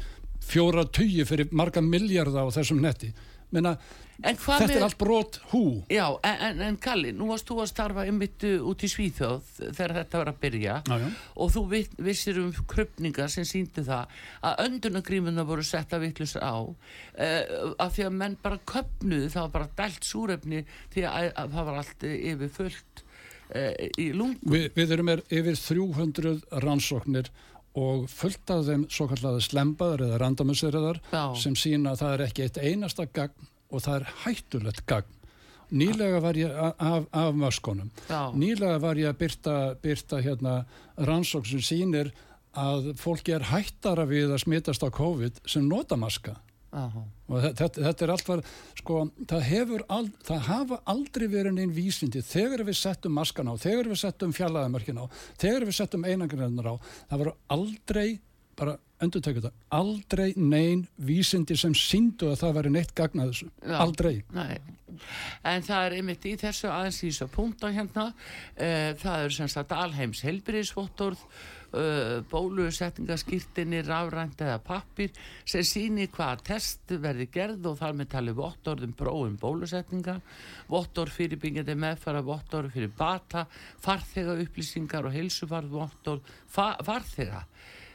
fjóra 0.44 0.86
tugi 0.88 1.26
fyrir 1.28 1.52
marga 1.52 1.84
miljardar 1.84 2.48
á 2.48 2.56
þessum 2.56 2.80
netti. 2.80 3.12
Menna, 3.52 3.76
þetta 4.22 4.68
er 4.70 4.84
allt 4.86 4.98
brot 5.00 5.38
hú. 5.50 5.62
Já, 5.90 6.06
en, 6.22 6.42
en, 6.48 6.60
en 6.68 6.76
Kalli, 6.82 7.10
nú 7.16 7.26
varst 7.32 7.48
þú 7.48 7.56
að 7.64 7.70
starfa 7.72 8.04
einmitt 8.06 8.44
uh, 8.46 8.60
út 8.70 8.84
í 8.86 8.90
Svíþjóð 8.90 9.48
þegar 9.74 9.94
þetta 9.98 10.20
var 10.20 10.30
að 10.32 10.40
byrja 10.44 10.76
Já, 10.86 10.96
já. 11.02 11.08
og 11.42 11.52
þú 11.54 11.62
vi- 11.72 12.02
vissir 12.06 12.38
um 12.42 12.52
krupningar 12.70 13.32
sem 13.32 13.46
síndu 13.48 13.84
það 13.86 14.12
að 14.46 14.60
öndunagrímuna 14.68 15.46
voru 15.48 15.64
setta 15.66 15.98
vittlust 16.02 16.38
á 16.38 16.54
uh, 16.62 16.74
af 17.78 17.96
því 17.96 18.06
að 18.08 18.18
menn 18.20 18.36
bara 18.42 18.60
köpnuðu, 18.70 19.30
það 19.34 19.48
var 19.48 19.54
bara 19.58 19.72
dælt 19.82 20.06
súrefni 20.06 20.62
því 20.94 21.06
að, 21.10 21.32
að 21.42 21.56
það 21.58 21.68
var 21.70 21.80
allt 21.82 22.06
eh, 22.08 22.20
yfir 22.34 22.52
fullt 22.60 23.02
uh, 23.54 23.72
í 23.98 24.12
lungum. 24.14 24.52
Vi, 24.54 24.62
við 24.78 24.94
erum 24.98 25.10
er 25.16 25.24
yfir 25.32 25.58
300 25.58 26.36
rannsóknir 26.64 27.32
og 27.74 28.04
fullt 28.06 28.52
af 28.54 28.60
þeim 28.68 28.84
svo 28.86 29.08
kallaði 29.10 29.42
slembaðar 29.48 30.04
eða 30.06 30.18
randomisseriðar 30.22 31.00
Já. 31.10 31.24
sem 31.42 31.56
sína 31.58 31.96
að 31.96 32.04
það 32.04 32.12
er 32.14 32.22
ekki 32.28 32.44
eitt 32.46 32.60
einasta 32.62 33.08
gagn 33.10 33.48
og 33.74 33.82
það 33.84 33.98
er 34.00 34.08
hættulegt 34.24 34.84
gagn. 34.90 35.10
Nýlega 35.74 36.20
var 36.22 36.36
ég 36.38 36.52
af, 36.54 37.06
af 37.10 37.34
möskunum. 37.34 37.88
Já. 38.08 38.20
Nýlega 38.36 38.78
var 38.82 39.00
ég 39.00 39.08
að 39.10 39.18
byrta, 39.24 39.54
byrta 39.82 40.20
hérna 40.22 40.56
rannsókn 41.00 41.48
sem 41.56 41.62
sýnir 41.64 42.12
að 42.54 42.92
fólki 43.00 43.34
er 43.34 43.48
hættara 43.50 44.04
við 44.06 44.30
að 44.36 44.44
smitast 44.44 44.84
á 44.86 44.88
COVID 44.94 45.40
sem 45.50 45.66
nota 45.68 45.96
maska. 45.98 46.36
Aha. 46.74 47.04
og 47.30 47.36
þe- 47.38 47.52
þetta, 47.54 47.82
þetta 47.86 48.02
er 48.04 48.10
allt 48.10 48.28
var 48.28 48.40
sko, 48.80 48.94
það 49.30 49.42
hefur 49.46 49.82
ald, 49.94 50.08
það 50.26 50.40
hafa 50.48 50.78
aldrei 50.90 51.28
verið 51.30 51.52
neinn 51.54 51.70
vísindi 51.76 52.18
þegar 52.26 52.64
við 52.66 52.74
settum 52.80 53.14
maskan 53.14 53.46
á, 53.46 53.54
þegar 53.62 53.86
við 53.92 54.00
settum 54.00 54.32
fjallaðamörkin 54.34 54.98
á, 54.98 55.06
þegar 55.38 55.68
við 55.68 55.76
settum 55.78 56.02
einangrinnar 56.02 56.66
á, 56.66 56.74
það 57.12 57.22
voru 57.22 57.34
aldrei 57.54 58.18
bara 58.58 58.74
endur 59.06 59.24
tekið 59.24 59.48
þetta, 59.48 59.66
aldrei 59.78 60.30
neinn 60.36 60.86
vísindi 60.96 61.56
sem 61.60 61.74
síndu 61.78 62.30
að 62.32 62.40
það 62.42 62.56
væri 62.58 62.74
neitt 62.74 62.94
gagnað 62.96 63.32
þessu, 63.32 63.50
Já. 63.62 63.76
aldrei. 63.84 64.14
Nei, 64.34 64.54
en 65.50 65.66
það 65.66 65.88
er 65.88 65.98
einmitt 65.98 66.28
í 66.28 66.36
þessu 66.40 66.70
aðeins 66.70 67.02
í 67.02 67.10
þessu 67.10 67.28
punkta 67.34 67.72
hérna. 67.74 68.10
Uh, 68.54 68.94
það 69.00 69.26
eru 69.26 69.36
sem 69.38 69.52
sagt 69.52 69.74
alheims 69.76 70.24
helbriðsvottorð 70.26 71.26
uh, 71.74 72.22
bólusetningaskýrtinni 72.30 73.82
rafrænt 73.86 74.42
eða 74.44 74.58
pappir 74.64 75.12
sem 75.48 75.64
síni 75.66 76.06
hvaða 76.12 76.42
test 76.50 76.94
verði 77.02 77.28
gerð 77.34 77.70
og 77.70 77.78
þar 77.80 77.96
með 77.98 78.10
talið 78.14 78.38
vottorð 78.40 78.88
um 78.88 78.96
prófum 78.98 79.38
bólusetninga 79.40 80.18
vottorð 80.70 81.18
fyrir 81.18 81.42
byggjandi 81.42 81.76
meðfara 81.86 82.24
vottorð 82.26 82.74
fyrir 82.76 82.92
bata 82.98 83.46
farþega 83.84 84.38
upplýsingar 84.44 85.08
og 85.08 85.16
heilsufarð 85.16 85.78
vottorð 85.78 86.34
fa 86.54 86.74
farþega 86.84 87.44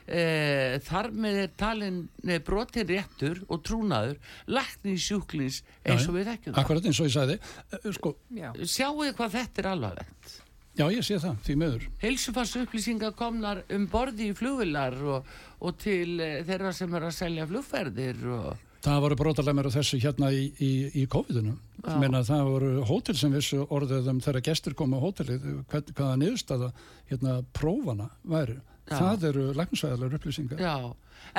e, 0.09 0.79
þar 0.85 1.09
með 1.13 1.39
er 1.45 1.53
talin 1.59 2.01
brotin 2.45 2.87
réttur 2.89 3.41
og 3.47 3.63
trúnaður 3.67 4.17
lækni 4.49 4.97
sjúklins 4.99 5.61
eins 5.85 6.07
og 6.09 6.17
við 6.17 6.29
þekkjum 6.33 6.53
það. 6.53 6.61
akkurat 6.63 6.89
eins 6.89 6.99
og 6.99 7.09
ég 7.09 7.15
sagði, 7.15 7.39
Eh, 7.69 7.91
sko 7.95 8.15
Já. 8.35 8.51
Sjáu 8.65 8.95
þið 9.03 9.13
hvað 9.19 9.35
þetta 9.37 9.61
er 9.63 9.71
alvarlegt? 9.73 10.37
Já, 10.79 10.85
ég 10.93 11.03
sé 11.03 11.17
það, 11.19 11.35
því 11.43 11.55
meður. 11.59 11.85
Heilsufarsupplýsingar 11.99 13.11
upplýsingar 13.11 13.15
komnar 13.19 13.63
um 13.75 13.85
borði 13.91 14.29
í 14.31 14.35
flugvilar 14.37 14.95
og, 15.03 15.25
og 15.59 15.77
til 15.81 16.19
eh, 16.23 16.39
þeirra 16.47 16.71
sem 16.73 16.93
er 16.95 17.07
að 17.09 17.15
selja 17.17 17.47
flugferðir 17.49 18.25
og 18.37 18.65
Það 18.79 19.01
voru 19.03 19.15
brotalemur 19.19 19.67
á 19.67 19.75
þessu 19.75 19.97
hérna 19.99 20.29
í, 20.31 20.45
í, 20.63 20.69
í 21.01 21.05
COVID-inu. 21.11 21.51
Já. 21.83 21.97
Meina, 21.99 22.21
það 22.23 22.45
voru 22.47 22.69
hótel 22.87 23.15
sem 23.19 23.33
vissu 23.35 23.65
orðið 23.67 24.07
um 24.13 24.21
þegar 24.23 24.45
gestur 24.47 24.75
kom 24.79 24.93
á 24.95 25.03
hótelið, 25.03 25.43
hvað, 25.67 25.89
hvaða 25.97 26.13
niðurstaða 26.21 26.69
hérna, 27.11 27.33
prófana 27.51 28.07
væri. 28.23 28.55
Já. 28.89 28.97
Það 28.99 29.27
eru 29.31 29.45
læknisvæðalega 29.59 30.19
upplýsingar. 30.19 30.63
Já, 30.65 30.75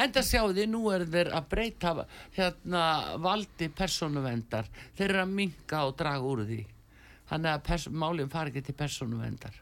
enda 0.04 0.22
því 0.26 0.66
nú 0.70 0.82
er 0.94 1.06
þeir 1.10 1.32
að 1.34 1.48
breyta 1.54 1.94
hérna 2.36 2.84
valdi 3.22 3.68
persónuvendar 3.68 4.68
þeir 4.98 5.08
eru 5.08 5.24
að 5.24 5.34
minka 5.40 5.86
og 5.88 5.96
draga 5.98 6.22
úr 6.34 6.44
því 6.46 6.60
þannig 7.30 7.50
að 7.54 7.66
pers- 7.66 7.90
málin 7.90 8.30
fari 8.30 8.50
ekki 8.52 8.64
til 8.68 8.76
persónuvendar 8.78 9.58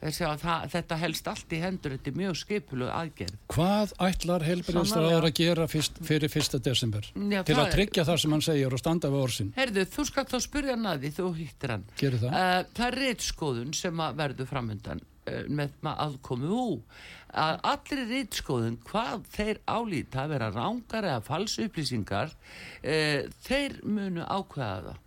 þeir 0.00 0.14
sjá 0.16 0.26
að 0.30 0.42
það, 0.44 0.62
þetta 0.72 0.96
helst 1.02 1.26
allt 1.28 1.52
í 1.52 1.58
hendur 1.60 1.94
þetta 1.96 2.10
er 2.10 2.16
mjög 2.16 2.38
skipulug 2.40 2.92
aðgerð 2.94 3.34
Hvað 3.52 3.92
ætlar 4.06 4.44
heilbyrðinstráður 4.48 5.26
að 5.28 5.34
gera 5.36 5.66
fyrst, 5.68 6.00
fyrir 6.08 6.32
1. 6.40 6.56
desember? 6.64 7.10
Já, 7.12 7.42
Til 7.44 7.58
að 7.60 7.72
tryggja 7.74 8.06
það 8.08 8.20
sem 8.22 8.34
hann 8.36 8.44
segir 8.46 8.76
og 8.76 8.80
standa 8.80 9.10
við 9.12 9.24
orsin. 9.26 9.50
Herðu, 9.58 9.84
þú 9.92 10.06
skal 10.08 10.24
þá 10.30 10.36
spyrja 10.46 10.76
hann 10.76 10.88
að 10.88 11.04
því, 11.04 11.12
þú 11.18 11.28
hittir 11.36 11.74
hann 11.76 11.84
Gerir 12.00 12.22
það? 12.24 12.38
Uh, 12.40 12.72
það 12.78 12.86
er 12.88 12.98
reitskoðun 13.04 13.74
sem 13.76 14.02
verður 14.22 14.48
framöndan 14.54 15.04
með 15.48 15.76
maður 15.84 16.02
aðkomu 16.06 16.50
ú. 16.56 16.66
Að 17.30 17.60
allri 17.72 18.06
reitskoðun 18.10 18.78
hvað 18.88 19.26
þeir 19.34 19.60
álíta 19.70 20.24
að 20.24 20.34
vera 20.34 20.50
rángar 20.54 21.08
eða 21.12 21.24
falsu 21.26 21.66
upplýsingar 21.68 22.34
uh, 22.34 23.20
þeir 23.46 23.80
munu 23.86 24.26
ákveða 24.26 24.90
það. 24.90 25.02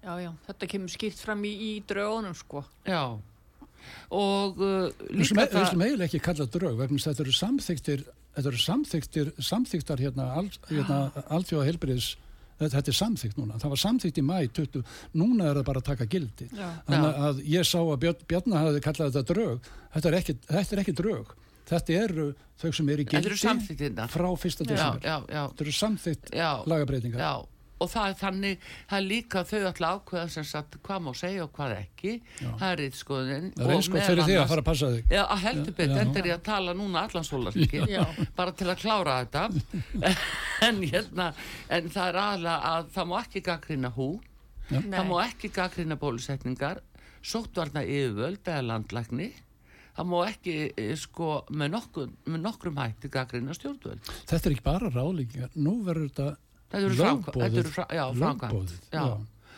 Já, 0.00 0.12
já, 0.24 0.30
þetta 0.46 0.70
kemur 0.72 0.94
skýrt 0.94 1.18
fram 1.20 1.42
í, 1.44 1.52
í 1.52 1.72
draugunum 1.88 2.36
sko. 2.38 2.64
já. 2.88 3.04
Og 4.12 4.58
uh, 4.60 4.88
Við 5.08 5.22
líka 5.22 5.30
slum 5.32 5.80
það 5.80 5.84
eiginlega 5.86 6.08
ekki 6.10 6.24
kalla 6.24 6.46
drög 6.52 6.74
vegna 6.76 6.98
þess 6.98 7.06
að 7.08 7.14
þetta 7.14 7.24
eru 7.24 7.36
samþyktir 7.38 8.02
þetta 8.34 8.50
eru 8.50 8.60
samþyktir, 8.62 9.30
samþyktar 9.42 10.02
hérna, 10.04 10.26
al, 10.38 10.48
hérna 10.70 10.98
alþjóða 11.32 11.68
heilbyrðis 11.70 12.10
þetta, 12.60 12.70
þetta 12.76 12.92
er 12.92 12.98
samþykt 13.00 13.40
núna, 13.40 13.58
það 13.62 13.74
var 13.74 13.82
samþykt 13.84 14.20
í 14.20 14.24
mæ 14.28 14.36
20, 14.60 14.84
núna 15.20 15.50
er 15.50 15.60
það 15.60 15.68
bara 15.70 15.82
að 15.82 15.88
taka 15.90 16.08
gildi. 16.14 16.48
Já. 16.52 16.68
þannig 16.86 17.20
að 17.28 17.42
ég 17.56 17.68
sá 17.68 17.78
að 17.80 18.00
Björn, 18.04 18.24
Bjarnar 18.30 18.66
hafði 18.66 18.82
kallað 18.86 19.14
þetta 19.14 19.34
drög. 19.34 19.70
Þetta 19.94 20.10
er 20.12 20.18
ekki, 20.20 20.36
þetta 20.50 20.76
er 20.76 20.82
ekki 20.84 20.96
drög. 21.00 21.36
Þetta 21.70 21.96
eru 22.00 22.26
þau 22.60 22.70
sem 22.74 22.88
eru 22.92 23.04
í 23.04 23.08
gildi 23.08 24.06
frá 24.10 24.28
fyrsta 24.42 24.66
já, 24.66 24.70
desember. 24.72 25.06
já, 25.06 25.16
já, 25.30 25.42
þetta 25.52 25.64
eru 25.64 25.74
samþykt 25.80 26.32
já, 26.34 26.50
lagabreitingar 26.68 27.22
já 27.22 27.32
og 27.80 27.88
það 27.90 28.10
er 28.10 28.16
þannig, 28.20 28.64
það 28.90 28.98
er 28.98 29.06
líka 29.06 29.42
þau 29.48 29.60
ætla 29.70 29.90
að 29.90 30.00
ákveða 30.00 30.24
sem 30.34 30.46
sagt 30.50 30.76
hvað 30.84 31.04
má 31.06 31.10
segja 31.16 31.44
og 31.46 31.52
hvað 31.56 31.74
ekki 31.78 32.12
það 32.42 32.66
er 32.68 32.80
reitskoðun 32.82 33.46
það 33.56 33.70
er 33.70 33.76
og 33.76 33.88
fyrir 33.90 34.22
því 34.28 34.36
að 34.40 34.50
fara 34.52 34.64
að 34.64 34.68
passa 34.70 34.90
þig 34.94 35.14
Já, 35.16 35.22
að 35.24 35.44
heldur 35.46 35.70
Já, 35.72 35.76
betur, 35.80 35.94
já. 35.94 36.00
þetta 36.00 36.20
er 36.22 36.30
ég 36.30 36.36
að 36.36 36.44
tala 36.50 36.76
núna 36.76 37.04
allan 37.08 37.28
sólarsingi, 37.30 37.82
Já. 37.90 38.04
bara 38.36 38.56
til 38.60 38.68
að 38.68 38.82
klára 38.84 39.16
þetta 39.24 39.44
en 40.68 40.82
hérna 40.84 41.28
en 41.78 41.92
það 41.94 42.10
er 42.10 42.20
aðlega 42.24 42.74
að 42.74 42.90
það 42.96 43.10
má 43.12 43.16
ekki 43.22 43.44
gaggrina 43.50 43.92
hú, 43.96 44.08
Já. 44.68 44.80
það 44.80 45.10
má 45.12 45.16
ekki 45.24 45.52
gaggrina 45.56 46.00
bólusetningar 46.00 46.82
sóttvarna 47.20 47.84
yfirvöld 47.84 48.44
eða 48.48 48.66
landlækni 48.74 49.30
það 49.96 50.06
má 50.12 50.18
ekki 50.28 50.54
eh, 50.70 50.92
sko 50.96 51.32
með, 51.50 51.72
nokkur, 51.74 52.12
með 52.30 52.44
nokkrum 52.44 52.78
hætti 52.80 53.10
gaggrina 53.12 53.56
stjórnvöld 53.56 54.04
þetta 54.28 54.40
er 54.44 54.54
ekki 54.54 54.64
bara 54.68 54.92
ráðlíkingar, 54.94 55.50
nú 55.60 55.80
verður 55.88 56.12
þetta 56.12 56.30
þetta 56.70 56.84
eru 56.86 56.94
já, 56.96 57.04
framkvæmt 57.10 58.54
lögbóðið, 58.54 58.80
já, 58.94 59.04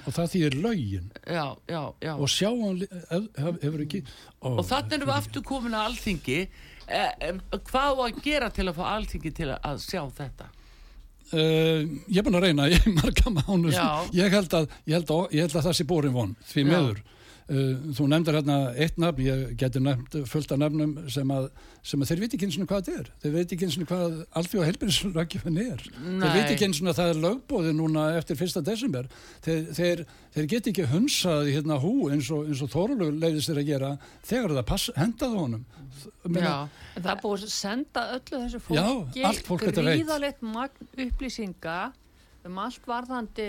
og 0.03 0.15
það 0.17 0.31
þýðir 0.33 0.57
lögin. 0.65 1.11
Já, 1.27 1.45
já, 1.71 1.83
já. 2.03 2.13
og 2.17 2.33
sjáum 2.33 2.79
li- 2.81 2.89
ef, 2.91 3.29
ef, 3.39 3.61
hefur 3.63 3.85
ekki 3.85 4.01
ó, 4.43 4.49
og 4.57 4.65
þannig 4.67 4.97
erum 4.99 5.13
við 5.13 5.19
aftur 5.21 5.45
komin 5.47 5.77
að 5.79 5.87
alþingi. 5.91 6.41
Eh, 6.89 7.13
eh, 7.29 7.39
hvað 7.71 7.93
á 7.95 8.01
að 8.09 8.19
gera 8.25 8.49
til 8.51 8.67
að 8.67 8.81
fá 8.81 8.85
alþingi 8.97 9.31
til 9.37 9.53
að 9.55 9.79
sjá 9.85 10.03
þetta? 10.17 10.49
Uh, 11.33 11.87
ég 12.13 12.19
er 12.21 12.25
búin 12.27 12.37
að 12.37 12.43
reyna 12.45 12.67
í 12.69 12.77
marga 12.99 13.31
mánu 13.33 13.71
Já. 13.73 14.05
ég 14.13 14.35
held 14.35 14.53
að, 14.53 14.67
ég 14.85 14.99
held 14.99 15.13
að, 15.15 15.23
ég 15.33 15.47
held 15.47 15.55
að 15.57 15.65
það 15.65 15.77
sé 15.79 15.87
bórin 15.89 16.13
von 16.13 16.35
því 16.45 16.65
Já. 16.65 16.69
meður 16.69 16.99
uh, 17.01 17.13
þú 17.53 18.07
nefndir 18.09 18.37
hérna 18.39 18.57
eitt 18.81 18.99
nafn 19.01 19.25
ég 19.27 19.41
geti 19.61 19.81
nefnt 19.83 20.15
fullt 20.31 20.55
af 20.55 20.61
nafnum 20.63 20.95
sem 21.13 21.33
að, 21.35 21.49
sem 21.85 22.01
að 22.01 22.13
þeir 22.13 22.23
veit 22.23 22.37
ekki 22.37 22.49
eins 22.49 22.57
og 22.57 22.71
hvað 22.71 22.87
þetta 22.87 23.03
er. 23.03 23.11
Þeir 23.23 23.35
veit 23.37 23.55
ekki 23.57 23.67
eins 23.67 23.77
og 23.77 23.91
hvað 23.91 24.17
alþjóða 24.41 24.69
helbærislögjum 24.71 25.61
er. 25.65 25.85
Þeir 25.85 26.17
Nei. 26.23 26.27
veit 26.37 26.53
ekki 26.55 26.69
eins 26.69 26.81
og 26.81 26.91
að 26.93 26.99
það 27.01 27.13
er 27.13 27.23
lögbóði 27.27 27.75
núna 27.77 28.07
eftir 28.17 28.41
fyrsta 28.41 28.65
desember. 28.65 29.11
Þeir, 29.45 29.63
þeir, 29.77 30.05
þeir 30.37 30.51
get 30.55 30.73
ekki 30.73 30.89
hunsað 30.95 31.53
hérna 31.53 31.79
hú 31.83 31.95
eins 32.15 32.33
og, 32.33 32.49
eins 32.49 32.65
og 32.65 32.73
Þorlug 32.73 33.17
leiðist 33.21 33.53
þeir 33.53 33.63
að 33.63 33.71
gera 33.73 33.95
þegar 34.25 34.57
það 34.59 34.69
pass, 34.73 34.91
hendaði 34.97 35.43
honum. 35.43 35.67
Meina, 36.25 36.47
já, 36.49 37.03
það 37.03 37.11
er 37.13 37.19
búið 37.21 37.43
að 37.45 37.53
senda 37.53 38.03
öllu 38.17 38.39
þessu 38.47 38.61
Já, 38.73 38.87
fólki 38.87 39.25
allt 39.29 39.49
fólk 39.51 39.67
gríðalegt 39.77 40.41
magn 40.47 40.89
upplýsinga 41.05 41.77
um 42.47 42.59
allt 42.59 42.87
varðandi 42.89 43.49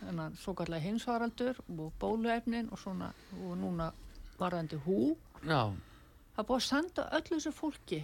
þennan 0.00 0.34
svo 0.40 0.54
kallega 0.58 0.82
hinsvaraldur 0.84 1.60
og 1.76 1.92
bóluefnin 2.00 2.70
og 2.72 2.80
svona 2.82 3.12
og 3.40 3.54
núna 3.60 3.92
varðandi 4.38 4.80
hú. 4.86 5.16
já 5.44 5.72
Það 6.34 6.42
er 6.42 6.46
búið 6.48 6.60
að 6.60 6.66
senda 6.66 7.02
öllu 7.14 7.36
þessu 7.36 7.52
fólki 7.54 8.00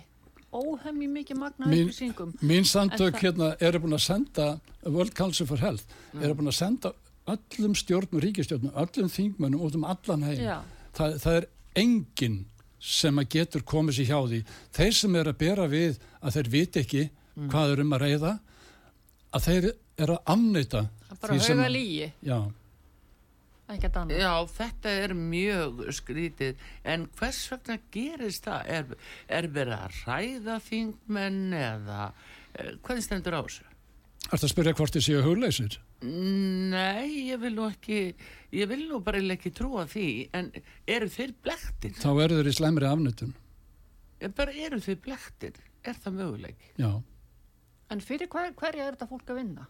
óhemmi 0.54 1.06
mikið 1.10 1.38
magna 1.38 1.66
upplýsingum. 1.66 2.34
Mín 2.42 2.66
samtök 2.66 3.18
hérna 3.22 3.54
eru 3.58 3.80
búin 3.82 3.96
að 3.96 4.04
senda 4.06 4.46
World 4.84 5.14
Council 5.18 5.46
for 5.46 5.58
Health 5.58 5.84
eru 6.14 6.36
búin 6.38 6.50
að 6.50 6.58
senda 6.58 6.92
öllum 7.30 7.74
stjórnum, 7.78 8.20
ríkistjórnum, 8.22 8.74
öllum 8.74 9.10
þingmönnum 9.10 9.64
út 9.66 9.76
um 9.78 9.86
allan 9.86 10.24
heim. 10.26 10.40
Já. 10.42 10.58
Það, 10.96 11.26
er 11.34 11.48
enginn 11.78 12.38
sem 12.80 13.18
að 13.20 13.28
getur 13.36 13.66
komið 13.66 13.98
sér 13.98 14.10
hjá 14.10 14.20
því. 14.30 14.40
Þeir 14.78 14.94
sem 15.00 15.18
eru 15.20 15.34
að 15.34 15.40
bera 15.42 15.66
við 15.70 16.00
að 16.20 16.38
þeir 16.38 16.52
viti 16.54 16.82
ekki 16.84 17.04
hvað 17.50 17.74
er 17.74 17.82
um 17.84 17.94
að 17.96 18.04
reyða, 18.06 18.32
að 19.30 19.46
þeir 19.46 19.68
eru 20.06 20.16
að 20.20 20.32
Það 21.06 21.14
er 21.14 21.20
bara 21.22 21.38
hauga 21.40 21.70
lígi, 21.74 22.10
Já, 22.26 22.38
ekkert 23.70 23.96
annað. 24.00 24.20
Já, 24.22 24.32
þetta 24.56 24.92
er 25.04 25.14
mjög 25.14 25.82
skrítið, 25.94 26.62
en 26.84 27.06
hvers 27.18 27.40
vegna 27.52 27.78
gerist 27.94 28.46
það? 28.46 28.70
Er, 28.76 28.94
er 29.40 29.50
verið 29.54 29.76
að 29.78 29.98
ræða 30.06 30.56
þingmenn 30.66 31.42
eða 31.60 32.00
eh, 32.54 32.72
hvernig 32.82 33.06
stendur 33.06 33.38
á 33.38 33.42
þessu? 33.46 33.66
Ertu 34.30 34.46
að 34.46 34.52
spyrja 34.52 34.74
hvort 34.78 34.94
þið 34.94 35.06
séu 35.06 35.22
hugleysir? 35.24 35.78
Nei, 36.04 37.28
ég 37.30 37.40
vil 37.42 37.52
nú 37.56 37.66
ekki, 37.68 38.00
ég 38.56 38.68
vil 38.70 38.84
nú 38.88 39.00
bara 39.04 39.20
ekki 39.34 39.52
trúa 39.56 39.86
því, 39.90 40.06
en 40.36 40.50
eru 40.88 41.08
þeir 41.12 41.34
blektir? 41.44 41.96
Þá 41.98 42.10
eru 42.24 42.38
þeir 42.40 42.50
í 42.52 42.54
slemri 42.56 42.88
afnöytun. 42.88 43.34
Eh, 44.20 44.28
Bara 44.36 44.52
eru 44.52 44.80
þeir 44.84 45.00
blektir? 45.04 45.58
Er 45.84 45.96
það 45.96 46.16
möguleik? 46.18 46.64
Já. 46.76 46.90
En 47.90 48.02
fyrir 48.04 48.28
hver, 48.30 48.52
hverja 48.54 48.86
er 48.86 48.94
þetta 48.96 49.08
fólk 49.10 49.30
að 49.32 49.40
vinna? 49.40 49.66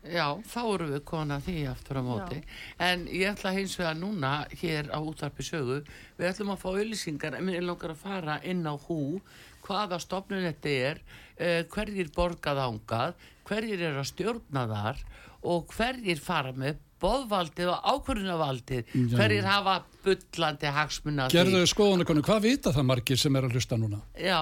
Já, 0.00 0.40
þá 0.48 0.60
erum 0.62 0.92
við 0.94 1.02
komin 1.04 1.34
að 1.34 1.46
því 1.50 1.56
aftur 1.68 1.98
á 2.00 2.02
móti. 2.04 2.38
En 2.80 3.02
ég 3.12 3.34
ætla 3.34 3.52
hins 3.52 3.76
vegar 3.76 3.98
núna 3.98 4.32
hér 4.62 4.88
á 4.88 4.98
útvarpi 4.98 5.44
sögu, 5.44 5.82
við 6.16 6.28
ætlum 6.30 6.52
að 6.54 6.62
fá 6.62 6.68
auðlýsingar, 6.72 7.36
en 7.36 7.44
mér 7.44 7.58
er 7.60 7.66
langar 7.68 7.92
að 7.92 8.00
fara 8.00 8.38
inn 8.48 8.64
á 8.64 8.74
hú, 8.80 9.20
hvaða 9.66 9.98
stofnun 10.00 10.46
þetta 10.48 10.76
er, 10.88 11.02
uh, 11.36 11.62
hverjir 11.74 12.08
borgað 12.16 12.62
ángað, 12.64 13.26
hverjir 13.48 13.82
eru 13.90 14.00
að 14.00 14.08
stjórna 14.08 14.64
þar 14.70 15.02
og 15.50 15.74
hverjir 15.74 16.22
fara 16.22 16.54
með 16.56 16.80
boðvaldið 17.00 17.72
og 17.72 17.90
ákvörðunavaldið, 17.94 18.88
Já. 18.92 19.16
hverjir 19.16 19.48
hafa 19.48 19.76
bullandi 20.04 20.72
hagsmuna 20.76 21.26
af 21.26 21.32
því. 21.32 21.38
Gerðu 21.38 21.68
skoðunarkonu, 21.68 22.24
hvað 22.24 22.48
vita 22.48 22.72
það 22.76 22.88
margir 22.88 23.20
sem 23.20 23.36
er 23.36 23.48
að 23.48 23.56
hlusta 23.56 23.78
núna? 23.80 24.00
Já, 24.16 24.40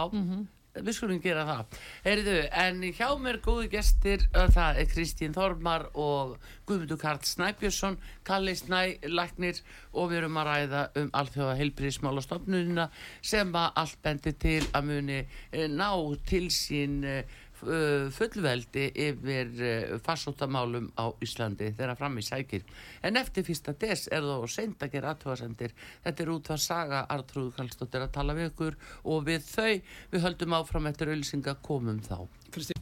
við 0.84 0.96
skulum 0.96 1.20
gera 1.22 1.44
það. 1.48 1.78
Heyrðu, 2.04 2.36
en 2.64 2.82
hjá 2.96 3.08
mér 3.20 3.40
góðu 3.44 3.68
gestir, 3.72 4.24
það 4.34 4.80
er 4.82 4.90
Kristín 4.92 5.36
Þormar 5.36 5.88
og 5.94 6.36
Guðmundur 6.68 7.00
Karl 7.00 7.24
Snæbjörnsson, 7.24 7.98
Kalli 8.28 8.54
Snæ, 8.58 8.98
Læknir 9.08 9.62
og 9.92 10.10
við 10.12 10.22
erum 10.22 10.38
að 10.40 10.50
ræða 10.50 10.84
um 11.00 11.10
alþjóða 11.20 11.58
heilbríðismála 11.62 12.24
stofnunina 12.24 12.88
sem 13.22 13.52
að 13.56 13.82
allt 13.82 14.00
bendir 14.04 14.38
til 14.40 14.62
að 14.72 14.88
muni 14.90 15.20
eh, 15.20 15.68
ná 15.68 15.90
til 16.28 16.46
sín 16.52 17.02
eh, 17.06 17.38
fullveldi 17.60 18.88
yfir 19.08 19.52
uh, 19.58 19.96
farsóttamálum 20.04 20.90
á 20.98 21.10
Íslandi 21.24 21.72
þegar 21.74 21.98
fram 21.98 22.18
í 22.20 22.24
sækir. 22.26 22.66
En 23.02 23.18
eftir 23.20 23.46
fyrsta 23.46 23.74
des 23.78 24.06
er 24.12 24.26
og 24.28 24.48
seint 24.52 24.82
að 24.82 24.94
gera 24.96 25.14
aðtöðasendir. 25.14 25.74
Þetta 26.04 26.24
er 26.24 26.32
út 26.34 26.52
að 26.54 26.64
saga 26.64 27.04
Artrúðu 27.10 27.54
Kallstóttir 27.56 28.06
að 28.06 28.14
tala 28.18 28.36
við 28.38 28.52
ykkur 28.52 28.78
og 29.04 29.28
við 29.28 29.46
þau 29.48 29.72
við 30.12 30.26
höldum 30.26 30.58
áfram 30.60 30.90
eftir 30.90 31.12
auðlýsinga 31.12 31.58
komum 31.64 32.02
þá. 32.04 32.26
Kristín. 32.54 32.78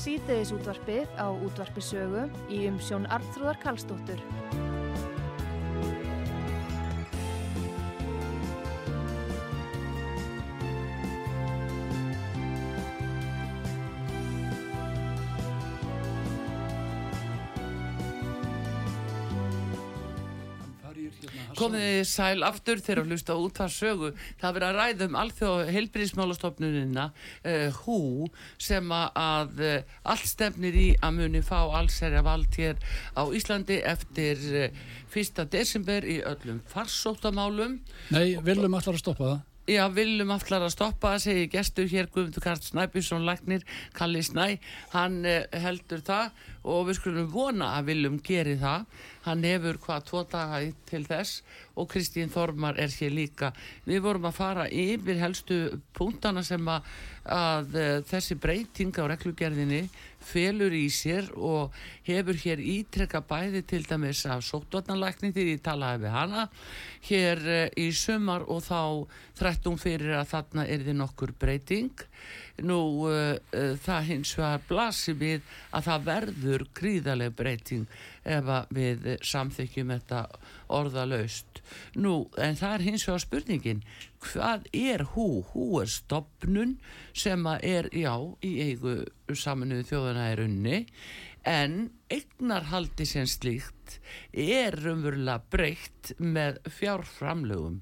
Síðdeðis 0.00 0.50
útvarpið 0.56 1.12
á 1.20 1.28
útvarpi 1.28 1.84
sögu 1.84 2.24
í 2.48 2.64
umsjón 2.70 3.04
Arnþróðar 3.12 3.60
Karlsdóttur. 3.60 4.69
Komið 21.60 21.84
þið 21.86 22.06
sæl 22.10 22.46
aftur 22.46 22.82
þegar 22.82 23.02
að 23.02 23.12
hlusta 23.12 23.36
út 23.40 23.60
að 23.64 23.74
sögu 23.74 24.12
það 24.40 24.56
verið 24.56 24.68
að 24.68 24.78
ræða 24.78 25.08
um 25.08 25.18
alþjóð 25.22 25.72
heilbríðismálastofnunina 25.76 27.06
uh, 27.10 27.80
hú 27.82 27.98
sem 28.60 28.94
að 28.96 29.62
uh, 29.66 29.98
allt 30.14 30.30
stefnir 30.30 30.80
í 30.80 30.88
að 31.00 31.20
muni 31.20 31.44
fá 31.44 31.58
allserja 31.64 32.24
vald 32.26 32.58
hér 32.60 32.80
á 33.16 33.22
Íslandi 33.28 33.80
eftir 33.84 34.42
uh, 34.64 34.82
1. 35.10 35.44
desember 35.50 36.06
í 36.06 36.20
öllum 36.26 36.62
farsóttamálum 36.70 37.80
Nei, 38.14 38.36
viljum 38.44 38.74
allar 38.78 38.96
að 38.96 39.04
stoppa 39.04 39.32
það. 39.32 39.46
Já, 39.68 39.84
viljum 39.92 40.30
allar 40.32 40.64
að 40.64 40.72
stoppa, 40.72 41.10
segi 41.20 41.44
gestur 41.52 41.84
hér 41.90 42.08
Guðmundur 42.10 42.42
Karl 42.42 42.62
Snæbjörnsson 42.64 43.26
Læknir, 43.28 43.66
Kalli 43.92 44.22
Snæ, 44.24 44.56
hann 44.94 45.20
uh, 45.28 45.44
heldur 45.52 46.00
það 46.00 46.32
og 46.64 46.88
við 46.88 46.96
skulum 46.96 47.28
vona 47.30 47.68
að 47.76 47.90
viljum 47.90 48.16
geri 48.24 48.56
það. 48.60 48.86
Hann 49.26 49.44
hefur 49.44 49.76
hvað 49.84 50.06
tvo 50.08 50.22
daga 50.32 50.62
til 50.88 51.02
þess 51.04 51.42
og 51.76 51.90
Kristín 51.92 52.32
Þormar 52.32 52.80
er 52.80 52.88
hér 52.88 53.12
líka. 53.12 53.52
Við 53.84 54.00
vorum 54.08 54.30
að 54.30 54.38
fara 54.40 54.66
yfir 54.72 55.20
helstu 55.20 55.60
punktana 55.92 56.42
sem 56.42 56.72
að, 56.72 56.88
að 57.28 57.76
uh, 57.76 57.90
þessi 58.08 58.40
breyting 58.40 58.96
á 58.96 59.04
reglugerðinni 59.12 59.84
felur 60.20 60.74
í 60.76 60.86
sér 60.92 61.30
og 61.36 61.74
hefur 62.06 62.38
hér 62.42 62.60
ítrekka 62.60 63.22
bæði 63.26 63.62
til 63.68 63.82
dæmis 63.88 64.22
af 64.28 64.44
sóttvarnalækni 64.46 65.32
þegar 65.32 65.52
ég 65.54 65.64
talaði 65.64 66.02
við 66.04 66.14
hana 66.14 66.44
hér 67.08 67.42
uh, 67.46 67.64
í 67.80 67.88
sumar 67.96 68.44
og 68.48 68.62
þá 68.66 68.80
þrættum 69.40 69.78
fyrir 69.80 70.18
að 70.20 70.30
þarna 70.34 70.66
er 70.68 70.84
þið 70.84 70.98
nokkur 71.00 71.34
breyting. 71.40 72.04
Nú 72.60 72.80
uh, 73.08 73.34
uh, 73.56 73.74
það 73.80 74.08
hins 74.10 74.34
vegar 74.36 74.64
blasir 74.68 75.18
við 75.20 75.56
að 75.72 75.88
það 75.88 76.06
verður 76.10 76.66
gríðarlega 76.76 77.36
breyting 77.36 78.00
ef 78.28 78.50
við 78.76 79.06
samþykjum 79.24 79.94
þetta 79.94 80.24
orðalaust. 80.76 81.62
Nú, 81.96 82.28
en 82.36 82.58
það 82.58 82.74
er 82.76 82.86
hins 82.90 83.06
vegar 83.08 83.22
spurningin, 83.24 83.82
hvað 84.24 84.68
er 84.76 85.04
hú? 85.14 85.42
Hú 85.52 85.80
er 85.80 85.90
stopnun 85.90 86.76
sem 87.16 87.46
er, 87.60 87.88
já, 87.94 88.14
í 88.44 88.52
eigu 88.68 89.00
saminuðu 89.30 89.86
þjóðana 89.90 90.26
er 90.32 90.44
unni, 90.44 90.78
en 91.48 91.76
eignarhaldi 92.12 93.06
sem 93.08 93.28
slíkt 93.30 93.98
er 94.32 94.76
umverulega 94.90 95.40
breytt 95.52 96.12
með 96.20 96.60
fjárframlögum. 96.78 97.80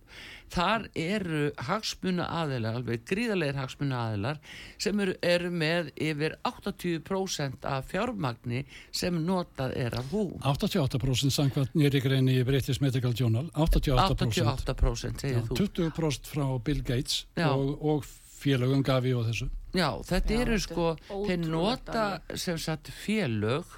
Þar 0.53 0.87
eru 0.97 1.41
hagsmuna 1.69 2.27
aðilar, 2.41 2.79
alveg 2.81 3.03
gríðarlegar 3.09 3.59
hagsmuna 3.63 3.99
aðilar 4.09 4.39
sem 4.81 5.01
eru, 5.05 5.17
eru 5.23 5.51
með 5.53 5.91
yfir 6.01 6.37
80% 6.49 7.67
af 7.69 7.91
fjármagni 7.93 8.65
sem 8.95 9.19
notað 9.27 9.77
er 9.77 9.99
af 9.99 10.09
hú. 10.15 10.25
88% 10.41 11.35
samkvæmt 11.35 11.77
nýri 11.79 12.01
greini 12.05 12.39
í 12.41 12.47
British 12.49 12.83
Medical 12.85 13.13
Journal. 13.17 13.51
88%. 13.55 14.41
88% 14.73 15.25
segir 15.25 15.43
Já, 15.43 15.45
þú. 15.51 15.69
20% 15.93 16.33
frá 16.33 16.47
Bill 16.65 16.83
Gates 16.83 17.27
Já. 17.37 17.51
og, 17.53 17.77
og 17.85 18.09
félögum 18.39 18.85
Gavi 18.87 19.13
og 19.17 19.27
þessu. 19.29 19.51
Já, 19.77 19.91
þetta 20.09 20.33
Já, 20.33 20.41
eru 20.47 20.59
sko, 20.65 20.87
þeir 21.11 21.45
nota 21.45 22.07
sem 22.41 22.57
sagt 22.61 22.89
félög, 23.05 23.69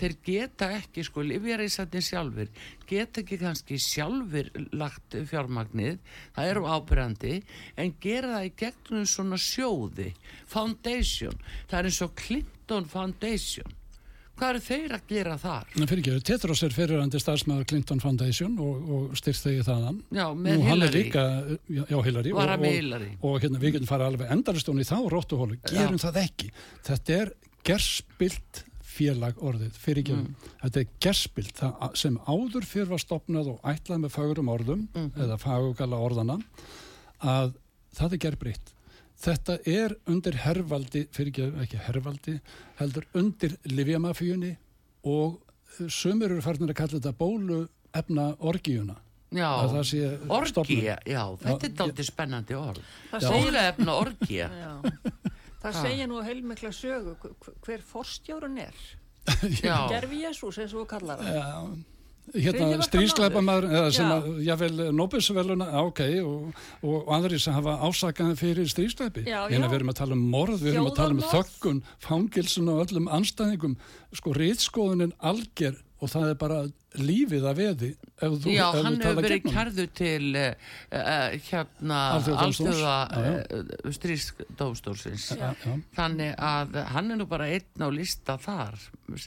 þeir 0.00 0.16
geta 0.26 0.70
ekki 0.78 1.04
sko, 1.06 1.24
livjarísatnir 1.26 2.04
sjálfur, 2.06 2.50
geta 2.90 3.22
ekki 3.24 3.38
kannski 3.42 3.78
sjálfur 3.82 4.50
lagt 4.72 5.16
fjármagnið, 5.30 5.98
það 6.36 6.50
eru 6.54 6.66
ábyrjandi, 6.74 7.36
en 7.76 7.94
gera 8.00 8.34
það 8.38 8.50
í 8.50 8.52
gegnum 8.64 9.06
svona 9.06 9.40
sjóði, 9.40 10.10
foundation, 10.50 11.40
það 11.70 11.78
er 11.80 11.90
eins 11.90 12.02
og 12.06 12.14
Clinton 12.20 12.86
Foundation. 12.92 13.80
Hvað 14.34 14.48
eru 14.50 14.60
þeir 14.66 14.92
að 14.96 15.02
gera 15.12 15.34
þar? 15.38 15.68
En 15.78 15.86
fyrir 15.86 16.00
ekki, 16.02 16.22
Tetros 16.26 16.62
er 16.66 16.72
fyrirandi 16.74 17.20
starfsmæður 17.22 17.68
Clinton 17.70 18.00
Foundation 18.02 18.56
og, 18.58 18.88
og 18.96 19.12
styrþegi 19.20 19.62
þaðan. 19.62 20.00
Já, 20.10 20.24
með 20.34 20.56
Nú, 20.58 20.64
Hillary. 20.72 21.02
líka, 21.04 21.22
já, 21.70 21.84
já, 21.86 21.98
Hillary. 22.02 22.32
Var 22.34 22.50
og- 22.56 22.64
og-? 22.66 23.12
Og 23.30 23.36
hérna, 23.44 23.60
við 23.62 23.76
getum 23.76 23.86
farið 23.92 24.08
alveg 24.08 24.32
endaristón 24.34 24.82
í 24.82 24.86
þá 24.88 24.96
róttuhólu. 25.14 25.60
Gerum 25.70 26.02
það 26.02 26.18
ekki. 26.24 26.50
Þetta 26.82 27.14
er 27.20 27.30
gerspilt 27.62 28.64
félag 28.94 29.40
orðið, 29.42 29.72
fyrir 29.80 30.02
ekki. 30.04 30.14
Mm. 30.20 30.50
Þetta 30.62 30.80
er 30.80 30.88
gerspilt, 31.06 31.62
sem 31.98 32.18
áður 32.30 32.66
fyrir 32.70 32.90
var 32.92 33.02
stopnað 33.02 33.50
og 33.54 33.60
ætlað 33.74 34.04
með 34.04 34.14
fagurum 34.14 34.52
orðum, 34.54 34.86
Mhm. 34.94 35.10
eða 35.26 35.38
fagugala 35.42 35.98
orðana, 36.06 36.38
að 37.22 37.54
það 37.94 38.12
er 38.12 38.22
gerbritt. 38.28 38.70
Þetta 39.24 39.58
er 39.70 39.94
undir 40.10 40.34
hervaldi, 40.42 41.06
fyrir 41.14 41.30
ekki, 41.32 41.44
ekki 41.62 41.78
hervaldi, 41.86 42.40
heldur 42.80 43.04
undir 43.14 43.56
livjamafíunni 43.70 44.56
og 45.04 45.40
eh, 45.80 45.86
sumir 45.88 46.30
eru 46.32 46.42
farin 46.42 46.68
að 46.68 46.74
kalla 46.74 46.98
þetta 47.00 47.12
bólu 47.18 47.68
efna 47.94 48.34
orgíuna. 48.40 48.96
Já, 49.34 49.48
orgía, 50.30 50.98
já, 51.06 51.22
þetta 51.42 51.66
er 51.66 51.72
dálítið 51.74 52.06
spennandi 52.06 52.54
orð. 52.54 52.82
Það 53.10 53.24
segir, 53.24 53.48
Bólefna 53.48 53.94
orgía. 53.98 54.46
já, 54.54 54.72
það 55.64 55.80
segir 55.80 56.10
nú 56.10 56.20
heilmikla 56.24 56.70
sögu. 56.74 57.16
Hver- 57.64 57.88
forstjórun 57.88 58.60
er. 58.66 58.84
Gerfi 59.64 60.22
Jésús 60.24 60.60
eins 60.60 60.76
og 60.76 60.84
við 60.84 60.88
kallar 60.94 61.24
það. 61.24 61.74
Hérna 62.32 62.70
eða 63.68 63.88
sem 63.92 64.08
að, 64.08 64.28
jável, 64.46 64.70
Nobelsveluna, 64.96 65.66
ok 65.84 66.00
og, 66.24 66.62
og 66.88 67.10
aðri 67.12 67.36
sem 67.42 67.52
hafa 67.52 67.74
ásakaði 67.84 68.38
fyrir 68.40 68.70
stríðsklæpi 68.72 69.26
Já, 69.28 69.42
hérna 69.50 69.68
við 69.68 69.76
erum 69.82 69.92
að 69.92 69.98
tala 69.98 70.16
um 70.16 70.22
morð, 70.32 70.62
við 70.62 70.72
erum 70.72 70.88
að 70.88 70.96
tala 71.02 71.16
um 71.18 71.20
þökkun, 71.28 71.82
fangilsun 72.00 72.70
og 72.72 72.80
öllum 72.86 73.10
anstæðingum, 73.18 73.76
sko 74.16 74.32
rítskoðunin 74.40 75.12
alger 75.20 75.76
og 76.04 76.10
það 76.12 76.30
er 76.30 76.38
bara 76.40 76.58
lífið 77.00 77.46
að 77.48 77.60
veði 77.60 77.90
þú, 78.20 78.52
Já, 78.52 78.64
hann 78.76 79.00
hefur 79.00 79.18
verið 79.24 79.48
kærðu 79.48 79.86
til 79.96 80.28
uh, 80.38 80.52
hérna 81.48 82.00
já. 82.20 82.94
uh, 83.18 83.90
stríðsdómstólsins. 83.98 85.26
Já, 85.34 85.50
já. 85.64 85.74
þannig 85.96 86.32
að 86.38 86.80
hann 86.94 87.10
er 87.10 87.20
nú 87.20 87.28
bara 87.30 87.50
einn 87.50 87.84
á 87.84 87.88
lista 87.90 88.38
þar 88.40 88.78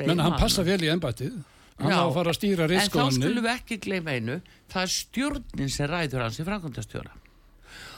menn 0.08 0.24
hann 0.24 0.40
passa 0.40 0.66
vel 0.68 0.80
í 0.86 0.92
embættið. 0.94 1.38
Hann 1.78 1.94
á 1.94 2.08
að 2.08 2.16
fara 2.16 2.34
að 2.34 2.40
stýra 2.40 2.66
en 2.74 2.90
þá 2.90 3.04
skulum 3.14 3.44
við 3.44 3.54
ekki 3.54 3.78
gleyma 3.84 4.18
einu. 4.18 4.40
Það 4.72 4.86
er 4.88 4.94
stjórnin 4.96 5.74
sem 5.74 5.90
ræður 5.92 6.26
hans 6.26 6.40
í 6.42 6.46
framkvæmdastjóra 6.48 7.14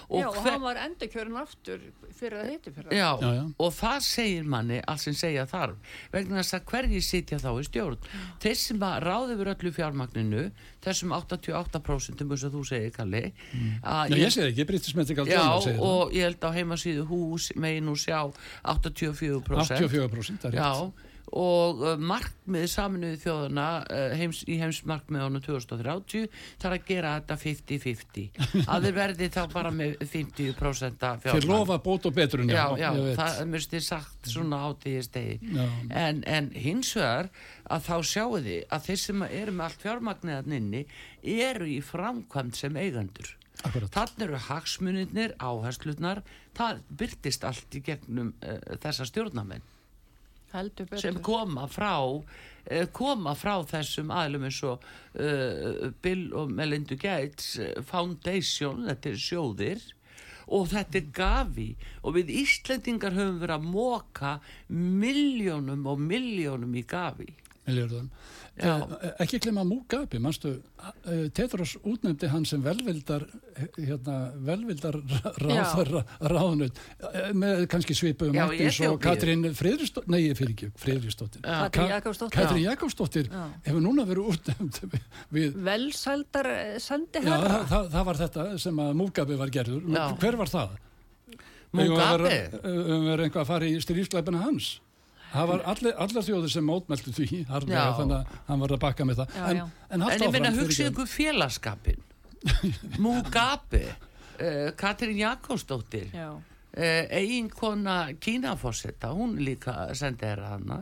og 0.10 0.20
Já, 0.24 0.28
og 0.28 0.36
hver- 0.42 0.52
hann 0.52 0.62
var 0.62 0.76
endurkjörn 0.82 1.36
aftur 1.38 1.80
fyrir 2.20 2.40
að 2.42 2.48
heiti 2.50 2.72
fyrir 2.74 2.92
Já, 2.98 3.10
Já, 3.22 3.30
já. 3.36 3.44
og 3.60 3.74
það 3.78 4.00
segir 4.02 4.44
manni 4.50 4.80
allt 4.88 5.00
sem 5.04 5.14
segja 5.14 5.46
þarf 5.46 5.76
vegna 6.12 6.40
þess 6.42 6.54
að 6.58 6.64
hverji 6.72 7.02
sitja 7.06 7.38
þá 7.38 7.50
í 7.60 7.64
stjórn. 7.68 7.98
Þeir 8.42 8.56
sem 8.58 8.80
að 8.80 8.98
ráði 9.06 9.36
yfir 9.38 9.52
öllu 9.54 9.72
fjármagninu 9.78 10.52
þessum 10.82 11.14
88% 11.14 12.22
eins 12.26 12.44
og 12.44 12.52
þú 12.58 12.64
segir 12.66 12.92
Kalli 12.96 13.24
Mm. 13.54 13.82
að 13.84 14.10
Já, 14.10 14.16
ég 14.18 14.32
sé 14.34 14.42
ekki, 14.50 14.66
British 14.66 14.96
Medical 14.96 15.26
Já, 15.26 15.60
segir 15.62 15.80
og 15.80 16.12
ég 16.12 16.22
held 16.26 16.40
á 16.42 16.50
heimasíðu 16.58 17.06
hús 17.08 17.52
megin 17.56 17.86
nú 17.86 17.94
sjá 17.96 18.34
84% 18.66 19.44
84% 19.46 20.42
það 20.42 20.46
er 20.46 20.52
rétt. 20.52 20.60
Já, 20.60 20.92
og 21.38 21.82
uh, 21.84 21.94
markmið 22.02 22.66
saminuði 22.72 23.20
þjóðana 23.24 23.66
uh, 23.84 24.14
heims, 24.18 24.42
í 24.50 24.58
heimsmarkmiðunum 24.62 25.44
2030 25.46 26.28
þarf 26.62 26.78
að 26.78 26.88
gera 26.88 27.14
þetta 27.20 27.38
50-50 27.44 28.42
að 28.74 28.88
þeir 28.88 28.98
verði 29.00 29.30
þá 29.36 29.42
bara 29.54 29.74
með 29.76 29.98
50% 30.14 31.08
af 31.10 31.26
þeir 31.28 31.50
lofa 31.50 31.80
bót 31.86 32.10
og 32.10 32.16
betrun 32.18 32.54
Já, 32.54 32.66
já, 32.80 32.90
veit. 32.96 33.16
það 33.20 33.42
stið 33.68 33.86
sagt 33.86 34.32
svona 34.34 34.62
átíðistegi 34.70 35.40
Já. 35.54 35.66
en, 36.06 36.24
en 36.26 36.52
hins 36.56 36.94
vegar 36.98 37.32
að 37.70 37.90
þá 37.90 37.96
sjáu 38.14 38.40
þið 38.40 38.62
að 38.70 38.88
þeir 38.88 39.04
sem 39.04 39.28
eru 39.30 39.58
með 39.58 39.68
allt 39.68 39.84
fjármagniðan 39.86 40.58
inni 40.60 40.86
eru 41.50 41.70
í 41.70 41.80
framkvæmt 41.86 42.58
sem 42.58 42.80
Akkurat. 43.68 43.92
Þannig 43.92 44.24
eru 44.24 44.40
hagsmunirnir, 44.46 45.34
áherslutnar, 45.44 46.22
það 46.56 46.80
byrtist 47.02 47.44
allt 47.48 47.76
í 47.76 47.82
gegnum 47.84 48.32
uh, 48.40 48.60
þessa 48.80 49.08
stjórnamenn. 49.10 49.66
Sem 51.00 51.20
koma 51.26 51.68
frá, 51.72 51.96
uh, 52.02 52.88
koma 52.94 53.36
frá 53.38 53.60
þessum 53.70 54.12
aðlum 54.14 54.48
eins 54.50 54.60
og 54.68 54.84
uh, 55.20 55.90
Bill 56.04 56.30
og 56.38 56.52
Melinda 56.56 56.98
Gates 57.00 57.56
eh, 57.62 57.80
Foundation, 57.86 58.86
þetta 58.90 59.12
er 59.12 59.24
sjóðir 59.24 59.88
og 60.50 60.72
þetta 60.72 60.98
er 60.98 61.12
gafi 61.14 61.68
og 62.02 62.16
við 62.18 62.34
Íslendingar 62.42 63.14
höfum 63.18 63.42
verið 63.44 63.60
að 63.60 63.70
móka 63.70 64.34
miljónum 64.74 65.86
og 65.90 66.02
miljónum 66.02 66.74
í 66.78 66.86
gafi. 66.90 67.30
Miljardum. 67.70 68.10
Já. 68.60 68.74
Eh, 68.84 69.12
ekki 69.24 69.40
glemma 69.40 69.64
Mugabe, 69.64 70.20
manstu, 70.20 70.50
eh, 71.08 71.30
Tedros 71.32 71.78
útnefndi 71.88 72.28
hann 72.28 72.44
sem 72.46 72.60
velvildar, 72.64 73.24
eh, 73.56 73.68
hérna, 73.78 74.16
velvildar 74.36 74.98
ráðar 75.46 75.92
ráðnut, 76.20 76.82
eh, 77.14 77.30
með 77.32 77.64
kannski 77.72 77.96
svipum 77.96 78.36
Já, 78.36 78.42
hætti 78.50 78.60
í 78.60 78.66
eins 78.68 78.82
og. 78.90 78.98
Katrín 79.06 79.48
Friðristóttir, 79.56 80.12
nei, 80.12 80.34
fyrir 80.36 80.52
ekki, 80.58 80.72
Friðristóttir. 80.82 81.46
Katrín 81.46 82.66
Jakobsdóttir. 82.66 83.32
Hefur 83.64 83.86
núna 83.86 84.04
verið 84.10 84.34
útnefnd 84.34 85.00
við, 85.38 85.56
Velsældar 85.70 86.52
sendi 86.84 87.24
já, 87.24 87.30
herra. 87.32 87.62
það, 87.62 87.66
það, 87.72 87.90
það 87.96 88.08
var 88.12 88.22
þetta 88.26 88.48
sem 88.66 88.84
að 88.84 88.94
Mugabe 89.06 89.40
var 89.40 89.56
gerður. 89.56 89.88
Já. 89.96 90.04
Hver 90.20 90.40
var 90.44 90.54
það? 90.58 90.78
Mugabe? 91.80 92.36
Við 92.60 92.86
verðum 93.08 93.26
eitthvað 93.30 93.44
að 93.46 93.50
fara 93.54 93.72
í 93.72 93.80
strífsleipina 93.88 94.44
hans. 94.44 94.70
Það 95.30 95.48
var 95.52 95.62
allir, 95.74 95.94
allar 96.06 96.24
þjóðir 96.26 96.52
sem 96.56 96.66
mótmæltu 96.66 97.12
því, 97.14 97.28
harðlega, 97.50 97.82
Já. 97.86 97.98
þannig 98.00 98.16
að 98.18 98.38
hann 98.48 98.60
var 98.64 98.72
að 98.76 98.80
bakka 98.84 99.06
með 99.06 99.20
það. 99.22 99.34
Já, 99.36 99.44
en, 99.52 99.58
já. 99.60 99.66
en, 99.66 100.02
En 100.02 100.02
ég 100.02 100.16
áfram, 100.16 100.32
minna 100.34 100.52
fyrirgefðu. 100.52 100.66
hugsið 100.66 100.92
ykkur 100.92 101.10
félagskapin. 101.14 102.06
Mugabe 103.04 103.84
uh, 103.86 104.72
Katrín 104.80 105.18
Jakobsdóttir 105.20 106.10
Já. 106.14 106.30
uh, 106.34 107.06
eiginkona 107.20 107.98
Kínafossetta 108.20 109.12
hún 109.14 109.38
líka 109.44 109.76
sendi 109.94 110.26
þér 110.26 110.44
hana 110.48 110.82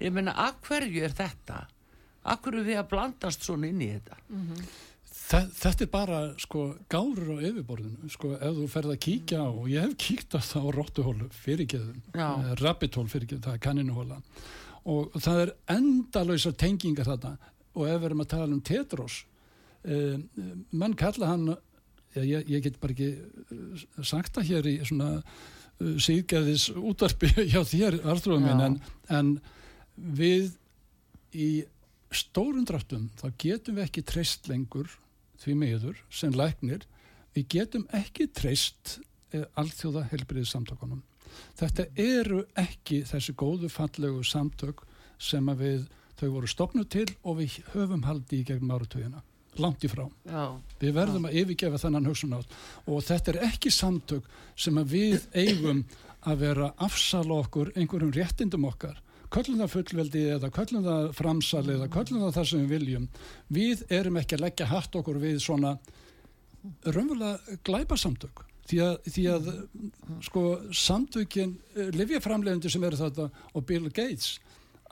ég 0.00 0.12
meina, 0.14 0.32
af 0.32 0.58
hverju 0.66 1.04
er 1.04 1.14
þetta 1.18 1.62
af 2.28 2.40
hverju 2.44 2.62
er 2.64 2.68
við 2.72 2.80
að 2.82 2.88
blandast 2.92 3.44
svona 3.46 3.68
inn 3.70 3.82
í 3.84 3.90
þetta 3.94 4.16
Þe- 4.28 4.68
Þetta 5.28 5.84
er 5.84 5.90
bara 5.92 6.18
sko 6.40 6.62
gárur 6.88 7.36
á 7.36 7.44
yfirborðinu 7.44 8.08
sko 8.12 8.30
ef 8.38 8.54
þú 8.56 8.66
ferð 8.72 8.92
að 8.94 9.00
kíkja 9.04 9.42
á 9.44 9.48
og 9.50 9.66
ég 9.68 9.84
hef 9.84 9.96
kíkt 10.00 10.36
á 10.36 10.40
það 10.40 10.64
á 10.64 10.68
rottuhólu 10.78 11.26
fyrirgeðum, 11.36 11.98
uh, 12.16 12.52
rabbithól 12.62 13.04
fyrirgeðum, 13.12 13.42
það 13.44 13.58
er 13.58 13.64
kanninuhóla 13.66 14.20
og 14.88 15.18
það 15.20 15.42
er 15.42 15.50
endalösa 15.74 16.54
tengingar 16.56 17.10
þarna. 17.10 17.34
Og 17.76 17.84
ef 17.90 17.98
við 17.98 18.06
erum 18.08 18.24
að 18.24 18.30
tala 18.32 18.48
um 18.48 18.62
Tetros 18.64 19.18
uh, 19.84 20.16
menn 20.72 20.96
kalla 20.96 21.32
hann 21.34 21.50
ég, 22.16 22.48
ég 22.48 22.64
get 22.64 22.78
bara 22.80 22.94
ekki 22.96 23.10
uh, 23.18 23.82
sagt 24.00 24.38
það 24.38 24.48
hér 24.52 24.68
í 24.70 24.76
svona 24.88 25.10
uh, 25.18 25.96
síðgæðis 26.06 26.70
útvarpi 26.72 27.34
hjá 27.52 27.60
þér 27.68 27.98
Arþróðum 28.00 28.48
minn 28.48 28.64
en, 28.64 28.78
en 29.12 29.34
við 29.96 30.54
í 31.36 31.50
stórum 32.16 32.64
dráttum 32.64 33.10
þá 33.20 33.26
getum 33.36 33.76
við 33.76 33.84
ekki 33.84 34.06
treyst 34.08 34.48
lengur 34.48 34.88
því 35.42 35.58
miður 35.62 36.00
sem 36.10 36.34
læknir 36.34 36.86
við 37.36 37.46
getum 37.54 37.86
ekki 37.94 38.28
treyst 38.34 38.98
eh, 39.32 39.44
alþjóða 39.60 40.08
helbriðið 40.12 40.50
samtökunum 40.52 41.04
þetta 41.58 41.86
eru 41.98 42.42
ekki 42.58 43.02
þessi 43.08 43.34
góðu 43.38 43.70
fallegu 43.72 44.24
samtök 44.26 44.84
sem 45.18 45.48
að 45.50 45.64
við 45.64 45.86
þau 46.18 46.28
voru 46.34 46.50
stopnuð 46.50 46.88
til 46.92 47.08
og 47.22 47.38
við 47.40 47.58
höfum 47.74 48.04
haldi 48.06 48.40
í 48.40 48.46
gegnum 48.46 48.74
áratugina. 48.74 49.22
Langt 49.58 49.82
í 49.82 49.90
frá. 49.90 50.04
Já, 50.26 50.54
Við 50.78 50.92
verðum 50.94 51.26
að 51.26 51.38
yfirgefa 51.40 51.80
þennan 51.82 52.06
hugsunátt 52.06 52.52
og 52.86 53.02
þetta 53.06 53.32
er 53.32 53.40
ekki 53.48 53.72
samtök 53.74 54.26
sem 54.54 54.78
að 54.78 54.92
við 54.94 55.26
eigum 55.34 55.82
að 56.28 56.42
vera 56.44 56.68
afsala 56.82 57.40
okkur 57.42 57.72
einhverjum 57.74 58.14
réttindum 58.14 58.66
okkar. 58.68 58.98
Köllum 59.34 59.62
það 59.62 59.72
fullveldi 59.74 60.24
eða 60.34 60.50
köllum 60.54 60.84
það 60.86 61.08
framsali 61.18 61.74
eða 61.76 61.88
köllum 61.92 62.22
það 62.24 62.36
það 62.38 62.50
sem 62.50 62.64
við 62.64 62.74
viljum. 62.74 63.08
Við 63.52 63.86
erum 63.98 64.20
ekki 64.20 64.38
að 64.38 64.44
leggja 64.46 64.68
hatt 64.70 65.00
okkur 65.00 65.20
við 65.22 65.40
svona 65.44 65.74
raunverulega 66.88 67.58
glæpasamtök. 67.66 68.44
Því 68.68 68.80
að, 68.84 68.96
því 69.08 69.24
að 69.32 69.46
sko 70.26 70.42
samtökin, 70.76 71.54
livjaframlegendur 71.96 72.72
sem 72.72 72.84
eru 72.84 72.98
þetta 73.00 73.28
og 73.56 73.64
Bill 73.68 73.88
Gates 73.88 74.34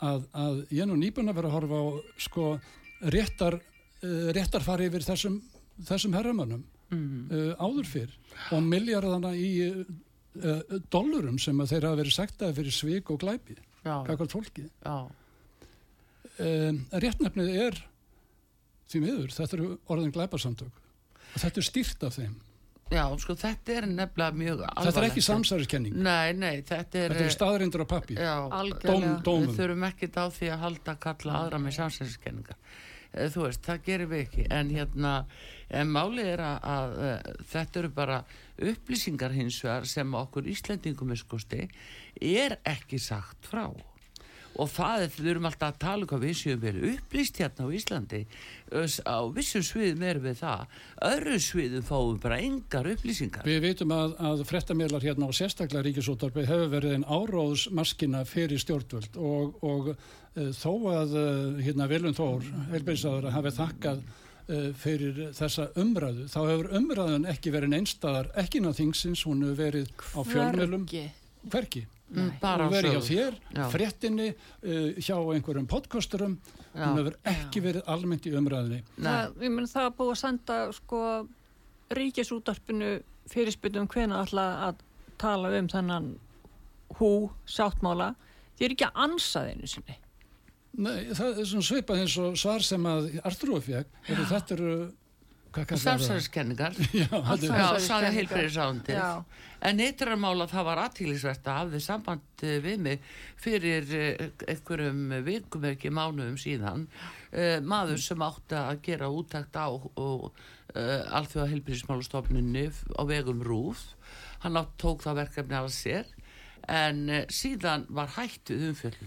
að, 0.00 0.24
að 0.32 0.62
ég 0.76 0.88
nú 0.88 0.96
nýbúin 1.00 1.28
að 1.28 1.40
vera 1.40 1.50
að 1.50 1.56
horfa 1.58 1.80
á 1.80 1.86
sko 2.24 2.46
réttar 3.12 3.58
uh, 3.58 4.30
réttarfari 4.36 4.88
yfir 4.90 5.04
þessum, 5.04 5.38
þessum 5.84 6.16
herramönnum 6.16 6.64
mm, 6.92 7.28
uh, 7.28 7.52
áður 7.60 7.90
fyrr. 7.90 8.16
Og 8.56 8.64
miljardana 8.64 9.32
í 9.36 9.50
uh, 9.66 9.80
uh, 10.40 10.76
dollurum 10.92 11.38
sem 11.42 11.60
þeir 11.64 11.88
hafa 11.90 12.00
verið 12.02 12.16
sektaði 12.16 12.58
fyrir 12.60 12.76
svik 12.78 13.12
og 13.12 13.20
glæpi, 13.24 13.58
já, 13.86 13.94
kakvart 14.10 14.34
fólki. 14.38 14.66
já, 14.82 14.96
Um, 16.36 16.82
réttnefnið 16.92 17.46
er 17.64 17.76
því 18.90 18.98
miður, 19.00 19.30
þetta 19.32 19.56
eru 19.56 19.68
orðin 19.88 20.10
glæpasamtök 20.12 20.82
og 21.32 21.38
þetta 21.40 21.62
er 21.62 21.64
stýrt 21.64 22.04
af 22.04 22.18
þeim. 22.18 22.34
já, 22.92 23.04
sko 23.22 23.36
þetta 23.40 23.72
er 23.78 23.86
nefnilega 23.88 24.36
mjög 24.36 24.60
alvarlegt. 24.66 24.84
Þetta 24.90 25.00
er 25.00 25.06
ekki 25.08 25.24
samsæriskenning, 25.24 25.96
Nei, 25.96 26.34
nei, 26.36 26.60
þetta 26.60 27.00
er... 27.00 27.14
þetta 27.14 27.24
eru 27.24 27.32
staðrindur 27.38 27.82
á 27.82 27.86
pappi. 27.88 28.18
Já, 28.20 28.34
Algjörlega. 28.52 29.14
Dóm, 29.24 29.46
við 29.46 29.56
þurfum 29.62 29.86
ekkert 29.88 30.18
á 30.20 30.24
því 30.36 30.50
að 30.52 30.62
halda 30.66 30.92
að 30.92 31.00
kalla 31.06 31.38
aðra 31.40 31.62
með 31.64 31.76
samsæðiskenningar. 31.78 32.60
Þú 33.32 33.46
veist, 33.46 33.62
það 33.64 33.82
gerum 33.88 34.12
við 34.12 34.24
ekki. 34.26 34.46
En 34.52 34.70
hérna, 34.76 35.14
en 35.80 35.88
málið 35.96 36.32
er 36.34 36.44
að, 36.44 36.58
að 36.76 36.98
eh, 37.08 37.34
þetta 37.54 37.80
eru 37.80 37.94
bara 37.96 38.20
upplýsingar 38.62 39.34
hins 39.36 39.58
vegar 39.64 39.88
sem 39.88 40.14
okkur 40.16 40.48
Íslendingum 40.52 41.12
er 41.12 41.20
skosti 41.20 41.66
er 42.20 42.58
ekki 42.64 43.00
sagt 43.02 43.50
frá. 43.50 43.68
Og 44.56 44.70
það 44.72 45.04
er, 45.04 45.10
við 45.18 45.30
erum 45.34 45.46
alltaf 45.50 45.74
að 45.74 45.80
tala 45.82 46.06
um 46.06 46.10
hvað 46.10 46.22
við 46.24 46.36
séum 46.40 46.60
vel 46.62 46.76
upplýst 46.94 47.40
hérna 47.42 47.66
á 47.68 47.76
Íslandi. 47.76 48.20
Á 49.04 49.18
vissum 49.36 49.64
sviðum 49.66 50.04
erum 50.08 50.24
við 50.24 50.38
það. 50.40 50.76
Öðru 51.10 51.40
sviðum 51.44 51.86
fáum 51.86 52.20
bara 52.22 52.38
engar 52.40 52.88
upplýsingar. 52.94 53.44
Við 53.48 53.60
veitum 53.66 53.92
að, 53.96 54.14
að 54.30 54.44
frettamérlar 54.48 55.04
hérna 55.04 55.28
og 55.28 55.36
sérstaklega 55.36 55.84
ríkisúttarpi 55.88 56.46
hefur 56.48 56.72
verið 56.72 56.96
en 56.96 57.08
áróðsmaskina 57.08 58.24
fyrir 58.28 58.62
stjórnvöld 58.62 59.20
og, 59.20 59.58
og 59.60 59.92
uh, 59.92 60.52
þó 60.56 60.72
að 60.94 61.18
uh, 61.20 61.60
hérna 61.60 61.90
Viljum 61.92 62.16
Þór, 62.16 62.48
helbæðisáður, 62.72 63.34
hafi 63.36 63.56
þakkað 63.60 64.06
fyrir 64.78 65.16
þessa 65.34 65.68
umræðu, 65.82 66.28
þá 66.30 66.38
hefur 66.46 66.68
umræðun 66.78 67.24
ekki 67.32 67.50
verið 67.54 67.76
einstæðar, 67.80 68.28
ekki 68.38 68.60
ná 68.62 68.70
þingsins, 68.76 69.24
hún 69.26 69.42
hefur 69.42 69.58
verið 69.58 69.88
á 70.14 70.20
fjölmjölum, 70.28 70.84
Hvergi. 70.86 71.04
hverki. 71.50 71.82
Hún 72.14 72.28
hefur 72.38 72.70
verið 72.70 72.94
hjá 72.94 73.00
þér, 73.08 73.38
Já. 73.56 73.64
frettinni, 73.72 74.28
uh, 74.62 75.00
hjá 75.02 75.16
einhverjum 75.18 75.66
podcasturum, 75.66 76.36
Já. 76.70 76.84
hún 76.84 77.00
hefur 77.00 77.16
ekki 77.26 77.64
verið 77.64 77.90
almennt 77.90 78.26
í 78.30 78.34
umræðinni. 78.38 78.82
Nei. 78.98 79.10
Það, 79.10 79.42
ég 79.42 79.54
menn 79.56 79.66
það 79.72 79.88
er 79.88 79.96
búið 79.98 80.12
að 80.14 80.20
senda 80.22 80.60
sko 80.76 81.02
ríkisútarpinu 81.96 82.92
fyrirspytum 83.30 83.90
hvena 83.90 84.22
ætla 84.22 84.46
að 84.68 84.84
tala 85.18 85.50
um 85.58 85.68
þennan 85.72 86.08
hú 87.00 87.12
sáttmála. 87.50 88.14
Þið 88.56 88.68
er 88.68 88.74
ekki 88.76 88.86
að 88.86 89.00
ansa 89.06 89.42
þeinu 89.48 89.70
sinni. 89.70 89.96
Nei, 90.76 91.08
það 91.16 91.40
er 91.40 91.48
svona 91.48 91.66
svipað 91.70 92.00
eins 92.02 92.14
og 92.20 92.36
svar 92.36 92.64
sem 92.64 92.86
að 92.90 93.10
fekk, 93.64 94.00
eru 94.12 94.24
þetta 94.28 94.56
eru, 94.58 94.72
er- 94.84 95.04
Samsæriskenningar. 95.56 96.74
saði 97.80 98.10
heilbreyðisrándið. 98.12 98.98
Já. 98.98 99.24
En 99.64 99.80
eittramála 99.80 100.46
það 100.50 100.66
var 100.68 100.80
aðtílisvert 100.82 101.48
að 101.48 101.60
hafði 101.62 101.80
samband 101.80 102.44
eh, 102.44 102.58
við 102.60 102.82
mig 102.84 103.06
fyrir 103.40 103.88
eh, 103.96 104.26
einhverjum 104.52 105.16
vikum 105.24 105.64
ekki 105.70 105.92
mánuðum 105.96 106.36
síðan. 106.40 106.84
Uh, 107.36 107.58
maður 107.64 108.00
sem 108.00 108.22
átti 108.24 108.56
að 108.56 108.78
gera 108.84 109.08
útækt 109.12 109.56
á 109.56 109.68
og 109.68 110.28
uh, 110.28 111.16
alþjóða 111.18 111.50
heilbreyðismálastofnunni 111.50 112.68
á 112.96 113.02
vegum 113.08 113.42
rúf 113.44 113.82
hann 114.44 114.56
átt 114.60 114.76
tók 114.80 115.02
það 115.04 115.22
verkefni 115.24 115.58
að 115.58 115.72
sér. 115.74 116.12
En 116.68 117.02
uh, 117.08 117.24
síðan 117.32 117.88
var 117.88 118.12
hætt 118.16 118.52
við 118.52 119.00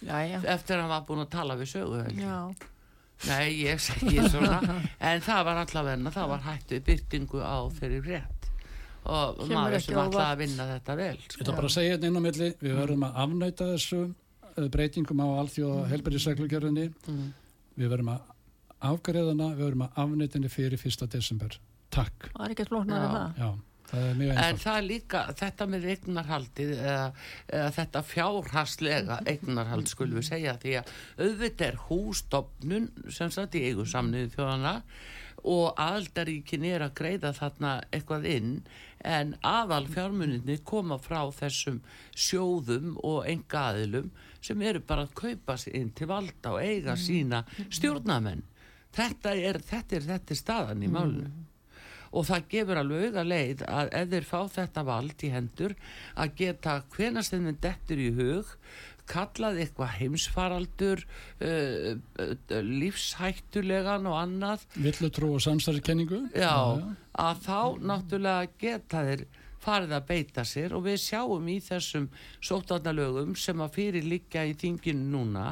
umfjöldum 0.00 0.08
Jæja. 0.08 0.42
eftir 0.54 0.76
að 0.76 0.80
hann 0.80 0.90
var 0.94 1.02
búin 1.08 1.24
að 1.24 1.30
tala 1.30 1.56
við 1.60 1.70
sögu 1.74 2.02
Já. 2.20 2.36
Nei, 3.28 3.50
ég 3.66 3.80
segi 3.84 4.22
svona 4.32 4.60
en 5.00 5.20
það 5.20 5.44
var 5.44 5.56
allavegna, 5.66 6.10
það 6.10 6.28
var 6.32 6.40
hætt 6.46 6.70
við 6.72 6.84
byrtingu 6.86 7.40
á 7.44 7.56
þeirri 7.76 8.00
rétt 8.06 8.48
og 9.04 9.36
Kemur 9.40 9.54
maður 9.56 9.80
sem 9.84 9.96
óvart. 9.96 10.16
að 10.24 10.38
vinna 10.40 10.64
þetta 10.74 10.96
vel 10.96 11.16
Ég 11.16 11.30
sko. 11.32 11.42
ætla 11.44 11.56
bara 11.56 11.68
að 11.68 11.74
segja 11.76 11.94
þetta 11.96 12.06
inn 12.10 12.16
á 12.20 12.22
milli, 12.24 12.48
við 12.60 12.74
verðum 12.80 13.04
að 13.08 13.20
afnæta 13.24 13.68
þessu 13.74 14.00
uh, 14.56 14.68
breytingum 14.68 15.20
á 15.24 15.26
alþjóða 15.40 15.86
helbærisreglugjörðinni, 15.92 16.86
Mm. 17.08 17.32
við 17.80 17.88
verðum 17.94 18.10
að 18.12 18.20
afgreðana, 18.90 19.48
við 19.56 19.64
verðum 19.66 19.84
að 19.86 19.98
afnæta 20.04 20.38
henni 20.38 20.48
fyrir 20.52 20.80
1. 20.84 21.06
desember. 21.12 21.56
Takk. 21.90 22.30
Það 22.36 22.44
er 22.46 22.54
ekki 22.54 22.66
flóknar 22.68 23.04
en 23.04 23.10
Já. 23.10 23.12
það. 23.16 23.58
Er 23.96 24.42
En 24.44 24.58
það 24.60 24.76
er 24.76 24.86
líka, 24.86 25.22
þetta 25.38 25.66
með 25.70 25.86
eignarhaldið, 25.94 26.74
eða, 26.78 27.06
eða 27.48 27.70
þetta 27.78 28.02
fjárhagslega 28.06 29.16
eignarhald 29.30 29.90
skulum 29.90 30.20
við 30.20 30.28
segja 30.28 30.58
því 30.62 30.76
að 30.80 30.92
auðvitað 31.18 31.66
er 31.66 31.80
hústofnun 31.88 32.86
sem 33.10 33.32
sagt 33.34 33.58
í 33.58 33.64
eigu 33.66 33.86
samniðu 33.88 34.30
þjóðana 34.36 34.76
og 35.50 35.80
aðaldaríkin 35.80 36.66
er 36.68 36.84
að 36.84 36.96
greiða 37.00 37.32
þarna 37.36 37.74
eitthvað 37.90 38.26
inn 38.28 38.54
en 39.00 39.34
aðal 39.46 39.86
fjármuninni 39.88 40.58
koma 40.68 40.98
frá 41.00 41.22
þessum 41.32 41.80
sjóðum 42.12 42.98
og 43.00 43.24
enga 43.30 43.70
aðilum 43.70 44.10
sem 44.44 44.62
eru 44.62 44.84
bara 44.84 45.06
að 45.08 45.16
kaupa 45.22 45.56
sig 45.60 45.78
inn 45.80 45.92
til 45.96 46.10
valda 46.12 46.54
og 46.54 46.60
eiga 46.60 46.96
sína 47.00 47.44
stjórnamenn. 47.72 48.44
Þetta 48.92 49.32
er, 49.38 49.60
þetta 49.64 49.96
er, 49.96 50.10
þetta 50.12 50.34
er 50.34 50.40
staðan 50.44 50.84
í 50.84 50.90
málinu 50.92 51.49
og 52.10 52.26
það 52.26 52.46
gefur 52.54 52.80
alveg 52.80 53.08
auga 53.10 53.24
leið 53.26 53.64
að 53.70 53.90
ef 54.00 54.12
þeir 54.14 54.28
fá 54.28 54.38
þetta 54.58 54.86
vald 54.86 55.26
í 55.26 55.32
hendur 55.34 55.74
að 56.14 56.38
geta 56.40 56.78
hvenast 56.94 57.34
þeim 57.34 57.50
dettur 57.62 58.02
í 58.02 58.10
hug 58.18 58.54
kallað 59.10 59.60
eitthvað 59.64 59.94
heimsfaraldur 59.98 61.04
uh, 61.42 61.92
lífshættulegan 62.62 64.08
og 64.10 64.18
annað 64.20 64.66
Villutrú 64.76 65.34
og 65.36 65.44
samstarfskenningu. 65.44 66.28
já, 66.34 66.54
að 67.18 67.44
þá 67.46 67.60
náttúrulega 67.90 68.50
geta 68.60 69.04
þeir 69.08 69.26
farið 69.60 69.94
að 69.98 70.06
beita 70.08 70.44
sér 70.48 70.74
og 70.76 70.86
við 70.86 71.00
sjáum 71.02 71.48
í 71.52 71.58
þessum 71.64 72.06
sótarnalögum 72.40 73.34
sem 73.36 73.60
að 73.60 73.74
fyrir 73.76 74.06
liggja 74.08 74.46
í 74.48 74.54
þinginu 74.56 75.10
núna 75.12 75.48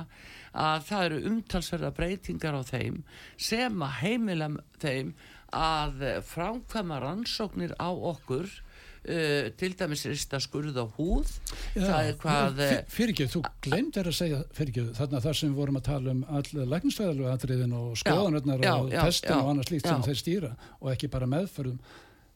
að 0.59 0.87
það 0.89 1.05
eru 1.09 1.19
umtalsverða 1.33 1.91
breytingar 1.97 2.57
á 2.57 2.63
þeim 2.65 3.03
sem 3.37 3.83
að 3.85 3.99
heimila 4.03 4.49
þeim 4.81 5.13
að 5.57 6.03
framkvæma 6.29 6.99
rannsóknir 7.05 7.73
á 7.81 7.89
okkur 7.89 8.49
uh, 8.49 9.49
til 9.61 9.71
dæmis 9.79 10.03
rista 10.11 10.41
skurð 10.43 10.77
á 10.77 10.85
húð. 10.99 11.31
Já, 11.77 11.85
það 11.87 12.09
er 12.11 12.19
hvað 12.23 12.61
eh, 12.65 12.73
fyr- 12.73 12.91
Fyrirgjöf, 12.97 13.33
þú 13.37 13.43
glemdir 13.65 14.11
að 14.11 14.17
segja 14.19 14.41
fyrirgjöf 14.59 14.91
þarna 14.99 15.23
þar 15.25 15.39
sem 15.41 15.53
við 15.53 15.61
vorum 15.63 15.81
að 15.81 15.87
tala 15.89 16.15
um 16.17 16.25
all 16.29 16.67
læknisfæðalegu 16.75 17.31
atriðin 17.33 17.77
og 17.79 17.95
skoðanirnar 18.03 18.67
já, 18.67 18.75
og 18.77 18.91
testin 18.93 19.39
og 19.39 19.53
annað 19.55 19.71
slíkt 19.73 19.89
sem 19.89 20.05
þeir 20.09 20.21
stýra 20.25 20.53
og 20.81 20.93
ekki 20.93 21.11
bara 21.15 21.31
meðferðum 21.31 21.81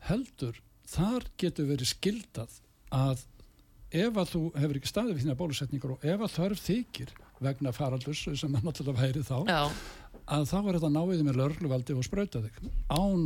heldur, 0.08 0.56
þar 0.92 1.28
getur 1.38 1.68
verið 1.68 1.92
skildað 1.92 2.56
að 2.92 3.26
ef 3.92 4.16
að 4.16 4.30
þú 4.32 4.40
hefur 4.56 4.78
ekki 4.80 4.88
staðið 4.88 5.14
við 5.18 5.26
þína 5.26 5.36
bólusetningar 5.42 5.92
og 5.94 6.04
ef 6.08 6.22
að 6.24 6.32
þörf 6.38 6.62
þykir 6.64 7.10
vegna 7.42 7.72
faraldurs 7.76 8.22
sem 8.40 8.54
að 8.56 8.64
náttúrulega 8.68 9.02
væri 9.02 9.22
þá 9.26 9.36
já, 9.50 9.60
að 10.26 10.46
þá 10.50 10.56
er 10.60 10.76
þetta 10.78 10.92
náviði 10.94 11.26
með 11.26 11.38
lörgluvaldi 11.40 11.96
og 11.98 12.06
sprauta 12.06 12.42
þig 12.44 12.58
án 12.92 13.24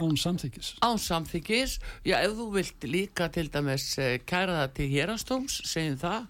án 0.00 0.16
samþykis 0.20 0.72
án 0.84 1.00
samþykis 1.02 1.76
já, 2.06 2.16
ef 2.20 2.36
þú 2.38 2.46
vilt 2.54 2.86
líka 2.86 3.28
til 3.32 3.48
dæmis 3.52 3.86
eh, 3.98 4.18
kæra 4.22 4.60
það 4.62 4.74
til 4.78 4.88
hérastóms 4.94 5.60
segjum 5.68 5.98
það, 6.00 6.28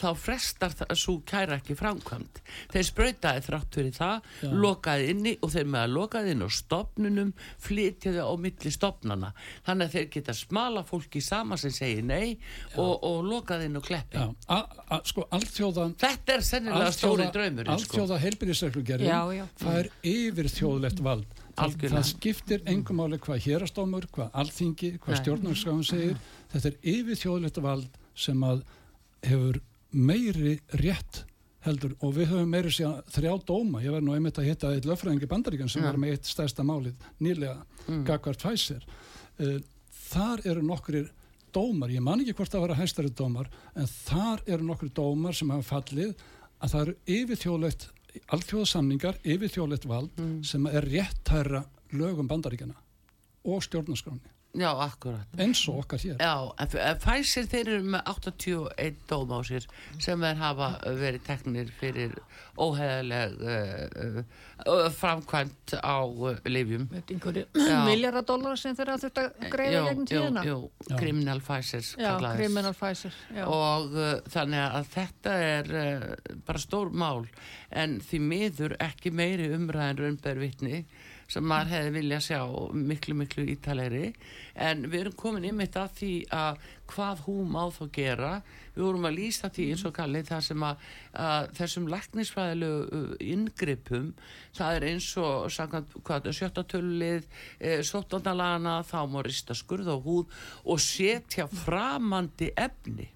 þá 0.00 0.08
frestar 0.18 0.76
það 0.78 0.94
svo 1.02 1.16
kæra 1.28 1.58
ekki 1.60 1.76
framkvæmt 1.78 2.42
þeir 2.72 2.88
sprautaði 2.88 3.44
þrátt 3.46 3.78
fyrir 3.78 3.96
það 3.96 4.30
Já. 4.42 4.50
lokaði 4.64 5.08
inni 5.12 5.34
og 5.42 5.52
þeir 5.54 5.68
með 5.72 5.84
að 5.84 5.94
lokaði 5.96 6.34
inn 6.34 6.44
á 6.44 6.48
stopnunum, 6.52 7.32
flytjaði 7.62 8.24
á 8.24 8.32
milli 8.40 8.72
stopnana, 8.74 9.32
þannig 9.66 9.88
að 9.88 9.96
þeir 9.96 10.08
geta 10.16 10.36
smala 10.36 10.84
fólki 10.86 11.22
sama 11.24 11.58
sem 11.60 11.74
segir 11.74 12.04
nei 12.06 12.38
og, 12.76 13.02
og 13.02 13.22
lokaði 13.26 13.68
inn 13.68 13.78
á 13.78 13.82
kleppi. 13.84 14.22
Sko 15.08 15.26
alþjóða 15.34 15.88
þetta 16.00 16.36
er 16.36 16.44
sennilega 16.46 16.92
stóri 16.94 17.28
draumurinn 17.34 17.82
sko. 17.82 17.96
alþjóða 17.98 18.20
já. 19.36 19.44
það 19.62 19.80
er 19.80 19.90
yfir 20.12 20.50
þjóðlegt 20.56 21.02
vald 21.04 21.42
það, 21.56 21.76
það 21.82 22.06
skiptir 22.10 22.62
engum 22.70 23.02
máli 23.02 23.18
hvað 23.22 23.42
hérastómur, 23.46 24.06
hvað 24.14 24.38
alþingi 24.42 24.94
hvað 24.98 25.16
Nei. 25.16 25.20
stjórnarskafan 25.22 25.84
segir 25.88 26.22
þetta 26.54 26.72
er 26.72 26.78
yfir 26.94 27.20
þjóðlegt 27.24 27.60
vald 27.64 28.00
sem 28.14 28.46
að 28.46 28.64
hefur 29.26 29.60
meiri 29.92 30.56
rétt 30.80 31.24
heldur 31.62 31.94
og 32.02 32.16
við 32.16 32.32
höfum 32.32 32.50
meiri 32.50 32.72
sér 32.74 33.02
þrjá 33.12 33.32
dóma, 33.46 33.82
ég 33.84 33.94
var 33.94 34.02
nú 34.02 34.16
einmitt 34.16 34.38
að 34.40 34.48
hitta 34.50 34.72
eitt 34.74 34.86
löffræðingi 34.88 35.28
bandaríkan 35.30 35.70
sem 35.70 35.84
Já. 35.84 35.90
var 35.90 35.98
með 36.00 36.16
eitt 36.16 36.30
stærsta 36.30 36.64
málið 36.66 37.04
nýlega, 37.22 37.60
mm. 37.86 38.02
Gagvart 38.08 38.42
Pfizer 38.42 38.82
uh, 38.82 39.58
þar 40.10 40.42
eru 40.50 40.64
nokkrir 40.66 41.10
dómar, 41.54 41.92
ég 41.92 42.02
man 42.02 42.22
ekki 42.22 42.34
hvort 42.36 42.54
að 42.56 42.74
hæstari 42.78 43.12
dómar, 43.14 43.50
en 43.76 43.86
þar 43.86 44.42
eru 44.48 44.66
nokkrir 44.66 44.92
dómar 44.96 45.36
sem 45.36 45.50
hafa 45.52 45.68
fallið 45.76 46.14
að 46.62 46.72
það 46.72 46.82
eru 46.82 46.94
yfirþjóðlegt, 47.18 47.88
alþjóðasamningar 48.34 49.18
yfirþjóðlegt 49.24 49.86
vald 49.88 50.22
sem 50.46 50.66
er 50.70 50.86
réttæra 50.88 51.64
lögum 51.96 52.28
bandaríkjana 52.30 52.76
og 53.44 53.62
stjórnarskráni, 53.66 54.30
já, 54.52 54.68
akkurat 54.84 55.40
eins 55.40 55.62
og 55.70 55.78
okkar 55.82 56.02
hér 56.02 56.18
Já, 56.20 56.34
Pfizer 57.00 57.46
þeir 57.48 57.70
eru 57.76 57.90
með 57.94 58.02
81 58.12 58.98
dóm 59.08 59.32
á 59.32 59.38
sér 59.48 59.66
sem 60.02 60.24
er 60.28 60.36
hafa 60.40 60.68
verið 60.98 61.22
teknir 61.26 61.70
fyrir 61.80 62.12
óheðaleg 62.60 63.38
uh, 63.40 64.18
uh, 64.68 64.88
framkvæmt 64.92 65.72
á 65.80 66.04
uh, 66.04 66.34
lifjum. 66.44 66.84
Veit 66.92 67.12
einhverju 67.14 67.46
Já. 67.56 67.78
miljardadólar 67.88 68.60
sem 68.60 68.76
þurft 68.76 69.16
að 69.22 69.30
greiða 69.54 69.78
Jú, 69.78 69.84
gegn 69.88 70.02
jú, 70.02 70.08
tíðina. 70.10 70.44
jú, 70.44 70.58
Já. 70.90 70.96
criminal 71.00 71.40
Pfizer 71.40 71.86
Já, 71.96 72.10
criminal 72.36 72.76
Pfizer. 72.76 73.16
Já. 73.32 73.46
og 73.48 73.96
uh, 73.96 74.10
þannig 74.34 74.66
að 74.66 74.90
þetta 74.98 75.38
er 75.48 75.72
uh, 75.80 76.04
bara 76.44 76.60
stór 76.60 76.92
mál 76.92 77.24
en 77.72 77.96
því 78.04 78.20
miður 78.28 78.76
ekki 78.84 79.14
meiri 79.16 79.48
umræðin 79.56 80.02
raunber 80.04 80.42
vitni 80.44 80.82
sem 81.32 81.46
maður 81.48 81.72
hefði 81.72 81.92
vilja 81.96 82.18
sjá 82.20 82.40
miklu 82.76 83.16
miklu 83.16 83.44
ítalegri 83.54 84.10
en 84.60 84.84
við 84.92 84.98
erum 85.00 85.16
komin 85.22 85.46
ymitt 85.48 85.78
að 85.80 85.94
því 86.00 86.12
að 86.36 86.66
hvað 86.92 87.22
hún 87.26 87.52
má 87.54 87.62
þá 87.72 87.84
gera. 87.94 88.32
Við 88.74 88.84
vorum 88.84 89.08
að 89.08 89.16
lýsa 89.16 89.48
því 89.52 89.68
eins 89.72 89.84
og 89.88 89.94
kallið 89.96 90.28
það 90.28 90.42
sem 90.48 90.66
að, 90.68 90.84
að 91.24 91.48
þessum 91.58 91.88
læknisfræðilegu 91.92 92.82
uh, 92.98 93.14
inngripum 93.32 94.10
það 94.58 94.76
er 94.76 94.86
eins 94.90 95.08
og 95.20 95.48
samkvæmt, 95.56 95.96
hvað, 96.04 96.30
sjöttatölulið 96.36 97.26
e, 97.58 97.78
sóttandalana 97.86 98.78
þá 98.88 99.00
má 99.08 99.20
rista 99.24 99.56
skurð 99.56 99.92
á 99.92 99.96
húð 99.96 100.44
og 100.64 100.80
setja 100.82 101.48
framandi 101.48 102.52
efni 102.56 103.08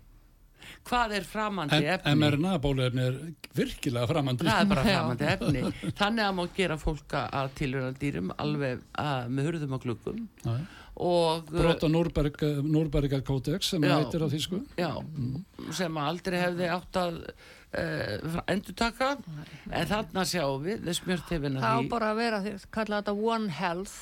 hvað 0.86 1.14
er 1.18 1.26
framandi 1.26 1.76
en 1.80 1.90
efni 1.96 2.14
mRNA 2.20 2.54
bóluefni 2.62 3.04
er 3.10 3.18
virkilega 3.56 4.06
framandi 4.10 4.46
það 4.46 4.62
er 4.62 4.70
bara 4.72 4.84
Já. 4.86 4.94
framandi 4.96 5.28
efni 5.34 5.92
þannig 5.98 6.24
að 6.28 6.34
má 6.38 6.42
gera 6.56 6.78
fólk 6.80 7.16
að 7.20 7.52
tilhörna 7.60 7.92
dýrum 8.00 8.32
alveg 8.36 8.82
að, 9.02 9.30
með 9.36 9.50
hurðum 9.50 9.76
og 9.78 9.86
glukkum 9.86 10.24
og 10.96 11.50
uh, 11.52 11.58
brota 11.60 11.90
Núrberg, 11.92 12.40
Núrberga 12.64 13.20
kódex 13.26 13.74
sem 13.74 13.84
Já. 13.84 13.98
heitir 13.98 14.24
á 14.24 14.28
þýsku 14.32 14.62
já, 14.80 14.90
sem 15.76 15.98
að 16.00 16.10
aldrei 16.14 16.38
hefði 16.40 16.70
átt 16.72 17.00
að 17.02 17.18
uh, 17.76 18.38
endurtaka 18.48 19.10
en 19.68 19.90
þarna 19.90 20.24
sjáum 20.28 20.62
við 20.64 20.86
þess 20.86 21.02
smjörtefina 21.02 21.60
Það 21.60 21.76
á 21.76 21.80
því 21.82 21.90
bara 21.92 22.12
að 22.14 22.20
vera, 22.22 22.40
þeir 22.46 22.68
kalla 22.78 23.00
þetta 23.02 23.16
One 23.34 23.52
Health. 23.58 23.96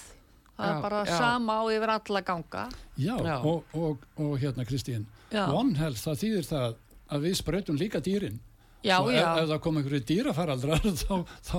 Það 0.54 0.68
Já, 0.70 0.74
er 0.76 0.82
bara 0.84 0.98
já. 1.02 1.14
sama 1.18 1.54
á 1.58 1.62
yfir 1.74 1.90
alla 1.96 2.20
ganga. 2.22 2.60
Já, 2.94 3.14
Já. 3.26 3.36
Og, 3.42 3.64
og, 3.74 4.04
og 4.22 4.36
hérna 4.38 4.62
Kristín. 4.68 5.08
One 5.34 5.78
Health, 5.78 6.02
það 6.04 6.20
þýðir 6.24 6.48
það 6.50 6.76
að 7.14 7.26
við 7.28 7.38
sprautum 7.40 7.80
líka 7.80 8.00
dýrin. 8.04 8.40
Já, 8.84 8.98
og 9.00 9.12
Ef, 9.12 9.20
ef 9.24 9.48
það 9.48 9.60
kom 9.64 9.80
einhverju 9.80 10.06
dýrafaraldrar 10.10 10.88
þá, 11.04 11.14
þá 11.44 11.58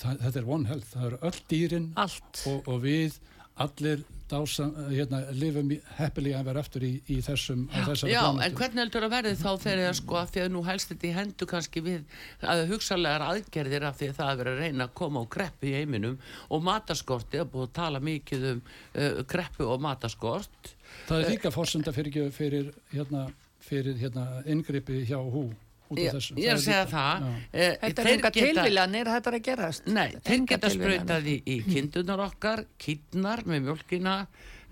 það, 0.00 0.22
þetta 0.26 0.38
er 0.40 0.52
One 0.56 0.70
Health, 0.70 0.92
það 0.94 1.10
eru 1.10 1.18
öll 1.28 1.42
dýrin 1.50 1.90
og, 1.98 2.62
og 2.64 2.78
við 2.84 3.18
allir 3.58 4.04
dása, 4.28 4.68
hérna, 4.92 5.22
lifum 5.32 5.70
heppilega 5.96 6.42
að 6.42 6.48
vera 6.50 6.62
eftir 6.62 6.84
í, 6.84 6.90
í 7.08 7.16
þessum 7.24 7.62
Já, 7.72 7.80
plánetu. 7.88 8.42
en 8.44 8.56
hvernig 8.58 8.82
heldur 8.82 9.06
að 9.06 9.14
verði? 9.14 9.32
Þá 9.40 9.48
þegar 9.64 9.80
það 9.82 9.94
sko 9.98 10.18
að 10.20 10.32
því 10.34 10.42
að 10.42 10.50
nú 10.54 10.62
helst 10.66 10.92
þetta 10.92 11.08
í 11.08 11.12
hendu 11.16 11.48
kannski 11.48 11.82
við 11.86 12.18
að 12.44 12.64
hugsanlegar 12.72 13.24
aðgerðir 13.24 13.86
af 13.88 13.98
því 13.98 14.10
að 14.12 14.18
það 14.20 14.32
er 14.32 14.40
verið 14.42 14.52
að 14.58 14.64
reyna 14.66 14.88
að 14.88 14.94
koma 15.00 15.22
á 15.24 15.32
kreppu 15.36 15.70
í 15.70 15.74
heiminum 15.78 16.18
og 16.52 16.66
mataskorti, 16.68 17.38
það 17.38 17.46
er 17.46 17.52
búið 17.54 17.68
að 17.68 17.76
tala 17.80 18.02
mikið 18.10 18.46
um 18.52 18.60
uh, 18.68 19.22
kreppu 19.32 19.68
og 19.72 19.82
mataskort 19.88 20.74
Það 21.08 21.22
er 21.22 21.30
líka 21.32 21.50
fórsenda 21.54 21.92
fyrir, 21.96 22.30
fyrir, 22.36 22.68
hérna, 22.92 23.24
fyrir 23.64 23.96
hérna, 24.00 24.26
inngripi 24.46 25.02
hjá 25.08 25.18
hú 25.22 25.46
út 25.88 25.98
af 26.02 26.18
þessu. 26.18 26.36
ég 26.36 26.50
er 26.52 26.58
að 26.58 26.64
segja 26.66 26.84
það 26.90 27.26
eh, 27.52 27.76
Þetta 27.80 28.02
er 28.02 28.10
enga 28.12 28.30
tilviljanir, 28.36 29.08
þetta 29.14 29.30
er 29.30 29.36
að 29.38 29.44
gerast. 29.46 29.86
Nei, 29.88 30.08
þeir 30.26 30.42
geta 30.50 30.70
sprautað 30.74 31.30
í, 31.32 31.36
í 31.48 31.56
kindunar 31.64 32.20
okkar, 32.26 32.64
kýtnar 32.82 33.44
með 33.48 33.62
mjölkina, 33.70 34.16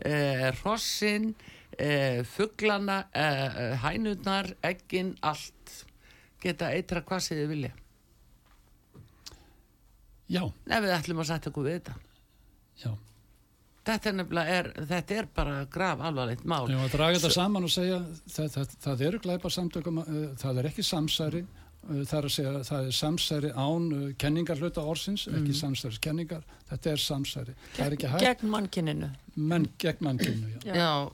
eh, 0.04 0.50
hrossin, 0.60 1.30
eh, 1.78 2.20
fugglana, 2.36 2.98
eh, 3.16 3.72
hænurnar, 3.86 4.52
eggin, 4.68 5.14
allt. 5.24 5.80
Geta 6.44 6.68
eitra 6.76 7.00
hvað 7.00 7.24
sem 7.24 7.40
þið 7.40 7.48
vilja. 7.54 7.72
Já, 10.28 10.42
Ef 10.66 10.82
við 10.82 10.92
ætlum 10.98 11.20
að 11.22 11.28
setja 11.30 11.50
okkur 11.52 11.64
við 11.68 11.76
þetta. 11.80 11.96
já. 12.84 12.92
Þetta 13.86 14.10
er 14.10 14.14
nefnilega, 14.18 14.54
er, 14.60 14.68
þetta 14.90 15.14
er 15.20 15.26
bara 15.36 15.58
graf 15.70 16.00
alvarleitt 16.08 16.42
mál. 16.44 16.64
Ég 16.70 16.80
var 16.80 16.88
að 16.88 16.96
draga 16.96 17.18
þetta 17.20 17.30
saman 17.36 17.66
og 17.68 17.70
segja 17.70 18.00
það, 18.34 18.48
það, 18.56 18.72
það 18.86 19.04
eru 19.10 19.20
glæpa 19.22 19.52
samtökum, 19.54 20.00
uh, 20.02 20.24
það 20.40 20.58
er 20.62 20.68
ekki 20.72 20.84
samsæri, 20.88 21.42
uh, 21.86 22.00
það 22.02 22.16
er 22.18 22.26
að 22.30 22.34
segja 22.36 22.54
það 22.66 22.88
er 22.90 22.96
samsæri 22.98 23.52
án 23.54 23.86
uh, 23.94 24.08
kenningar 24.18 24.58
hluta 24.58 24.82
orsins, 24.90 25.28
ekki 25.30 25.52
Mhm. 25.52 25.60
samsæris 25.60 26.00
kenningar, 26.02 26.42
þetta 26.72 26.90
er 26.96 27.04
samsæri. 27.04 27.54
Það 27.76 27.86
er 27.86 27.96
ekki 27.98 28.10
hægt, 28.16 28.26
Gegn 28.26 28.50
mannkininu. 28.56 29.12
menn 29.36 29.68
gegn 29.78 30.02
mannkinu, 30.08 30.50
já. 30.56 30.58
Já. 30.66 30.74
Já, 30.82 31.12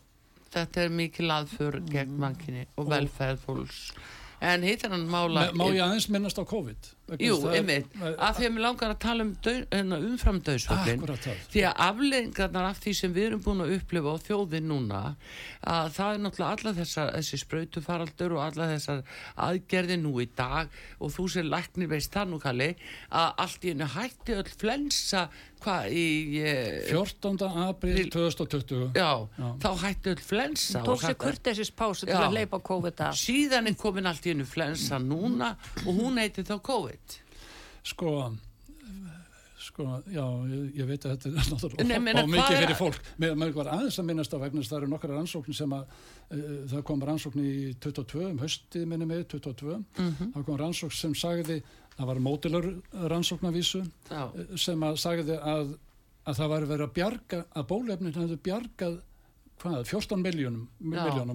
þetta 0.57 0.87
er 0.87 0.89
mikil 1.03 1.29
aðför 1.37 1.81
gegn 1.93 2.17
mankinni 2.25 2.67
og 2.77 2.89
velferð 2.89 3.45
fólks. 3.45 3.93
En 4.43 4.65
hitt 4.67 4.83
er 4.85 4.91
hann 4.91 5.05
mála... 5.07 5.53
Má 5.55 5.69
ég 5.71 5.79
aðeins 5.85 6.09
minnast 6.11 6.41
á 6.41 6.43
COVID? 6.43 6.89
Jú, 7.13 7.35
þess 7.35 7.43
að 7.43 7.43
það 7.43 7.53
er- 7.53 7.59
einmitt, 7.59 8.19
af 8.23 8.37
því 8.39 8.45
að 8.47 8.53
mér 8.55 8.63
langar 8.63 8.91
að 8.95 8.99
tala 9.03 9.25
um 9.27 9.33
hérna, 9.43 9.97
umfram 10.07 10.39
döðsvöldin 10.41 11.01
Akkúrat 11.03 11.19
það. 11.27 11.41
því 11.53 11.65
að 11.69 11.75
afleðingarnar 11.87 12.69
af 12.71 12.79
því 12.81 12.95
sem 12.95 13.13
við 13.15 13.27
erum 13.27 13.43
búin 13.43 13.61
að 13.65 13.75
upplifa 13.77 14.15
á 14.15 14.17
þjóðin 14.23 14.69
núna 14.71 15.01
að 15.67 15.91
það 15.99 16.15
er 16.15 16.23
náttúrulega 16.23 16.53
alla 16.57 16.73
þessar 16.79 17.13
þessi 17.19 17.41
sprautufaraldur 17.43 18.33
og 18.39 18.43
alla 18.47 18.69
þessar 18.73 19.03
aðgerði 19.37 19.97
nú 20.01 20.15
í 20.23 20.29
dag 20.37 20.69
og 21.01 21.13
þú 21.13 21.29
sem 21.35 21.47
læknir 21.53 21.89
veist 21.93 22.13
það 22.15 22.29
nú 22.33 22.39
kalli 22.41 22.71
að 23.11 23.35
allt 23.45 23.65
í 23.67 23.73
hennu 23.75 23.91
hætti 23.99 24.39
öll 24.39 24.53
flensa 24.63 25.29
hvað 25.63 25.93
í 25.95 26.41
eh, 26.43 26.89
14. 26.91 27.39
april 27.69 28.09
2020. 28.11 28.89
já, 28.99 29.29
Já. 29.39 29.49
þá 29.63 29.69
hætti 29.85 30.11
öll 30.11 30.25
flensa 30.27 30.81
Tók 30.83 30.97
og 30.97 31.05
sér 31.05 31.15
kurteisis 31.15 31.71
pásu 31.71 32.07
til 32.07 32.17
að 32.19 32.35
leipa 32.35 32.59
COVID 32.59 33.01
af. 33.01 33.15
síðan 33.15 33.69
er 33.71 33.75
komin 33.79 34.07
allt 34.11 34.27
í 34.27 34.33
hennu 34.35 34.45
flensa 34.49 34.99
núna 34.99 35.53
og 35.87 35.93
hún 35.95 36.19
heitir 36.19 36.43
þá 36.49 36.59
COVID 36.63 36.92
Sko, 37.83 38.13
sko, 39.63 39.85
já, 40.11 40.23
ég, 40.51 40.73
ég 40.81 40.89
veit 40.89 41.05
að 41.07 41.13
þetta 41.15 41.29
er 41.31 41.51
náttúrulega 41.53 41.85
Nei, 41.87 41.97
of- 41.97 42.03
meina, 42.05 42.23
of 42.25 42.27
hvað 42.31 42.35
mikið 42.35 42.57
er- 42.57 42.63
fyrir 42.65 42.79
fólk. 42.79 43.11
Mér, 43.23 43.37
mér 43.39 43.53
var 43.55 43.71
aðeins 43.77 43.99
að 44.03 44.09
minnast 44.09 44.35
á 44.35 44.39
vegna 44.43 44.61
þess 44.63 44.71
að 44.73 44.75
það 44.75 44.81
eru 44.83 44.91
nokkra 44.93 45.17
rannsóknir 45.19 45.55
sem 45.59 45.75
að 45.77 45.85
uh, 45.87 46.67
það 46.73 46.83
kom 46.89 47.05
rannsókn 47.07 47.45
í 47.45 47.53
22, 47.79 48.25
um 48.33 48.39
höstið 48.43 48.87
minni 48.91 49.07
með 49.07 49.23
22, 49.37 49.79
Mhm. 49.99 50.33
það 50.35 50.45
kom 50.49 50.59
rannsókn 50.63 50.97
sem 50.99 51.15
sagði, 51.15 51.63
það 51.97 52.07
var 52.11 52.21
mótilur 52.27 52.69
rannsóknavísu 53.13 53.85
Já, 54.11 54.23
sem 54.57 54.81
að 54.83 54.99
sagði 54.99 55.39
að, 55.39 55.77
að 56.27 56.37
það 56.41 56.49
var 56.55 56.67
verið 56.73 56.87
að 56.89 56.95
bjarga, 56.99 57.45
að 57.55 57.67
bólefnin 57.71 58.15
hefði 58.19 58.39
bjargað 58.43 59.01
hvað, 59.63 59.85
14 59.87 60.23
miljónum, 60.23 60.67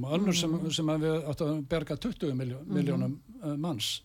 og 0.04 0.12
önnur 0.20 0.36
sem, 0.36 0.58
sem 0.72 0.90
að 0.92 1.00
við 1.06 1.28
áttum 1.32 1.48
að 1.54 1.62
berga 1.72 1.96
20 1.96 2.34
miljó, 2.36 2.58
miljónum 2.68 3.14
uh, 3.44 3.56
manns. 3.56 4.02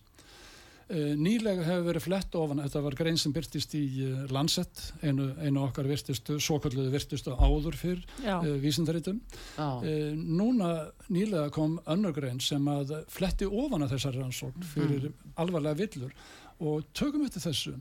Uh, 0.91 1.13
nýlega 1.15 1.63
hefur 1.63 1.85
verið 1.87 2.03
flett 2.03 2.35
ofan, 2.35 2.59
þetta 2.65 2.81
var 2.83 2.95
grein 2.99 3.19
sem 3.19 3.31
byrtist 3.35 3.71
í 3.79 3.83
uh, 4.03 4.25
Lancet, 4.35 4.81
einu, 4.99 5.29
einu 5.39 5.61
okkar 5.63 5.87
virtustu, 5.87 6.35
svokvölduðu 6.43 6.91
virtustu 6.91 7.35
áður 7.39 7.77
fyrr 7.79 8.01
Já. 8.19 8.35
uh, 8.41 8.49
vísindaritum. 8.59 9.21
Uh, 9.55 10.11
núna 10.13 10.73
nýlega 11.07 11.47
kom 11.55 11.77
önnur 11.87 12.15
grein 12.17 12.41
sem 12.43 12.67
að 12.67 12.97
fletti 13.13 13.47
ofan 13.47 13.85
að 13.87 13.95
þessar 13.95 14.19
rannsókn 14.19 14.67
fyrir 14.73 15.07
alvarlega 15.39 15.79
villur 15.85 16.13
og 16.59 16.83
tökum 16.91 17.23
eftir 17.25 17.47
þessu 17.47 17.77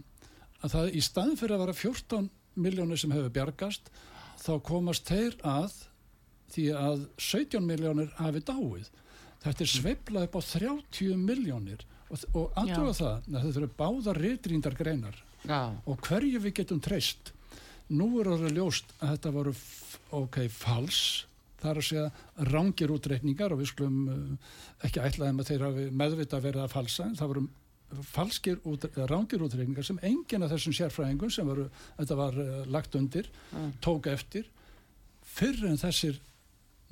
að 0.63 0.77
það 0.77 0.95
í 0.95 1.03
staðin 1.03 1.39
fyrir 1.41 1.57
að 1.57 1.65
vera 1.67 1.79
14 1.83 2.31
miljónir 2.63 3.01
sem 3.01 3.13
hefur 3.15 3.33
bjargast 3.35 3.91
þá 4.43 4.53
komast 4.67 5.09
þeir 5.11 5.37
að 5.47 5.75
því 6.53 6.67
að 6.77 7.07
17 7.19 7.65
miljónir 7.65 8.13
hafi 8.19 8.43
dáið. 8.45 8.91
Þetta 9.43 9.65
er 9.65 9.71
sveiflað 9.73 10.27
upp 10.29 10.39
á 10.39 10.43
30 10.53 11.19
miljónir 11.19 11.83
og, 12.13 12.25
og 12.37 12.59
aðtöga 12.61 12.95
það 12.99 13.29
að 13.33 13.47
þetta 13.47 13.61
eru 13.63 13.71
báðar 13.79 14.21
reytrýndar 14.21 14.77
greinar 14.77 15.19
já, 15.49 15.61
og 15.89 16.05
hverju 16.07 16.43
við 16.45 16.57
getum 16.61 16.83
treyst. 16.83 17.33
Nú 17.93 18.09
er 18.23 18.31
orðið 18.33 18.59
ljóst 18.59 18.93
að 19.01 19.15
þetta 19.15 19.33
voru 19.35 19.55
ok, 20.19 20.39
fals. 20.53 21.01
Það 21.63 21.71
er 21.71 21.81
að 21.81 21.89
segja 21.89 22.49
rángir 22.51 22.93
útreikningar 22.93 23.55
og 23.55 23.61
við 23.61 23.71
skulum 23.71 23.99
uh, 24.11 24.55
ekki 24.87 25.03
ætlaðum 25.03 25.43
að 25.43 25.51
þeir 25.51 25.67
hafi 25.69 25.85
meðvitað 26.03 26.47
verið 26.49 26.65
að 26.65 26.73
falsa 26.73 27.07
en 27.07 27.19
það 27.19 27.33
voru 27.35 27.45
falskir 28.09 28.59
út, 28.67 28.87
rángir 29.11 29.45
útreikningar 29.45 29.85
sem 29.85 30.01
enginn 30.09 30.47
af 30.47 30.55
þessum 30.55 30.75
sérfræðingum 30.79 31.33
sem 31.33 31.49
voru, 31.49 31.69
þetta 32.01 32.19
var 32.19 32.39
uh, 32.41 32.53
lagt 32.73 32.99
undir 32.99 33.29
tók 33.85 34.09
eftir. 34.11 34.49
Fyrr 35.33 35.69
en 35.69 35.81
þessir 35.81 36.19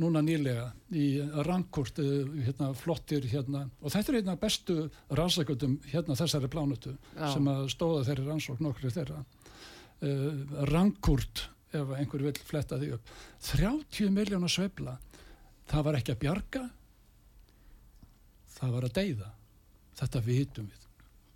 núna 0.00 0.22
nýlega 0.24 0.70
í 0.96 1.06
rankort 1.46 2.00
uh, 2.02 2.26
hérna, 2.46 2.72
flottir 2.78 3.26
hérna 3.30 3.66
og 3.80 3.92
þetta 3.92 4.12
er 4.12 4.18
einna 4.20 4.36
bestu 4.40 4.76
rannsækundum 5.16 5.78
hérna 5.90 6.16
þessari 6.18 6.50
plánutu 6.52 6.94
Já. 7.14 7.30
sem 7.34 7.48
að 7.52 7.68
stóða 7.74 8.06
þeirri 8.08 8.26
rannsókn 8.28 8.66
nokkri 8.66 8.92
þeirra. 8.94 9.22
Uh, 10.00 10.64
rankurt 10.72 11.46
ef 11.76 11.94
einhver 11.94 12.24
vil 12.24 12.34
fletta 12.42 12.80
því 12.80 12.94
upp 12.96 13.14
30 13.52 14.12
miljónar 14.14 14.50
sveifla. 14.50 14.96
Það 15.70 15.86
var 15.86 16.00
ekki 16.00 16.16
að 16.16 16.22
bjarga 16.24 16.66
það 18.60 18.76
var 18.76 18.86
að 18.86 18.96
deyða. 19.00 19.32
Þetta 20.00 20.22
vitum 20.24 20.70
við. 20.70 20.86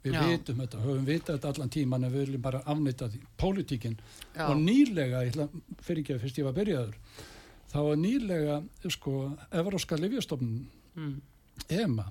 Við 0.05 0.17
Já. 0.19 0.25
vitum 0.29 0.59
þetta, 0.61 0.81
höfum 0.85 1.05
vitað 1.09 1.37
þetta 1.39 1.51
allan 1.55 1.71
tíman 1.73 2.05
en 2.05 2.13
við 2.13 2.27
viljum 2.27 2.43
bara 2.45 2.61
afnýta 2.69 3.09
því 3.09 3.21
pólitíkin. 3.41 3.95
Og 4.45 4.59
nýlega, 4.61 5.23
fyrir 5.85 6.03
ekki 6.03 6.17
að 6.17 6.27
fyrst 6.27 6.41
ég 6.41 6.49
var 6.49 6.57
byrjaður 6.59 6.99
þá 7.75 7.79
var 7.89 7.99
nýlega 7.99 8.61
sko, 8.95 9.15
Evróska 9.51 9.99
Livjastofnun 9.99 10.63
mm, 10.95 11.15
EMA 11.75 12.07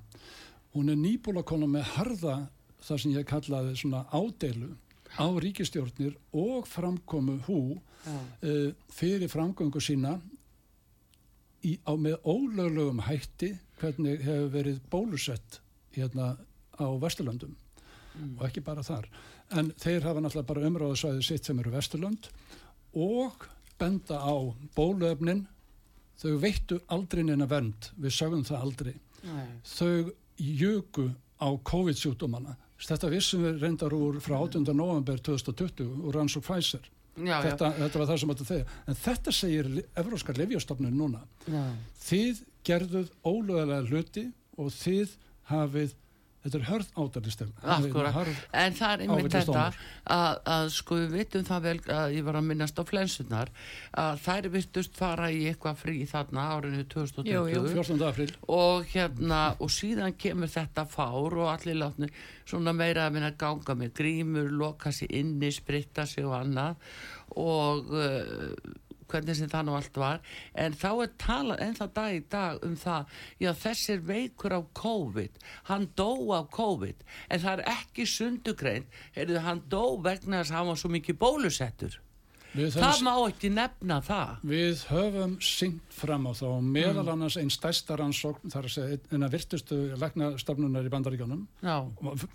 hún 0.76 0.92
er 0.92 1.00
nýbúla 1.00 1.44
konu 1.48 1.70
með 1.72 1.88
harða 1.96 2.36
það 2.84 3.02
sem 3.04 3.16
ég 3.16 3.28
kallaði 3.30 3.76
svona 3.80 4.04
ádeilu 4.12 4.74
á 5.16 5.26
ríkistjórnir 5.40 6.16
og 6.36 6.68
framkomu 6.68 7.38
hú 7.48 7.60
já, 8.04 8.12
uh, 8.12 8.72
fyrir 8.92 9.30
framgöngu 9.32 9.80
sína 9.82 10.18
í, 11.64 11.78
á, 11.88 11.94
með 11.96 12.18
ólöglegum 12.28 13.04
hætti 13.08 13.54
hvernig 13.80 14.24
hefur 14.26 14.50
verið 14.58 14.82
bólusett 14.92 15.62
hérna 15.96 16.34
á 16.76 16.88
Vesturlöndum 17.00 17.56
Mm. 18.14 18.36
og 18.38 18.44
ekki 18.46 18.62
bara 18.62 18.84
þar. 18.86 19.08
En 19.58 19.72
þeir 19.74 20.04
hafa 20.06 20.22
náttúrulega 20.22 20.46
bara 20.46 20.68
umráðasvæði 20.70 21.24
sitt 21.26 21.48
sem 21.48 21.58
eru 21.58 21.72
Vesturlönd 21.74 22.28
og 22.94 23.48
benda 23.80 24.20
á 24.20 24.36
bóluefnin. 24.76 25.46
Þau 26.22 26.38
veittu 26.40 26.80
aldrei 26.94 27.24
neina 27.26 27.48
vernd. 27.50 27.90
Við 28.00 28.16
sögum 28.16 28.44
það 28.48 28.68
aldrei. 28.68 28.94
Nei, 29.24 29.48
þau 29.66 30.12
jöku 30.38 31.10
á 31.40 31.48
COVID-sjúkdómana 31.70 32.58
þetta 32.88 33.12
vissum 33.12 33.46
við 33.46 33.62
reyndar 33.64 33.96
úr 33.96 34.20
frá 34.24 34.38
8. 34.42 34.64
november 34.76 35.20
2020 35.24 36.04
úr 36.04 36.18
rannsók 36.18 36.46
Pfizer. 36.46 36.86
Já, 37.14 37.38
þetta, 37.46 37.70
þetta 37.78 38.00
var 38.02 38.10
það 38.10 38.20
sem 38.20 38.32
þetta 38.34 38.48
þegar. 38.50 38.78
En 38.90 38.98
þetta 39.04 39.34
segir 39.38 39.68
Evróskar 40.02 40.40
Livjastofnun 40.42 40.96
núna. 40.98 41.22
Já, 41.46 41.64
þið 42.08 42.42
gerðuð 42.66 43.12
ólögulega 43.22 43.84
hluti 43.90 44.24
og 44.58 44.72
þið 44.74 45.14
hafið 45.52 45.94
þetta 46.44 46.60
er 46.60 46.66
hörð 46.68 46.90
átalistef 47.00 47.52
Akkúrat. 47.64 48.30
En 48.52 48.76
það 48.78 48.94
er 48.94 49.04
einmitt 49.06 49.32
þetta 49.34 49.64
að, 49.64 50.40
að 50.56 50.68
sko 50.76 50.98
við 51.00 51.16
vitum 51.18 51.46
það 51.48 51.66
vel 51.68 51.76
að 51.96 52.16
ég 52.18 52.28
var 52.28 52.40
að 52.40 52.48
minnast 52.50 52.80
á 52.80 52.84
flensunar 52.88 53.52
að 54.04 54.22
þær 54.26 54.50
virtust 54.58 55.00
fara 55.00 55.30
í 55.32 55.42
eitthvað 55.52 55.82
frí 55.84 55.98
þarna 56.10 56.48
árinu 56.58 56.84
2020 56.92 57.32
Jú, 57.32 57.44
jú. 57.54 57.64
14. 57.72 58.06
april 58.10 58.30
og 58.52 58.88
hérna 58.94 59.42
og 59.64 59.72
síðan 59.74 60.18
kemur 60.20 60.52
þetta 60.52 60.86
fár 60.90 61.40
og 61.40 61.50
allir 61.54 61.80
látni 61.80 62.12
svona 62.44 62.76
meira 62.76 63.08
að 63.08 63.18
minna 63.18 63.34
ganga 63.40 63.76
með 63.80 63.94
grímur, 64.02 64.52
loka 64.52 64.92
sér 64.92 65.14
inni, 65.16 65.52
spritta 65.56 66.06
sig 66.10 66.28
og 66.28 66.36
annað 66.42 66.76
og 67.40 67.94
uh, 67.96 68.52
hvernig 69.12 69.38
sem 69.40 69.52
það 69.52 69.68
nú 69.68 69.76
allt 69.78 70.00
var. 70.00 70.22
En 70.54 70.78
þá 70.78 70.90
er 70.92 71.12
talað 71.22 71.66
ennþá 71.68 71.90
dag 71.98 72.16
í 72.16 72.24
dag 72.36 72.66
um 72.68 72.78
það, 72.80 73.18
já 73.44 73.52
þessir 73.66 74.06
veikur 74.08 74.58
á 74.58 74.62
COVID, 74.80 75.44
hann 75.72 75.90
dó 75.98 76.12
af 76.38 76.50
COVID. 76.56 77.04
En 77.30 77.44
það 77.44 77.60
er 77.60 77.76
ekki 77.76 78.08
sundugrein 78.10 78.90
heyrðu, 79.18 79.44
hann 79.44 79.64
dó 79.70 80.00
vegna 80.04 80.42
þess 80.42 80.54
að 80.54 80.60
hann 80.60 80.74
var 80.74 80.82
svo 80.84 80.94
mikið 80.94 81.22
bólusettur. 81.22 82.02
Það 82.54 83.00
má 83.02 83.14
ekki 83.26 83.50
nefna 83.50 83.96
það. 84.06 84.42
Við 84.46 84.82
höfum 84.92 85.32
syngt 85.42 85.96
fram 85.96 86.28
á 86.30 86.32
þá 86.38 86.50
meðal 86.62 87.08
annars 87.16 87.38
einn 87.42 87.50
stærsta 87.54 87.98
rannsókn 87.98 88.54
þar 88.54 88.68
að 88.70 88.76
segja 88.76 89.00
eina 89.10 89.30
virtustu 89.34 89.80
læknastofnunar 89.98 90.86
í 90.86 90.92
bandaríkjónum 90.94 91.48
já, 91.66 91.78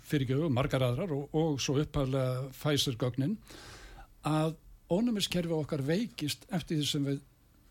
fyrir 0.03 0.27
ekki 0.27 0.49
margar 0.51 0.83
aðrar 0.89 1.13
og, 1.15 1.29
og 1.31 1.61
svo 1.63 1.77
upphæðlega 1.79 2.49
Pfizer-gögnin 2.57 3.37
að 4.27 4.57
ónumiskerfi 4.89 5.53
okkar 5.55 5.83
veikist 5.85 6.47
eftir 6.53 6.79
því 6.79 6.87
sem 6.89 7.05
við 7.09 7.19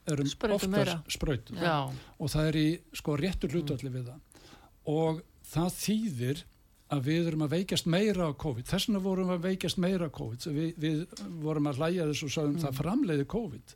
erum 0.08 0.28
Sprautum 0.30 0.76
oftast 0.76 1.16
sprautum 1.18 1.58
já, 1.60 1.74
og 2.16 2.30
það 2.32 2.46
er 2.50 2.58
í 2.60 2.68
sko 2.96 3.16
réttur 3.20 3.52
hlutvalli 3.52 3.90
við 3.92 4.06
það. 4.12 4.46
Og 4.88 5.20
það 5.50 5.74
þýðir 5.82 6.44
að 6.88 7.02
við 7.10 7.26
erum 7.28 7.44
að 7.44 7.54
veikjast 7.58 7.88
meira 7.92 8.28
á 8.28 8.32
COVID. 8.40 8.68
Þess 8.68 8.88
vegna 8.88 9.02
vorum 9.04 9.28
við 9.28 9.36
að 9.36 9.48
veikjast 9.50 9.80
meira 9.84 10.08
á 10.08 10.16
COVID. 10.18 10.46
Við, 10.56 10.70
við 10.80 11.02
vorum 11.42 11.68
að 11.68 11.82
hlæja 11.82 12.06
þessu 12.08 12.28
og 12.28 12.34
sagðum 12.34 12.62
það 12.62 12.78
framleiði 12.80 13.26
COVID. 13.34 13.74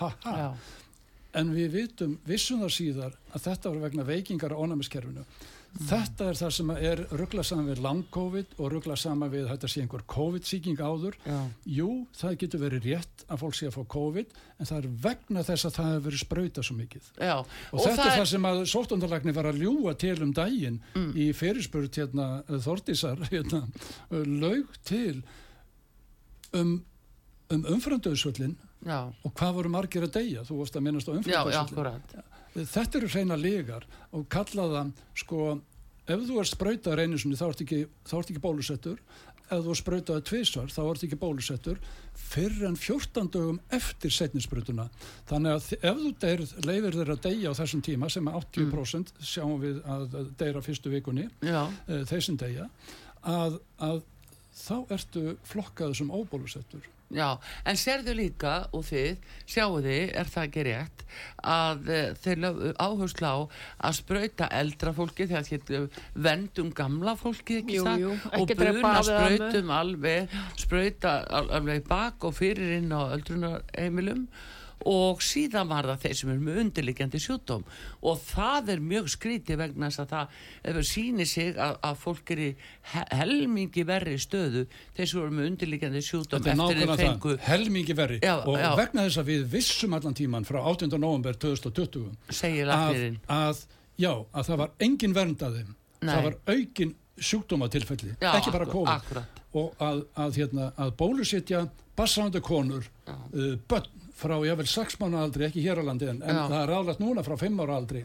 Ha 0.00 0.08
ha. 0.24 0.46
En 1.34 1.50
við 1.50 1.74
vitum, 1.74 2.16
vissum 2.24 2.62
það 2.62 2.72
síðar 2.76 3.18
að 3.34 3.44
þetta 3.48 3.72
var 3.74 3.84
vegna 3.88 4.06
veikingar 4.06 4.54
á 4.54 4.58
ónæmiskerfinu 5.74 5.88
þetta 5.90 6.28
er 6.30 6.38
það 6.38 6.50
sem 6.56 6.70
er 6.74 7.00
ruggla 7.18 7.42
saman 7.44 7.66
við 7.72 7.80
lang-COVID 7.84 8.52
og 8.58 8.70
ruggla 8.72 8.96
saman 8.96 9.30
við 9.32 9.48
þetta 9.50 9.68
sé 9.68 9.80
einhver 9.82 10.04
COVID-sýking 10.14 10.78
áður. 10.80 11.16
Já, 11.26 11.38
jú, 11.66 11.88
það 12.14 12.36
getur 12.44 12.62
verið 12.62 12.86
rétt 12.88 13.24
að 13.28 13.40
fólk 13.42 13.54
sé 13.58 13.66
að 13.66 13.74
fá 13.78 13.82
COVID 13.96 14.34
en 14.60 14.66
það 14.70 14.78
er 14.78 14.88
vegna 15.08 15.42
þess 15.44 15.66
að 15.68 15.74
það 15.78 15.88
hefur 15.90 16.04
verið 16.08 16.22
sprauta 16.24 16.62
svo 16.62 16.76
mikið. 16.78 17.08
Já 17.18 17.34
og, 17.40 17.78
þetta 17.84 18.04
er 18.06 18.18
það 18.20 18.28
sem 18.34 18.48
að 18.50 18.60
sóttundarlækni 18.74 19.34
var 19.34 19.50
að 19.50 19.62
ljúa 19.64 19.94
til 19.98 20.16
um 20.22 20.32
daginn 20.36 20.80
Mm. 20.94 21.10
í 21.16 21.32
fyrirspurt 21.34 21.96
hérna, 21.98 22.42
Þordísar 22.48 23.18
hérna, 23.32 23.64
laug 24.10 24.70
til 24.86 25.22
um, 26.54 26.76
um 27.50 27.64
umframdöðsvöllin 27.74 28.54
já, 28.86 29.00
og 29.24 29.32
hvað 29.34 29.54
voru 29.58 29.72
margir 29.74 30.06
að 30.06 30.14
deyja? 30.20 30.44
Þú 30.46 30.60
varst 30.60 30.76
að 30.78 30.86
minnast 30.86 31.08
á 31.08 31.12
já, 31.12 31.18
já, 31.18 31.18
umframdöðsvöllin 31.18 31.64
akkurat 31.64 32.14
þetta 32.54 33.00
eru 33.00 33.10
hreina 33.10 33.38
legar 33.38 33.86
og 34.14 34.26
kalla 34.32 34.66
það 34.72 34.90
sko 35.24 35.52
ef 36.04 36.26
þú 36.28 36.40
ert 36.40 36.52
sprautað 36.52 37.04
einu 37.04 37.20
sinni 37.20 37.38
þá 37.38 37.46
ert 37.48 37.62
ekki, 37.64 37.84
ekki 38.20 38.42
bólusettur. 38.42 38.98
Ef 39.44 39.60
þú 39.60 39.74
ert 39.74 39.80
sprautað 39.80 40.22
tvisvar 40.28 40.72
þá 40.72 40.80
ert 40.84 41.04
ekki 41.06 41.18
bólusettur. 41.20 41.80
Fyrir 42.16 42.64
en 42.68 42.78
14 42.80 43.30
dögum 43.34 43.60
eftir 43.74 44.14
setninsprutuna 44.14 44.88
þannig 45.28 45.56
að 45.56 45.68
ef 45.80 46.00
þú 46.00 46.14
deyr, 46.24 46.44
leifir 46.64 46.98
þeir 47.00 47.12
að 47.16 47.22
deyja 47.28 47.52
á 47.52 47.58
þessum 47.60 47.84
tíma 47.84 48.10
sem 48.12 48.30
er 48.30 48.38
80% 48.40 49.14
sjáum 49.20 49.58
við 49.62 49.82
að 49.84 50.18
deyra 50.40 50.64
fyrstu 50.64 50.92
vikunni 50.92 51.28
uh, 51.42 52.04
þeir 52.08 52.26
sem 52.28 52.40
deyja 52.40 52.68
að, 53.24 53.58
að 53.82 54.02
þá 54.54 54.76
ertu 54.94 55.36
flokkaðu 55.48 55.98
sem 55.98 56.12
óbólusettur 56.14 56.88
Já, 57.14 57.28
en 57.70 57.76
sérðu 57.78 58.14
líka 58.18 58.54
og 58.74 58.82
þið, 58.88 59.20
sjáu 59.46 59.76
þið, 59.84 60.08
er 60.18 60.30
það 60.32 60.46
ekki 60.48 60.64
rétt 60.66 61.04
að 61.46 61.90
uh, 61.94 62.08
þeir 62.24 62.46
áherslu 62.82 63.28
á 63.30 63.36
að 63.86 63.96
sprauta 64.00 64.48
eldra 64.58 64.92
fólki 64.96 65.28
þegar 65.30 65.46
þeir 65.46 66.00
vendum 66.26 66.72
gamla 66.74 67.14
fólki 67.20 67.60
ekki 67.60 67.78
Jú, 67.78 67.84
það 67.86 68.02
jú, 68.02 68.16
og 68.32 68.34
ekki 68.40 68.56
af 68.58 68.80
eða 68.82 69.04
sprautum 69.10 69.70
alveg 69.78 70.34
sprauta 70.64 71.14
al- 71.38 71.52
alveg 71.60 71.86
bak 71.86 72.26
og 72.26 72.34
fyrir 72.40 72.74
inn 72.80 72.90
á 72.90 73.00
öldrunarheimilum 73.14 74.26
og 74.84 75.20
síðan 75.24 75.68
var 75.70 75.86
það 75.88 76.00
þeir 76.04 76.16
sem 76.18 76.30
er 76.34 76.40
með 76.44 76.58
undirliggjandi 76.64 77.20
sjúdóm 77.24 77.62
og 78.04 78.18
það 78.26 78.72
er 78.74 78.82
mjög 78.84 79.06
skrítið 79.14 79.60
vegna 79.62 79.88
þess 79.90 80.02
að 80.02 80.10
það 80.14 80.34
sýnið 80.90 81.30
sig 81.30 81.52
að, 81.56 81.76
að 81.88 82.00
fólk 82.02 82.32
er 82.34 82.42
í 82.44 82.48
he- 82.92 83.06
helmingi 83.20 83.84
verri 83.88 84.16
stöðu 84.20 84.64
þeir 84.96 85.08
sem 85.12 85.20
eru 85.22 85.30
með 85.38 85.48
undirliggjandi 85.52 86.02
er 86.02 86.08
eftir 86.52 86.80
þeir 86.82 87.00
fengu 87.04 87.32
það, 87.36 87.46
helmingi 87.48 87.96
verri 87.96 88.18
Já, 88.24 88.34
og 88.42 88.58
já. 88.60 88.68
vegna 88.82 89.06
þess 89.06 89.22
að 89.22 89.30
við 89.32 89.46
vissum 89.54 89.96
allan 89.96 90.18
tíman 90.18 90.44
frá 90.48 90.60
18. 90.64 90.98
november 91.00 91.38
2020 91.38 92.10
segir 92.34 92.68
að, 92.74 93.00
að, 93.30 93.64
já, 94.00 94.12
að 94.34 94.50
það 94.50 94.60
var 94.64 94.74
engin 94.88 95.16
vernd 95.16 95.42
að 95.48 95.60
þeim 95.62 95.72
Nei. 96.04 96.12
það 96.12 96.24
var 96.28 96.38
aukin 96.52 96.94
sjúkdómatilfelli 97.24 98.16
ekki 98.20 98.50
bara 98.52 98.66
akkur- 98.66 98.72
COVID 98.74 98.94
akkurat. 98.94 99.42
og 99.54 99.74
að, 99.86 100.00
að, 100.18 100.38
hérna, 100.40 100.70
að 100.82 100.94
bólusetja 100.98 101.60
bassandi 101.96 102.40
konur 102.42 102.88
uh, 103.06 103.54
börn 103.70 103.86
frá 104.14 104.36
jável 104.46 104.66
6 104.70 105.00
mánu 105.00 105.18
aldri 105.18 105.48
ekki 105.48 105.64
hér 105.64 105.80
á 105.82 105.84
landi 105.84 106.06
en, 106.12 106.20
en 106.22 106.38
það 106.46 106.60
er 106.60 106.70
ráðlagt 106.70 107.02
núna 107.02 107.24
frá 107.26 107.34
5 107.40 107.62
ára 107.64 107.78
aldri. 107.80 108.04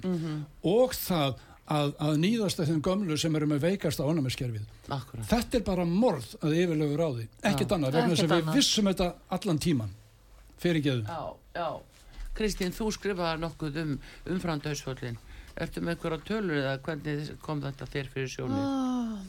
Og 0.65 0.95
það 0.97 1.37
að, 1.69 1.91
að 2.01 2.15
nýðast 2.23 2.61
þeim 2.65 2.81
gömlu 2.85 3.17
sem 3.21 3.35
eru 3.37 3.47
með 3.49 3.61
veikasta 3.67 4.05
ánæmiskerfið 4.07 4.65
akkurat. 4.95 5.27
Þetta 5.29 5.59
er 5.59 5.65
bara 5.67 5.85
morð 5.85 6.31
að 6.41 6.55
yfirlegu 6.63 6.97
ráði. 6.97 7.27
Ekkert 7.45 7.75
annað, 7.77 7.99
vegna 7.99 8.15
þess 8.15 8.25
að 8.25 8.33
við 8.35 8.49
vissum 8.57 8.89
þetta 8.89 9.09
allan 9.37 9.61
tíman 9.61 9.91
fyrir 10.59 10.83
geðum 10.83 11.05
Já, 11.07 11.21
já. 11.55 11.69
Kristín, 12.39 12.73
þú 12.75 12.89
skrifaði 12.95 13.43
nokkuð 13.43 13.77
um 13.83 13.93
umfram 14.33 14.61
döðsföllin. 14.63 15.17
Ertu 15.59 15.83
með 15.83 15.95
einhverja 15.95 16.25
tölur 16.29 16.59
eða 16.61 16.75
hvernig 16.85 17.31
kom 17.43 17.61
þetta 17.63 17.87
þér 17.93 18.11
fyrir 18.13 18.31
sjónið? 18.31 18.63
Ah, 18.63 19.19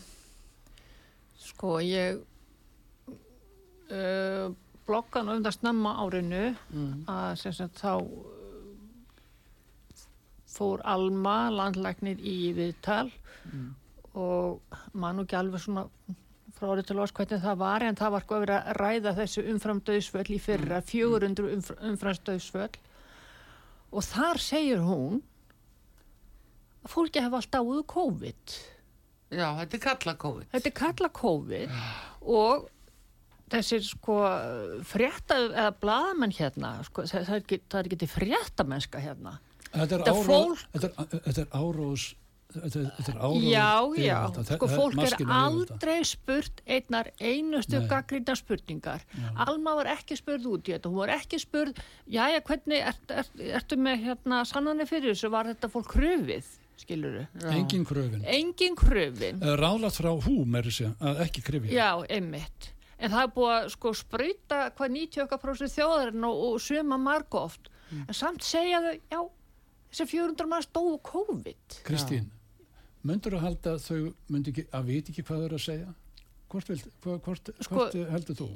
Sko, 1.40 1.78
ég 1.82 2.20
uh, 3.90 4.52
bloggan 4.90 5.30
um 5.36 5.42
það 5.46 5.56
snemma 5.60 5.94
árinu 6.04 6.42
Mm. 6.74 7.04
að 7.08 7.32
sem 7.44 7.52
sagt 7.56 7.80
þá 7.80 7.92
uh, 8.02 8.36
fór 10.50 10.82
Alma 10.84 11.36
landlæknir 11.54 12.20
í 12.26 12.50
viðtal 12.56 13.08
og 14.18 14.76
mann 14.98 15.20
og 15.22 15.26
ekki 15.28 15.38
alveg 15.38 15.62
svona 15.62 15.84
frá 16.58 16.72
árið 16.74 16.88
til 16.90 16.98
ás 17.00 17.12
hvernig 17.16 17.40
það 17.44 17.60
var 17.62 17.84
en 17.86 17.96
það 17.98 18.10
var 18.16 18.24
sko 18.24 18.36
að 18.36 18.42
vera 18.44 18.56
að 18.68 18.78
ræða 18.82 19.12
þessu 19.20 19.44
umframdauðsföll 19.54 20.34
í 20.34 20.40
fyrra 20.42 20.80
400 20.90 21.52
umfr 21.54 21.78
umframdauðsföll 21.92 22.80
og 23.90 24.04
þar 24.06 24.42
segir 24.42 24.82
hún 24.84 25.20
að 26.84 26.92
fólki 26.96 27.22
hafa 27.22 27.40
alltaf 27.40 27.62
áður 27.70 27.86
COVID 27.94 28.58
Já, 29.30 29.46
þetta 29.60 29.76
er 29.76 29.82
kalla 29.84 30.12
COVID. 30.18 30.46
Þetta 30.50 30.66
er 30.66 30.72
kalla 30.74 31.08
COVID 31.14 31.74
og 32.34 32.64
þessir 33.50 33.82
sko 33.86 34.16
frétta 34.86 35.38
eða 35.50 35.74
blaðamenn 35.82 36.34
hérna 36.38 36.76
sko, 36.86 37.04
það, 37.10 37.28
er 37.36 37.42
ekki, 37.44 37.60
er 37.74 37.90
ekki 37.90 38.10
fréttamennska 38.14 39.02
hérna. 39.02 39.38
þetta 39.70 39.82
er, 39.82 40.00
Þetta 40.00 40.16
áró, 40.16 40.24
fólk- 40.30 40.66
þetta 40.74 40.90
er, 40.90 41.22
þetta 41.28 41.40
er 41.44 41.54
árós 41.60 42.06
þetta 42.50 42.80
er, 42.80 42.86
þetta 42.96 43.12
er 43.12 43.42
Já, 43.46 43.68
já, 44.02 44.16
sko 44.48 44.68
fólk 44.72 44.96
er 45.06 45.14
aldrei 45.30 45.98
spurt 46.04 46.62
einnar 46.66 47.10
einustu 47.22 47.78
Nei. 47.78 47.86
gaggrínda 47.92 48.34
spurningar. 48.34 49.04
Alma 49.36 49.76
var 49.78 49.86
ekki 49.92 50.16
spurð 50.18 50.48
út 50.50 50.66
í 50.66 50.74
þetta, 50.74 50.90
hún 50.90 50.98
var 51.04 51.12
ekki 51.14 51.38
spurð, 51.38 51.78
jæja, 52.10 52.40
hvernig, 52.42 52.82
ert, 52.90 53.14
ert, 53.22 53.30
ertu 53.38 53.78
með 53.78 54.02
hérna 54.08 54.42
sannanir 54.50 54.90
fyrir 54.90 55.14
þessu, 55.14 55.30
var 55.30 55.46
þetta 55.52 55.70
fólk 55.70 55.92
kröfið, 55.94 56.50
skiluru? 56.82 57.22
engin 57.54 57.86
kröfin 57.86 58.24
Engin 58.26 58.74
kröfin. 58.74 59.38
ráðlagt 59.62 60.00
frá 60.02 60.10
hú 60.26 60.42
meiri 60.44 60.74
sé 60.74 60.90
að 60.98 61.22
ekki 61.28 61.42
krifja 61.46 61.70
Já, 61.70 61.90
einmitt. 62.10 62.72
En 63.00 63.10
það 63.14 63.22
er 63.24 63.30
búið 63.34 63.52
að 63.56 63.68
sko 63.74 63.92
sprauta 63.96 64.58
hvað 64.76 64.94
90% 64.96 65.72
þjóðarinn 65.76 66.26
og, 66.28 66.40
og 66.50 66.58
suma 66.60 66.98
marga 67.00 67.40
oft. 67.46 67.70
En 68.04 68.14
samt 68.14 68.44
segja 68.46 68.80
þau, 68.84 68.92
já, 69.10 69.20
þessi 69.90 70.06
400 70.12 70.50
mann 70.52 70.62
stóðu 70.66 70.98
COVID. 71.08 71.78
Kristín, 71.88 72.28
myndur 73.08 73.38
að 73.38 73.46
halda 73.48 73.72
að 73.78 73.86
þau 73.88 74.00
myndi 74.30 74.52
ekki, 74.52 74.66
að 74.76 74.90
viti 74.92 75.14
ekki 75.14 75.24
hvað 75.26 75.40
þau 75.40 75.48
eru 75.48 75.58
að 75.60 75.64
segja? 75.64 75.94
Hvort, 76.50 76.68
vilt, 76.70 76.86
hvort, 77.04 77.24
hvort, 77.24 77.50
Sko- 77.64 77.74
hvort 77.78 77.98
heldur 78.12 78.38
þú? 78.42 78.48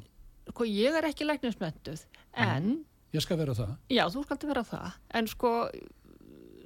Sko, 0.53 0.69
ég 0.69 0.97
er 1.01 1.07
ekki 1.09 1.25
læknismentuð, 1.27 2.05
en, 2.45 2.71
ég 3.17 3.23
skal 3.25 3.39
vera 3.41 3.55
það. 3.57 3.75
Já, 3.97 4.05
þú 4.13 4.25
skaldi 4.27 4.51
vera 4.51 4.65
það, 4.69 4.97
en 5.21 5.29
sko, 5.31 5.53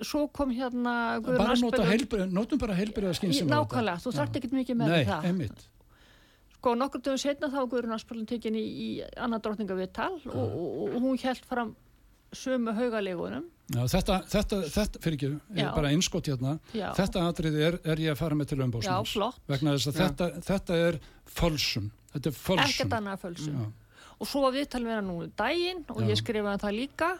svo 0.03 0.24
kom 0.35 0.51
hérna 0.55 0.95
bara 1.24 1.55
nota 1.55 1.83
Asperger- 1.83 1.91
heilbrið, 1.93 2.33
notum 2.35 2.61
bara 2.62 2.76
heilbrið 2.79 3.11
að 3.12 3.18
skynsum 3.20 3.51
Nákvæmlega, 3.53 4.03
þú 4.05 4.12
þarft 4.18 4.39
ekkert 4.41 4.57
mikið 4.59 4.79
með 4.83 4.93
Nei, 4.95 5.05
það. 5.09 5.29
einmitt 5.31 5.68
Sko, 6.59 6.72
nokkur 6.74 7.00
dögum 7.06 7.18
setna 7.22 7.48
þá 7.52 7.59
var 7.61 7.68
Guðrún 7.70 7.94
Asperlun 7.94 8.26
tekin 8.26 8.56
í, 8.59 8.62
í 8.66 8.88
annað 9.16 9.44
drottninga 9.46 9.76
viðtal 9.78 10.14
og, 10.26 10.34
og, 10.34 10.80
og 10.88 10.96
hún 11.04 11.20
held 11.22 11.44
fram 11.46 11.70
sömu 12.34 12.74
haugalegunum. 12.76 13.44
Já, 13.72 13.82
þetta, 13.92 14.16
þetta, 14.32 14.59
þetta, 14.74 15.00
fyrir 15.04 15.16
ekki, 15.18 15.28
Já. 15.61 15.68
bara 15.76 15.90
einskott 15.92 16.28
hérna 16.28 16.54
Já. 16.76 16.88
þetta 16.96 17.22
atriði 17.28 17.62
er, 17.68 17.76
er 17.84 18.00
ég 18.02 18.14
að 18.14 18.20
fara 18.22 18.36
með 18.40 18.50
til 18.50 18.59
Já, 18.59 18.64
umbósnars 18.66 19.12
flott. 19.14 19.38
vegna 19.48 19.74
þess 19.76 19.90
að 19.92 19.98
þetta, 20.02 20.28
þetta 20.48 20.78
er 20.88 20.98
fölsun 21.38 21.90
þetta 22.14 22.32
er 22.32 22.36
fölsun 22.40 22.64
Ekkert 22.64 22.96
annað 22.98 23.22
fölsum. 23.26 23.59
Já. 23.61 24.04
og 24.18 24.30
svo 24.32 24.42
var 24.46 24.54
viðtal 24.56 24.82
vera 24.88 25.02
nú 25.04 25.18
um 25.22 25.32
daginn 25.36 25.84
og 25.92 26.00
Já. 26.02 26.09
ég 26.11 26.20
skrifaði 26.22 26.62
það 26.64 26.76
líka 26.80 27.11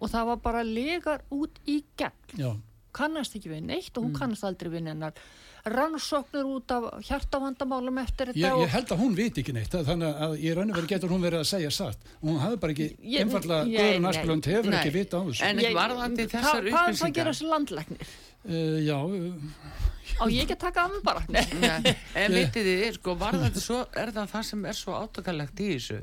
og 0.00 0.12
það 0.12 0.28
var 0.30 0.42
bara 0.44 0.62
legar 0.68 1.24
út 1.32 1.60
í 1.68 1.78
gegn 2.00 2.36
Já, 2.44 2.50
kannast 2.96 3.36
ekki 3.40 3.52
við 3.56 3.64
neitt 3.72 3.92
og 3.96 4.04
hún 4.04 4.12
Mm. 4.12 4.20
kannast 4.20 4.44
aldrei 4.44 4.70
við 4.76 4.84
nennar 4.88 5.16
rannsóknir 5.64 6.44
út 6.48 6.70
af 6.72 6.86
hjartavandamálum 7.08 7.98
eftir 8.02 8.30
þetta 8.32 8.40
ég, 8.40 8.54
og 8.56 8.64
ég 8.64 8.72
held 8.74 8.94
að 8.94 9.02
hún 9.04 9.14
viti 9.18 9.42
ekki 9.44 9.52
neitt 9.56 9.74
þannig 9.74 10.22
að 10.26 10.36
í 10.40 10.54
raun 10.56 10.70
og 10.72 10.78
verið 10.80 10.92
getur 10.94 11.12
hún 11.14 11.24
verið 11.26 11.42
að 11.44 11.50
segja 11.52 11.70
satt 11.74 12.08
hún 12.22 12.40
hafði 12.40 12.60
bara 12.62 12.72
ekki, 12.76 12.88
Guðrún 13.00 13.68
nei. 13.68 14.08
Asplund 14.10 14.50
hefur 14.50 14.70
Nei. 14.72 14.80
ekki 14.80 14.94
vita 14.96 15.20
á 15.20 15.22
þessu 15.28 15.44
En 15.50 15.58
Ég- 15.60 15.76
varðandi 15.76 16.26
þessar 16.30 16.64
hvað 16.64 16.64
er 16.64 16.70
það 16.70 16.80
að 16.80 16.90
upplýsingar- 16.90 17.14
gera 17.20 17.30
þessi 17.36 17.50
landlæknir? 17.52 18.10
uh, 18.48 18.78
Já, 18.80 18.98
uh, 19.04 19.80
á 20.20 20.24
ég 20.28 20.42
ekki 20.42 20.54
að 20.56 20.62
taka 20.64 20.84
af 20.84 20.90
mig 20.90 21.02
bara 21.04 21.22
Nei. 21.28 21.94
En 22.18 22.32
vitið 22.34 22.66
þið, 22.66 22.94
sko, 22.98 23.14
varðandi 23.20 23.60
svo 23.62 23.78
er 23.96 24.10
það 24.16 24.30
það 24.34 24.44
sem 24.50 24.64
er 24.66 24.76
svo 24.80 24.96
átakalegt 24.98 25.60
í 25.60 25.68
þessu 25.76 26.00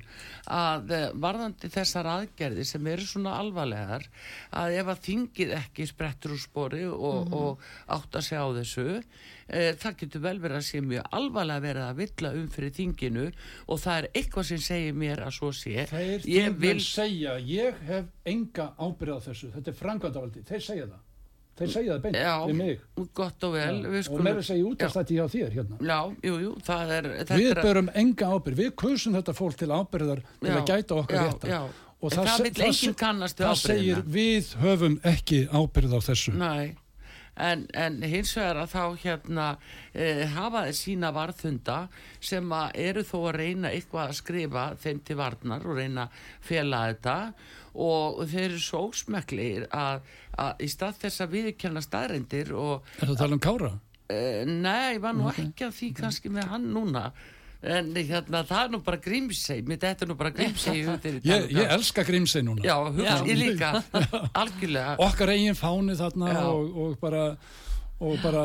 að 0.47 0.91
eh, 0.95 1.07
varðandi 1.13 1.69
þessar 1.73 2.07
aðgerði 2.13 2.65
sem 2.65 2.87
eru 2.87 3.05
svona 3.09 3.33
alvarlegar 3.41 4.05
að 4.53 4.77
ef 4.79 4.87
að 4.93 5.01
þingið 5.09 5.55
ekki 5.59 5.87
sprettur 5.89 6.31
úr 6.37 6.39
spori 6.41 6.85
og, 6.87 7.33
og 7.33 7.59
átt 7.97 8.15
að 8.21 8.27
sjá 8.29 8.41
þessu 8.61 8.87
e, 9.01 9.03
það 9.47 9.97
getur 10.01 10.21
vel 10.27 10.39
verið 10.43 10.57
að 10.59 10.65
sé 10.67 10.81
mjög 10.83 11.09
alvarlega 11.11 11.63
verið 11.63 11.85
að 11.87 11.95
villa 12.01 12.31
um 12.35 12.47
fyrir 12.51 12.71
þinginu 12.75 13.25
og 13.67 13.79
það 13.79 13.97
er 14.01 14.07
eitthvað 14.13 14.47
sem 14.51 14.57
segir 14.67 14.93
mér 14.93 15.23
að 15.23 15.35
svo 15.39 15.51
sé. 15.55 15.85
Þeir 15.87 16.27
ég 16.27 16.47
þingmenn 16.51 16.59
vil 16.59 16.79
segja 16.83 17.37
ég 17.39 17.75
hef 17.87 18.05
enga 18.25 18.73
ábyrð 18.77 19.15
á 19.15 19.19
þessu. 19.29 19.51
Þetta 19.55 19.71
er 19.71 19.77
frangvandavaldi, 19.81 20.43
þeir 20.47 20.61
segja 20.67 20.87
það. 20.87 21.03
Þeir 21.57 21.71
segja 21.73 21.93
það 21.95 22.01
beint 22.03 22.17
við 22.21 22.57
mig. 22.59 22.81
Já, 22.97 23.05
gott 23.17 23.43
og 23.47 23.53
vel. 23.55 23.77
Við 23.81 23.97
og 23.97 24.03
skulum- 24.05 24.23
meira 24.27 24.43
segja 24.45 24.65
út 24.67 24.77
Já. 24.77 24.85
af 24.85 24.93
þetta 24.93 25.13
hjá 25.15 25.25
þér 25.33 25.51
hérna. 25.55 25.77
Já, 25.81 25.99
jú, 26.27 26.33
jú, 26.43 26.51
það 26.67 26.91
er 26.97 27.03
þetta 27.17 27.37
við 27.39 27.49
er- 27.49 27.61
berum 27.63 27.89
enga 27.95 28.25
ábyrð, 28.35 28.57
við 28.61 28.71
kusum 28.75 29.13
þetta 29.17 29.33
fólk 29.33 29.57
til 29.57 29.67
ábyrðar 29.73 30.21
til 30.21 30.49
Já, 30.51 30.57
að 30.59 30.67
gæta 30.69 30.99
okkar 31.01 31.17
já, 31.17 31.49
já. 31.49 31.61
og 31.97 32.11
það 32.11 32.27
kannast 32.95 33.39
við 33.39 33.45
það 33.47 33.55
segir 33.63 34.03
við 34.05 34.51
höfum 34.61 34.99
ekki 35.01 35.39
ábyrð 35.49 35.97
á 35.97 35.99
þessu. 36.11 36.33
Nei, 36.37 36.75
en, 37.37 37.65
en 37.77 37.99
hins 38.03 38.33
vegar 38.37 38.61
að 38.63 38.73
þá 38.73 38.83
hérna 39.03 39.47
e, 39.93 40.25
hafa 40.33 40.65
þeir 40.67 40.77
sína 40.79 41.11
varðfunda 41.15 41.77
sem 42.19 42.51
að 42.57 42.81
eru 42.87 43.05
þó 43.07 43.17
að 43.19 43.37
reyna 43.41 43.71
eitthvað 43.71 44.03
að 44.11 44.19
skrifa 44.21 44.67
þeim 44.83 45.01
til 45.07 45.19
varnar 45.21 45.65
og 45.67 45.79
reyna 45.81 46.07
að 46.07 46.21
fela 46.49 46.83
þetta. 46.91 47.17
Og 47.77 48.23
þeir 48.25 48.45
eru 48.47 48.61
svo 48.63 48.85
ósmeklir 48.89 49.67
að, 49.69 50.07
að 50.41 50.63
í 50.65 50.71
stað 50.73 51.03
þess 51.03 51.25
að 51.25 51.35
viðkjanna 51.35 51.83
staðrendir 51.85 52.55
og 52.57 52.87
er 52.97 53.03
það 53.05 53.13
að 53.13 53.21
tala 53.21 53.37
um 53.37 53.43
Kára? 53.43 53.75
e, 54.07 54.45
nei, 54.47 54.95
ég 54.95 55.01
var 55.03 55.15
nú 55.17 55.27
ekki 55.31 55.67
að 55.67 55.75
því 55.77 55.89
kannski 55.97 56.31
með 56.33 56.51
hann 56.53 56.69
núna 56.73 57.09
en 57.63 57.89
hérna 57.95 58.43
það 58.45 58.63
er 58.63 58.69
nú 58.75 58.79
bara 58.85 58.97
grímsei 59.01 59.61
mér 59.65 59.79
þetta 59.81 60.05
er 60.05 60.09
nú 60.11 60.15
bara 60.19 60.29
grímsei 60.35 60.75
ég, 61.33 61.47
ég 61.51 61.71
elska 61.73 62.03
Grímsey 62.05 62.43
núna. 62.45 62.61
Já, 62.63 62.75
hugsa, 62.85 63.17
ég 63.25 63.37
líka, 63.41 63.71
algjörlega. 64.41 64.95
Okkar 65.07 65.31
eigin 65.33 65.57
fáni 65.57 65.95
þarna 65.97 66.33
Já. 66.33 66.43
og, 66.51 66.77
og 66.85 66.97
bara 67.01 67.23
bara 68.21 68.43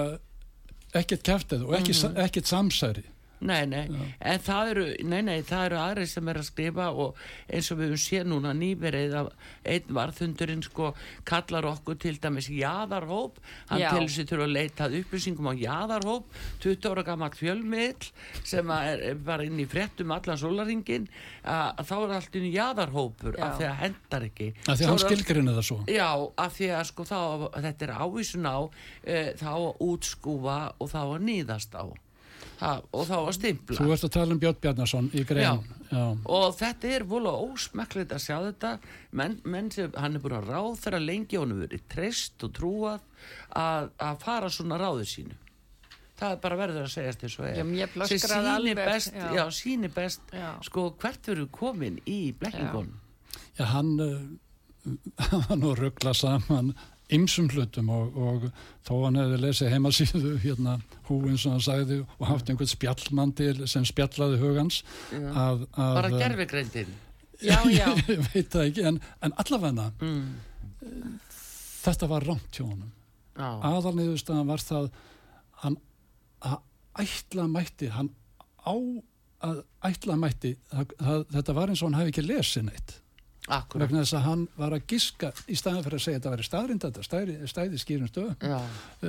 ekkert 0.97 1.23
kæftið 1.29 1.67
og 1.67 1.75
Mhm. 1.77 2.17
ekkert 2.25 2.47
samsæri 2.49 3.05
Nei, 3.43 3.65
nei, 3.67 3.87
en 4.21 4.43
það 4.43 4.69
eru, 4.73 4.85
nei, 5.09 5.21
nei, 5.27 5.39
það 5.47 5.65
eru 5.67 5.79
aðri 5.83 6.07
sem 6.07 6.29
er 6.31 6.39
að 6.39 6.47
skrifa 6.47 6.89
og 6.95 7.19
eins 7.51 7.71
og 7.73 7.81
við 7.81 7.91
höfum 7.91 8.03
séð 8.05 8.29
núna 8.31 8.53
nýverið 8.55 9.17
að 9.19 9.31
einn 9.73 9.97
varðhundurinn 9.97 10.63
sko 10.63 10.93
kallar 11.29 11.67
okkur 11.73 11.99
til 12.03 12.15
dæmis 12.23 12.49
jaðarhóp, 12.53 13.41
hann 13.71 13.83
Já. 13.83 13.89
telur 13.91 14.13
sér 14.15 14.29
til 14.31 14.39
að 14.39 14.55
leita 14.55 14.87
að 14.87 14.99
upplýsingum 15.01 15.51
á 15.51 15.55
jaðarhóp, 15.59 16.29
20 16.63 16.91
ára 16.93 17.05
gammal 17.07 17.33
fjölmiðl 17.35 18.11
sem 18.47 18.71
að 18.75 18.91
er, 18.93 19.05
er 19.11 19.25
bara 19.27 19.49
inn 19.49 19.59
í 19.59 19.67
fréttum 19.71 20.15
allan 20.15 20.41
sólaringin, 20.41 21.09
að, 21.43 21.67
að 21.83 21.91
þá 21.91 21.97
er 21.99 22.15
allt 22.19 22.39
inn 22.39 22.49
í 22.49 22.55
jaðarhópur 22.55 23.39
Já. 23.39 23.45
af 23.49 23.59
því 23.59 23.69
að 23.71 23.77
hendar 23.83 24.29
ekki. 24.29 24.51
af 24.63 24.79
því 24.79 24.87
Svo 24.87 24.93
hann 24.93 25.01
er 25.01 25.07
skilgrinni 25.09 25.57
það 25.59 25.69
svo 25.71 25.81
Já, 25.91 26.09
af 26.47 26.57
því 26.61 26.71
að 26.79 26.87
sko 26.93 27.09
þá, 27.11 27.21
þetta 27.59 27.89
er 27.89 27.95
ávísun 27.99 28.49
á, 28.49 28.59
e, 29.03 29.21
þá 29.43 29.51
að 29.53 29.85
útskúfa 29.91 30.59
og 30.79 30.93
þá 30.93 31.01
að 31.03 31.21
nýðast 31.27 31.75
á. 31.75 31.85
Ha, 32.63 32.73
og 32.95 33.07
þá 33.09 33.15
að 33.19 33.33
stimpla 33.39 33.77
Þú 33.81 33.93
ert 33.97 34.07
að 34.09 34.13
tala 34.17 34.37
um 34.37 34.41
Björn 34.43 34.59
Bjarnason 34.63 35.11
í 35.19 35.25
grein. 35.29 35.63
Já. 35.93 36.03
og 36.25 36.55
þetta 36.57 36.89
er 36.97 37.03
vola 37.05 37.35
ósmekklegt 37.45 38.15
að 38.17 38.23
sjá 38.25 38.37
þetta 38.47 38.71
menn, 39.19 39.35
menn 39.45 39.71
sem 39.75 39.93
hann 39.99 40.17
er 40.17 40.23
búin 40.25 40.39
að 40.39 40.47
ráð 40.49 40.79
þeirra 40.87 41.01
lengi 41.05 41.37
og 41.37 41.45
hann 41.45 41.53
hefur 41.57 41.67
verið 41.67 41.83
treyst 41.93 42.47
og 42.47 42.55
trúað 42.57 43.03
að, 43.61 43.91
að 44.01 44.23
fara 44.25 44.49
svona 44.55 44.79
ráðu 44.81 45.05
sínu 45.11 45.37
það 46.23 46.37
er 46.37 46.41
bara 46.47 46.59
verður 46.61 46.87
að 46.87 46.93
segjast 46.95 47.27
eins 47.27 47.37
og 47.41 47.47
er 47.49 47.59
Já, 47.59 48.07
Sem 48.13 48.47
alveg, 48.55 48.81
best, 48.81 49.13
já. 49.19 49.27
já, 49.37 49.43
sýnir 49.59 49.93
best 49.95 50.33
Já. 50.33 50.49
sko 50.65 50.87
hvert 51.03 51.29
verður 51.33 51.51
komin 51.59 51.99
í 52.07 52.21
blekkingunum 52.39 52.97
Já, 53.59 53.65
hann 53.75 53.93
uh, 54.01 54.17
hann 55.29 55.45
var 55.49 55.59
nú 55.61 55.73
að 55.75 55.83
ruggla 55.85 56.15
saman 56.17 56.73
ymsum 57.17 57.49
hlutum 57.53 57.91
og, 57.93 58.17
og 58.17 58.49
þó 58.87 58.93
hann 59.05 59.21
hefði 59.21 59.39
lesið 59.45 59.73
heimasíðu 59.75 60.35
hérna 60.43 60.79
húin 61.09 61.39
sem 61.39 61.55
hann 61.55 61.65
sagði 61.65 62.01
og 62.19 62.27
haft 62.31 62.51
einhvern 62.51 62.73
spjallmann 62.73 63.35
til 63.39 63.55
sem 63.71 63.87
spjallaði 63.89 64.41
hugans 64.43 64.83
að, 65.13 65.67
að 65.77 65.97
bara 66.01 66.13
gerfigreindin 66.17 66.93
Já, 67.43 67.59
já. 67.67 67.89
ég 68.13 68.21
veit 68.31 68.53
það 68.53 68.69
ekki, 68.69 68.83
en, 68.87 68.99
en 69.27 69.33
allavegna 69.43 69.89
mm. 69.99 70.27
þetta 71.83 72.09
var 72.13 72.27
rámt 72.29 72.55
hjá 72.55 72.63
honum. 72.63 72.93
Já, 73.35 73.49
aðalniðurstaðan 73.67 74.51
var 74.51 74.63
það 74.63 74.91
hann 75.63 75.79
ætla 77.03 77.47
mætti 77.51 77.89
hann 77.93 78.13
á 78.63 78.75
að 79.43 79.63
ætla 79.89 80.17
mætti 80.21 80.53
það, 80.71 80.93
það, 81.01 81.25
þetta 81.37 81.55
var 81.57 81.73
eins 81.73 81.83
og 81.83 81.91
hann 81.91 81.99
hafi 81.99 82.13
ekki 82.13 82.27
lesið 82.27 82.69
neitt 82.69 82.99
akkurat. 83.49 83.89
Vegna 83.89 84.03
þess 84.05 84.17
að 84.19 84.25
hann 84.27 84.43
var 84.57 84.77
að 84.77 84.85
giska 84.93 85.33
í 85.51 85.57
staðan 85.59 85.85
fyrir 85.87 85.99
að 85.99 86.05
segja 86.05 86.19
að 86.19 86.23
þetta 86.23 86.35
væri 86.35 86.47
staðrind 86.49 86.85
þetta 86.87 87.07
stæði, 87.07 87.37
stæði 87.51 87.81
skýrum 87.83 88.11
stöðum 88.11 88.37
já, 88.39 88.59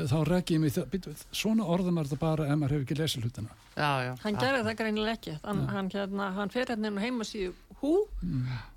þá 0.10 0.16
rekki 0.30 0.58
ég 0.58 0.64
mig 0.64 0.74
það, 0.74 1.26
svona 1.32 1.68
orðum 1.76 2.00
er 2.02 2.10
þetta 2.10 2.22
bara 2.24 2.48
ef 2.48 2.58
maður 2.62 2.78
hefur 2.78 2.88
ekki 2.88 3.00
lesið 3.02 3.28
hlutina. 3.28 3.58
Já, 3.76 3.92
já. 4.08 4.14
Hann 4.24 4.40
gerði 4.42 4.64
það 4.70 4.80
greinilega 4.82 5.18
ekki. 5.20 5.36
Hann, 5.44 5.66
hann, 5.70 5.92
hérna, 5.94 6.32
hann 6.40 6.54
fer 6.54 6.74
hérna 6.74 6.90
inn 6.90 6.98
á 6.98 7.06
heimasíðu 7.06 7.54
hú 7.84 7.94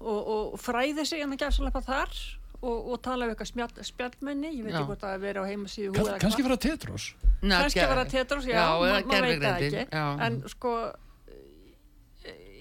og, 0.00 0.20
og 0.36 0.58
fræði 0.60 1.06
sig 1.08 1.24
hann 1.24 1.32
að 1.36 1.46
gefsa 1.46 1.72
þar 1.86 2.18
og, 2.60 2.92
og 2.92 3.00
tala 3.04 3.26
um 3.26 3.32
eitthvað 3.32 3.50
spjall, 3.50 3.86
spjallmenni. 3.90 4.52
Ég 4.58 4.66
veit 4.66 4.74
Já. 4.74 4.80
ekki 4.80 4.90
hvort 4.90 5.02
það 5.04 5.16
að 5.16 5.24
vera 5.26 5.42
á 5.42 5.44
heimasíðu 5.50 5.90
hú 5.92 5.96
Kann, 5.96 6.20
kannski 6.22 6.46
að 6.46 6.60
Tetros. 6.66 7.08
Kannski 7.42 7.82
vera 7.82 8.06
Tetros, 8.10 8.46
já, 8.48 8.56
já 8.56 9.02
maður 9.06 9.26
veit 9.28 9.42
það 9.44 9.66
ekki. 9.66 9.84
já. 9.92 10.06
En 10.26 10.38
sko, 10.50 10.72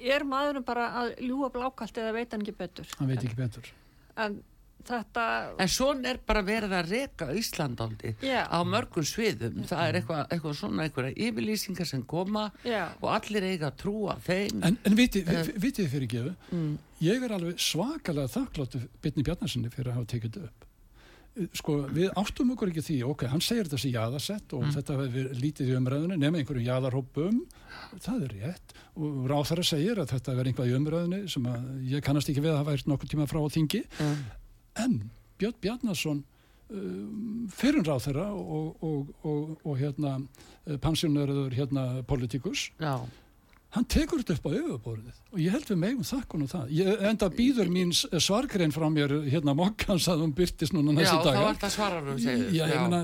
er 0.06 0.26
maðurinn 0.28 0.66
bara 0.68 0.90
að 1.02 1.14
ljúa 1.26 1.50
blákalt 1.54 1.98
eða 2.02 2.14
veit 2.18 2.32
hann 2.36 2.42
ekki 2.46 2.58
betur? 2.60 2.88
hann 3.00 3.08
veit 3.12 3.24
ekki 3.24 3.36
betur 3.40 3.72
En 4.16 4.38
þetta, 4.86 5.24
En 5.60 5.68
svona 5.72 6.12
er 6.14 6.20
bara 6.28 6.44
verið 6.46 6.74
að 6.78 6.90
reka 6.94 7.26
Íslandaldi 7.36 8.12
Já. 8.22 8.46
á 8.46 8.60
mörgum 8.64 9.04
sviðum. 9.08 9.64
Það 9.66 9.82
er 9.90 9.98
eitthvað, 10.00 10.22
eitthvað 10.36 10.54
svona 10.60 10.84
einhverja 10.86 11.16
yfirlýsingar 11.26 11.90
sem 11.90 12.04
koma 12.06 12.44
já, 12.64 12.84
og 13.02 13.10
allir 13.16 13.48
eiga 13.50 13.72
að 13.72 13.80
trúa 13.82 14.16
þeim. 14.22 14.62
en, 14.64 14.78
en 14.86 14.96
vitið 15.00 15.26
vi, 15.32 15.56
vitið 15.66 15.82
þið 15.88 15.92
fyrir 15.96 16.12
gefu 16.14 16.36
Mm. 16.54 16.78
ég 17.02 17.24
er 17.26 17.34
alveg 17.40 17.58
svakalega 17.60 18.30
þakkláttu 18.38 18.84
Bitni 19.02 19.24
Bjarnarsinni 19.26 19.70
fyrir 19.74 19.90
að 19.92 19.98
hafa 20.00 20.12
tekið 20.14 20.32
þetta 20.38 20.46
upp 20.52 20.65
sko, 21.58 21.78
við 21.92 22.12
áttum 22.16 22.54
okkur 22.54 22.72
ekki 22.72 22.84
því. 22.86 22.98
Ok, 23.10 23.26
hann 23.32 23.44
segir 23.44 23.68
þetta 23.68 23.82
sé 23.82 23.92
jaðarsett 23.94 24.56
og 24.56 24.68
þetta 24.76 24.98
hefur 25.02 25.32
lítið 25.42 25.72
í 25.72 25.76
umræðinu 25.80 26.20
nema 26.20 26.40
einhverjum 26.40 26.68
jaðarhópum 26.68 27.42
það 28.04 28.28
er 28.28 28.38
rétt. 28.40 28.76
Og 28.96 29.26
ráþara 29.32 29.66
segir 29.68 30.00
að 30.02 30.14
þetta 30.14 30.38
verið 30.38 30.54
einhvað 30.54 30.72
í 30.72 30.78
umræðinu 30.80 31.20
sem 31.32 31.50
að 31.52 31.68
ég 31.92 32.06
kannast 32.06 32.32
ekki 32.32 32.46
við 32.46 32.54
að 32.54 32.62
hafa 32.62 32.76
vært 32.78 32.90
nokkur 32.92 33.12
tíma 33.12 33.28
frá 33.32 33.42
á 33.44 33.48
þingi. 33.58 33.84
Mm. 34.00 34.24
en 34.76 34.96
Björn 35.40 35.60
Bjarnason 35.64 36.24
um, 36.72 37.46
fyrir 37.52 37.84
ráþara 37.88 38.30
og, 38.34 38.76
og, 38.84 39.14
og, 39.24 39.54
og 39.64 39.78
hérna 39.80 40.18
pensjónörður 40.84 41.54
hérna 41.56 41.86
politikus 42.08 42.70
Já, 42.80 43.04
hann 43.76 43.88
tekur 43.92 44.22
þetta 44.24 44.38
upp 44.38 44.46
á 44.48 44.52
yfirborðið 44.56 45.22
og 45.36 45.40
ég 45.44 45.56
held 45.56 45.70
við 45.72 45.80
megum 45.82 46.08
þakkun 46.08 46.46
og 46.46 46.52
það. 46.54 46.70
Ég, 46.78 47.02
enda 47.12 47.30
býður 47.36 47.72
mín 47.76 47.92
svargrein 47.96 48.74
frá 48.76 48.86
mér 48.94 49.16
hérna 49.28 49.56
mokkans 49.58 50.08
að 50.12 50.24
hún 50.24 50.36
byrtist 50.38 50.76
núna 50.76 50.96
já 50.96 51.02
næstu 51.02 51.18
þá 51.20 51.28
daga. 51.28 51.50
er 51.50 51.60
það 51.64 51.74
svararum 51.76 52.22
segir. 52.24 52.54
já, 52.56 52.64
ég 52.72 52.86
meina, 52.86 53.02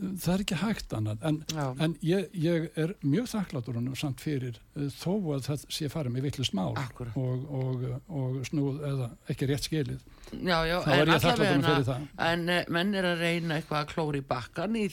það 0.00 0.32
er 0.34 0.44
ekki 0.44 0.58
hægt 0.60 0.94
annað. 0.96 1.24
En, 1.28 1.40
en 1.84 1.96
ég, 2.04 2.28
ég 2.40 2.68
er 2.80 2.94
mjög 3.04 3.28
þakklátur 3.34 3.76
honum 3.80 3.96
samt 3.98 4.22
fyrir 4.24 4.56
uh, 4.76 4.86
þó 4.96 5.12
að 5.36 5.48
það 5.48 5.66
sé 5.76 5.90
farið 5.92 6.14
með 6.14 6.26
vittlust 6.28 6.56
mál 6.56 6.72
og, 6.78 7.44
og, 7.60 7.84
og 8.08 8.40
snúð 8.48 8.80
eða 8.90 9.10
ekki 9.32 9.50
rétt 9.50 9.68
skilið. 9.68 10.00
Já, 10.30 10.60
já, 10.62 10.76
Þá 10.84 10.90
er 10.94 11.10
ég 11.10 11.24
þakklátur 11.24 11.48
honum 11.48 11.66
fyrir 11.66 11.86
það. 11.88 12.02
en 12.26 12.44
eh, 12.54 12.68
menn 12.70 12.92
er 12.94 13.08
að 13.08 13.24
reyna 13.24 13.56
eitthvað 13.58 13.80
að 13.80 13.88
klóri 13.90 14.20
bakkan 14.30 14.76
í, 14.78 14.84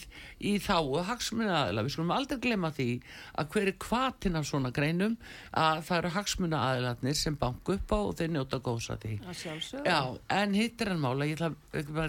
í 0.41 0.55
þáu 0.66 1.03
hagsmuna 1.05 1.60
Við 1.78 1.91
skulum 1.93 2.14
aldrei 2.16 2.39
glemma 2.41 2.72
því 2.74 2.88
að 3.38 3.51
hver 3.53 3.70
er 3.70 3.78
kvatin 3.84 4.39
af 4.39 4.47
svona 4.49 4.72
greinum 4.74 5.18
að 5.53 5.84
það 5.88 6.01
eru 6.01 6.14
hagsmuna 6.16 6.64
sem 7.18 7.38
banku 7.38 7.78
upp 7.78 7.93
á 7.93 7.99
og 7.99 8.16
þeir 8.18 8.34
njóta 8.34 8.60
góðs 8.64 8.89
að 8.93 9.05
því. 9.05 9.14
Já, 9.86 9.99
en 10.39 10.58
hitt 10.58 10.82
er 10.82 10.91
hann 10.91 11.03
mála, 11.03 11.30
ég 11.30 11.39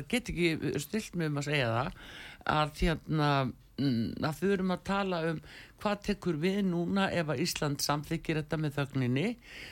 get 0.09 0.32
ekki 0.32 0.78
stilt 0.80 1.18
mig 1.18 1.30
um 1.30 1.40
að 1.42 1.51
segja 1.51 1.68
það, 1.74 2.01
að 2.47 2.82
hérna, 2.82 3.30
mm, 3.78 4.20
að 4.24 4.43
við 4.43 4.55
erum 4.57 4.74
að 4.74 4.84
tala 4.89 5.22
um 5.32 5.41
hvað 5.78 6.01
tekur 6.09 6.39
við 6.43 6.62
núna 6.66 7.07
ef 7.14 7.28
að 7.30 7.43
Ísland 7.45 7.82
samþykir 7.84 8.41
þetta 8.41 8.59
með 8.59 8.78
þögninni, 8.78 9.28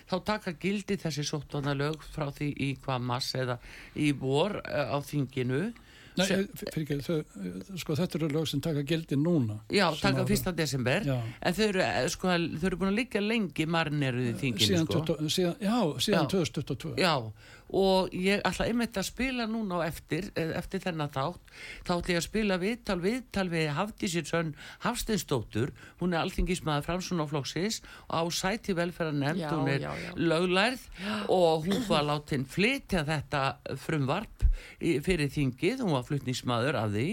þá 0.06 0.16
taka 0.30 0.54
gildi 0.62 0.98
þessi 1.02 1.24
sóttvanalög 1.26 2.04
frá 2.14 2.28
því 2.30 2.52
í 2.62 2.68
hvað 2.84 3.08
mass 3.10 3.34
eða 3.34 3.58
í 3.94 4.12
vor 4.16 4.60
eh, 4.62 4.86
á 4.86 4.98
þinginu. 5.02 5.72
Nei, 6.16 6.26
fyrir 6.26 6.84
ekki, 6.84 6.98
eh, 7.16 7.74
sko 7.82 7.96
þetta 7.98 8.18
eru 8.20 8.28
lög 8.32 8.46
sem 8.48 8.60
taka 8.60 8.82
gildi 8.82 9.16
núna 9.20 9.58
Já, 9.70 9.90
taka 10.00 10.22
ára. 10.22 10.26
fyrsta 10.30 10.52
desember, 10.56 11.04
Já. 11.04 11.18
en 11.42 11.52
þau 11.54 11.66
eru, 11.68 11.80
eh, 11.80 12.08
sko, 12.08 12.28
þau 12.28 12.64
eru 12.70 12.76
búin 12.80 12.92
að 12.94 12.98
liggja 13.02 13.20
lengi 13.20 13.66
marineruð 13.66 14.30
í 14.30 14.34
þinginu, 14.40 14.70
síðan, 14.70 14.86
sko. 14.88 15.04
20, 15.04 15.28
síðan, 15.36 15.60
já, 15.60 15.78
síðan 16.00 16.26
Já. 16.26 16.32
2022 16.36 16.96
Já, 16.96 17.32
og 17.68 18.10
ég 18.14 18.42
ætla 18.46 18.68
einmitt 18.70 18.94
að 18.94 19.08
spila 19.08 19.44
núna 19.50 19.80
á 19.82 19.90
eftir, 19.90 20.30
eh, 20.38 20.52
eftir 20.56 20.78
þennan 20.80 21.10
þátt, 21.10 21.40
þá 21.84 21.92
ætla 21.98 22.14
ég 22.14 22.20
að 22.20 22.26
spila 22.28 22.58
viðtal, 22.62 23.00
viðtal 23.02 23.48
við 23.50 23.72
Hafdísir 23.74 24.22
Sönn 24.30 24.54
Hafsteinsdóttur, 24.86 25.72
hún 26.00 26.14
er 26.14 26.22
alþingismæður 26.24 26.86
framsuna 26.86 27.26
flokksins 27.28 27.80
og 28.08 28.14
á 28.16 28.22
sæti 28.30 28.72
velferðarnemnd, 28.78 29.42
hún 29.50 29.68
er 29.74 29.80
já, 29.84 29.92
já. 29.98 30.12
löglærð 30.16 30.86
og 31.28 31.66
hún 31.66 31.82
var 31.90 32.06
látin 32.06 32.46
flytja 32.46 33.02
þetta 33.04 33.42
frumvarp 33.82 34.46
í- 34.80 35.00
fyrir 35.04 35.28
þingið, 35.28 35.82
hún 35.84 35.92
var 35.98 36.05
flutningsmæður 36.06 36.78
af 36.80 36.92
því 36.94 37.08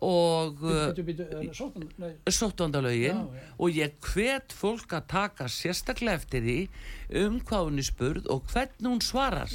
og 0.00 0.62
er? 0.64 1.50
Nei. 2.00 2.12
sóttondalögin 2.30 3.26
og 3.60 3.74
ég 3.74 3.96
hvet 4.12 4.54
fólk 4.56 4.94
að 4.96 5.06
taka 5.10 5.48
sérstaklega 5.50 6.20
eftir 6.20 6.44
því 6.46 6.58
um 7.20 7.40
hvað 7.42 7.66
hún 7.66 7.80
er 7.82 7.86
spurð 7.88 8.28
og 8.30 8.44
hvernig 8.52 8.86
hún 8.86 9.02
svarar 9.02 9.50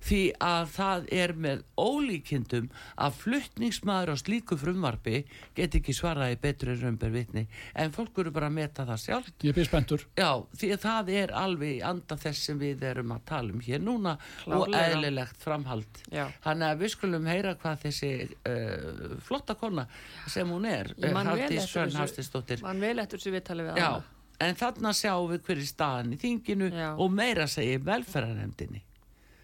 því 0.00 0.20
að 0.40 0.70
það 0.74 1.08
er 1.20 1.34
með 1.36 1.62
ólíkindum 1.76 2.70
að 2.96 3.18
fluttningsmaður 3.20 4.14
á 4.14 4.16
slíku 4.16 4.58
frumvarpi 4.60 5.22
get 5.54 5.76
ekki 5.76 5.94
svaraði 5.96 6.40
betur 6.40 6.72
en 6.74 6.80
römber 6.80 7.12
vitni 7.14 7.46
en 7.74 7.92
fólk 7.94 8.18
eru 8.24 8.32
bara 8.34 8.48
að 8.50 8.56
meta 8.58 8.86
það 8.88 9.02
sjálf 9.04 9.30
Ég 9.44 9.54
byrð 9.56 9.68
spenntur. 9.70 10.06
Já, 10.18 10.30
því 10.56 10.72
að 10.74 10.82
það 10.84 11.12
er 11.20 11.34
alveg 11.36 11.84
anda 11.86 12.16
þess 12.20 12.48
sem 12.48 12.58
við 12.60 12.82
erum 12.90 13.12
að 13.14 13.22
tala 13.30 13.54
um 13.54 13.60
hér 13.64 13.80
núna 13.84 14.16
og 14.46 14.66
Klárlega. 14.66 14.90
eðlilegt 14.90 15.40
framhald 15.44 16.02
Já. 16.10 16.26
Þannig 16.44 16.66
að 16.72 16.82
við 16.82 16.92
skulum 16.96 17.28
heyra 17.30 17.54
hvað 17.60 17.84
þessi 17.86 18.10
uh, 18.48 19.16
flotta 19.24 19.49
kona 19.58 19.86
sem 20.28 20.48
hún 20.48 20.66
er 20.68 20.92
Ég 20.98 21.12
man 21.12 21.26
vel 21.26 21.40
eftir 21.40 21.58
þessu- 21.60 21.98
Hafstíðsdóttir 22.00 22.62
Man 22.62 22.80
vel 22.80 22.98
eftir 22.98 23.18
þessu 23.18 23.34
viðtali 23.36 23.66
við 23.68 23.78
hana. 23.78 24.04
en 24.40 24.54
þarna 24.56 24.92
sjáum 24.96 25.30
við 25.32 25.42
hver 25.48 25.58
er 25.58 25.66
staðan 25.72 26.14
í 26.14 26.20
þinginu 26.20 26.70
Já. 26.72 26.94
og 26.96 27.10
meira 27.12 27.46
segir 27.46 27.82
velferðarnemdini 27.84 28.82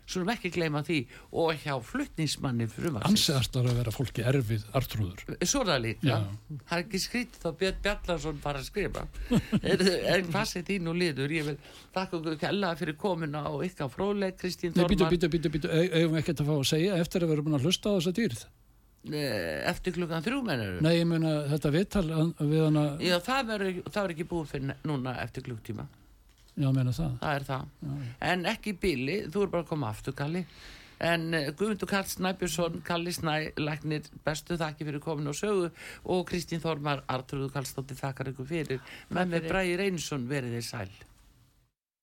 Skulum 0.06 0.28
ekki 0.30 0.52
gleyma 0.54 0.84
því 0.86 1.00
og 1.34 1.56
hjá 1.64 1.72
fluttningsmanni 1.82 2.68
Anseðastar 3.08 3.66
að 3.66 3.80
vera 3.80 3.90
fólki 3.94 4.22
erfið 4.22 4.62
artrúður. 4.78 5.24
Svo 5.42 5.64
er 5.64 5.70
það 5.72 5.80
líka, 5.82 6.06
Já. 6.06 6.18
það 6.68 6.76
er 6.76 6.82
ekki 6.84 7.00
skrítið 7.02 7.40
þá 7.42 7.48
Björn 7.62 7.80
Bjarnarsson 7.82 8.38
bara 8.44 8.60
að 8.62 8.68
skrifa 8.68 9.02
en, 9.58 9.82
en 10.14 10.28
hvað 10.30 10.46
sé 10.52 10.62
þín 10.68 10.92
og 10.92 10.98
liður 11.00 11.34
ég 11.34 11.48
vil 11.50 11.56
þakka 11.96 12.20
okkur 12.20 12.38
kella 12.44 12.70
fyrir 12.78 12.98
komuna 13.02 13.42
og 13.50 13.64
ykkar 13.66 13.90
fróðleg 13.90 14.38
Kristín 14.38 14.78
Nei, 14.78 14.86
býtu, 14.86 15.10
býtu, 15.10 15.32
býtu, 15.34 15.52
býtu, 15.56 15.72
eigum 15.74 16.14
við 16.14 16.22
ekkert 16.22 16.44
að 16.44 16.52
fá 16.52 16.54
að 16.60 16.64
segja 16.70 17.00
eftir 17.02 17.26
að 17.26 17.32
við 17.32 17.38
erum 17.40 17.48
búin 17.50 17.58
að 17.58 17.66
hlusta 17.66 17.90
á 17.90 17.94
þessa 17.98 18.14
dýrð. 18.20 18.46
Eh, 19.12 19.62
eftir 19.70 19.92
klukkan 19.96 20.24
þrjú 20.24 20.40
mennur 20.46 20.80
Nei, 20.82 20.94
ég 21.00 21.06
meina 21.06 21.34
þetta 21.52 21.70
viðtal 21.74 22.06
að- 22.10 22.40
við 22.40 22.64
hana, 22.64 22.86
Já, 23.00 23.18
það 23.20 23.52
verður 23.52 24.14
ekki 24.16 24.28
búið 24.32 24.50
fyrir 24.54 24.74
núna 24.84 25.16
eftir 25.22 25.46
klukktíma 25.46 25.86
já, 26.56 26.70
meina 26.72 26.90
það. 26.96 27.18
það 27.20 27.34
er 27.36 27.44
það. 27.44 27.64
En 28.32 28.44
ekki 28.46 28.72
bíli, 28.80 29.16
þú 29.28 29.42
er 29.44 29.50
bara 29.52 29.62
að 29.62 29.68
koma 29.68 29.90
aftur 29.92 30.14
Kalli. 30.16 30.44
En 30.98 31.26
uh, 31.34 31.50
Guðmundur 31.52 31.90
Karl 31.90 32.06
Snæbjörnsson 32.08 32.78
Kalli 32.82 33.12
Snæ, 33.12 33.52
læknir 33.60 34.06
bestu 34.24 34.56
þakki 34.56 34.86
fyrir 34.88 35.02
komin 35.04 35.28
og 35.28 35.36
sögu. 35.36 35.66
Og 36.08 36.22
Kristín 36.30 36.62
Þormar 36.64 37.02
Arturðu 37.12 37.50
Karlsdóttir 37.52 37.98
þakkar 38.00 38.30
ykkur 38.32 38.48
fyrir. 38.48 38.80
Með 39.12 39.34
mér. 39.34 39.48
Bræði 39.50 39.76
Reynsson 39.82 40.24
verið 40.30 40.56
þið 40.56 40.64
sæl 40.70 40.88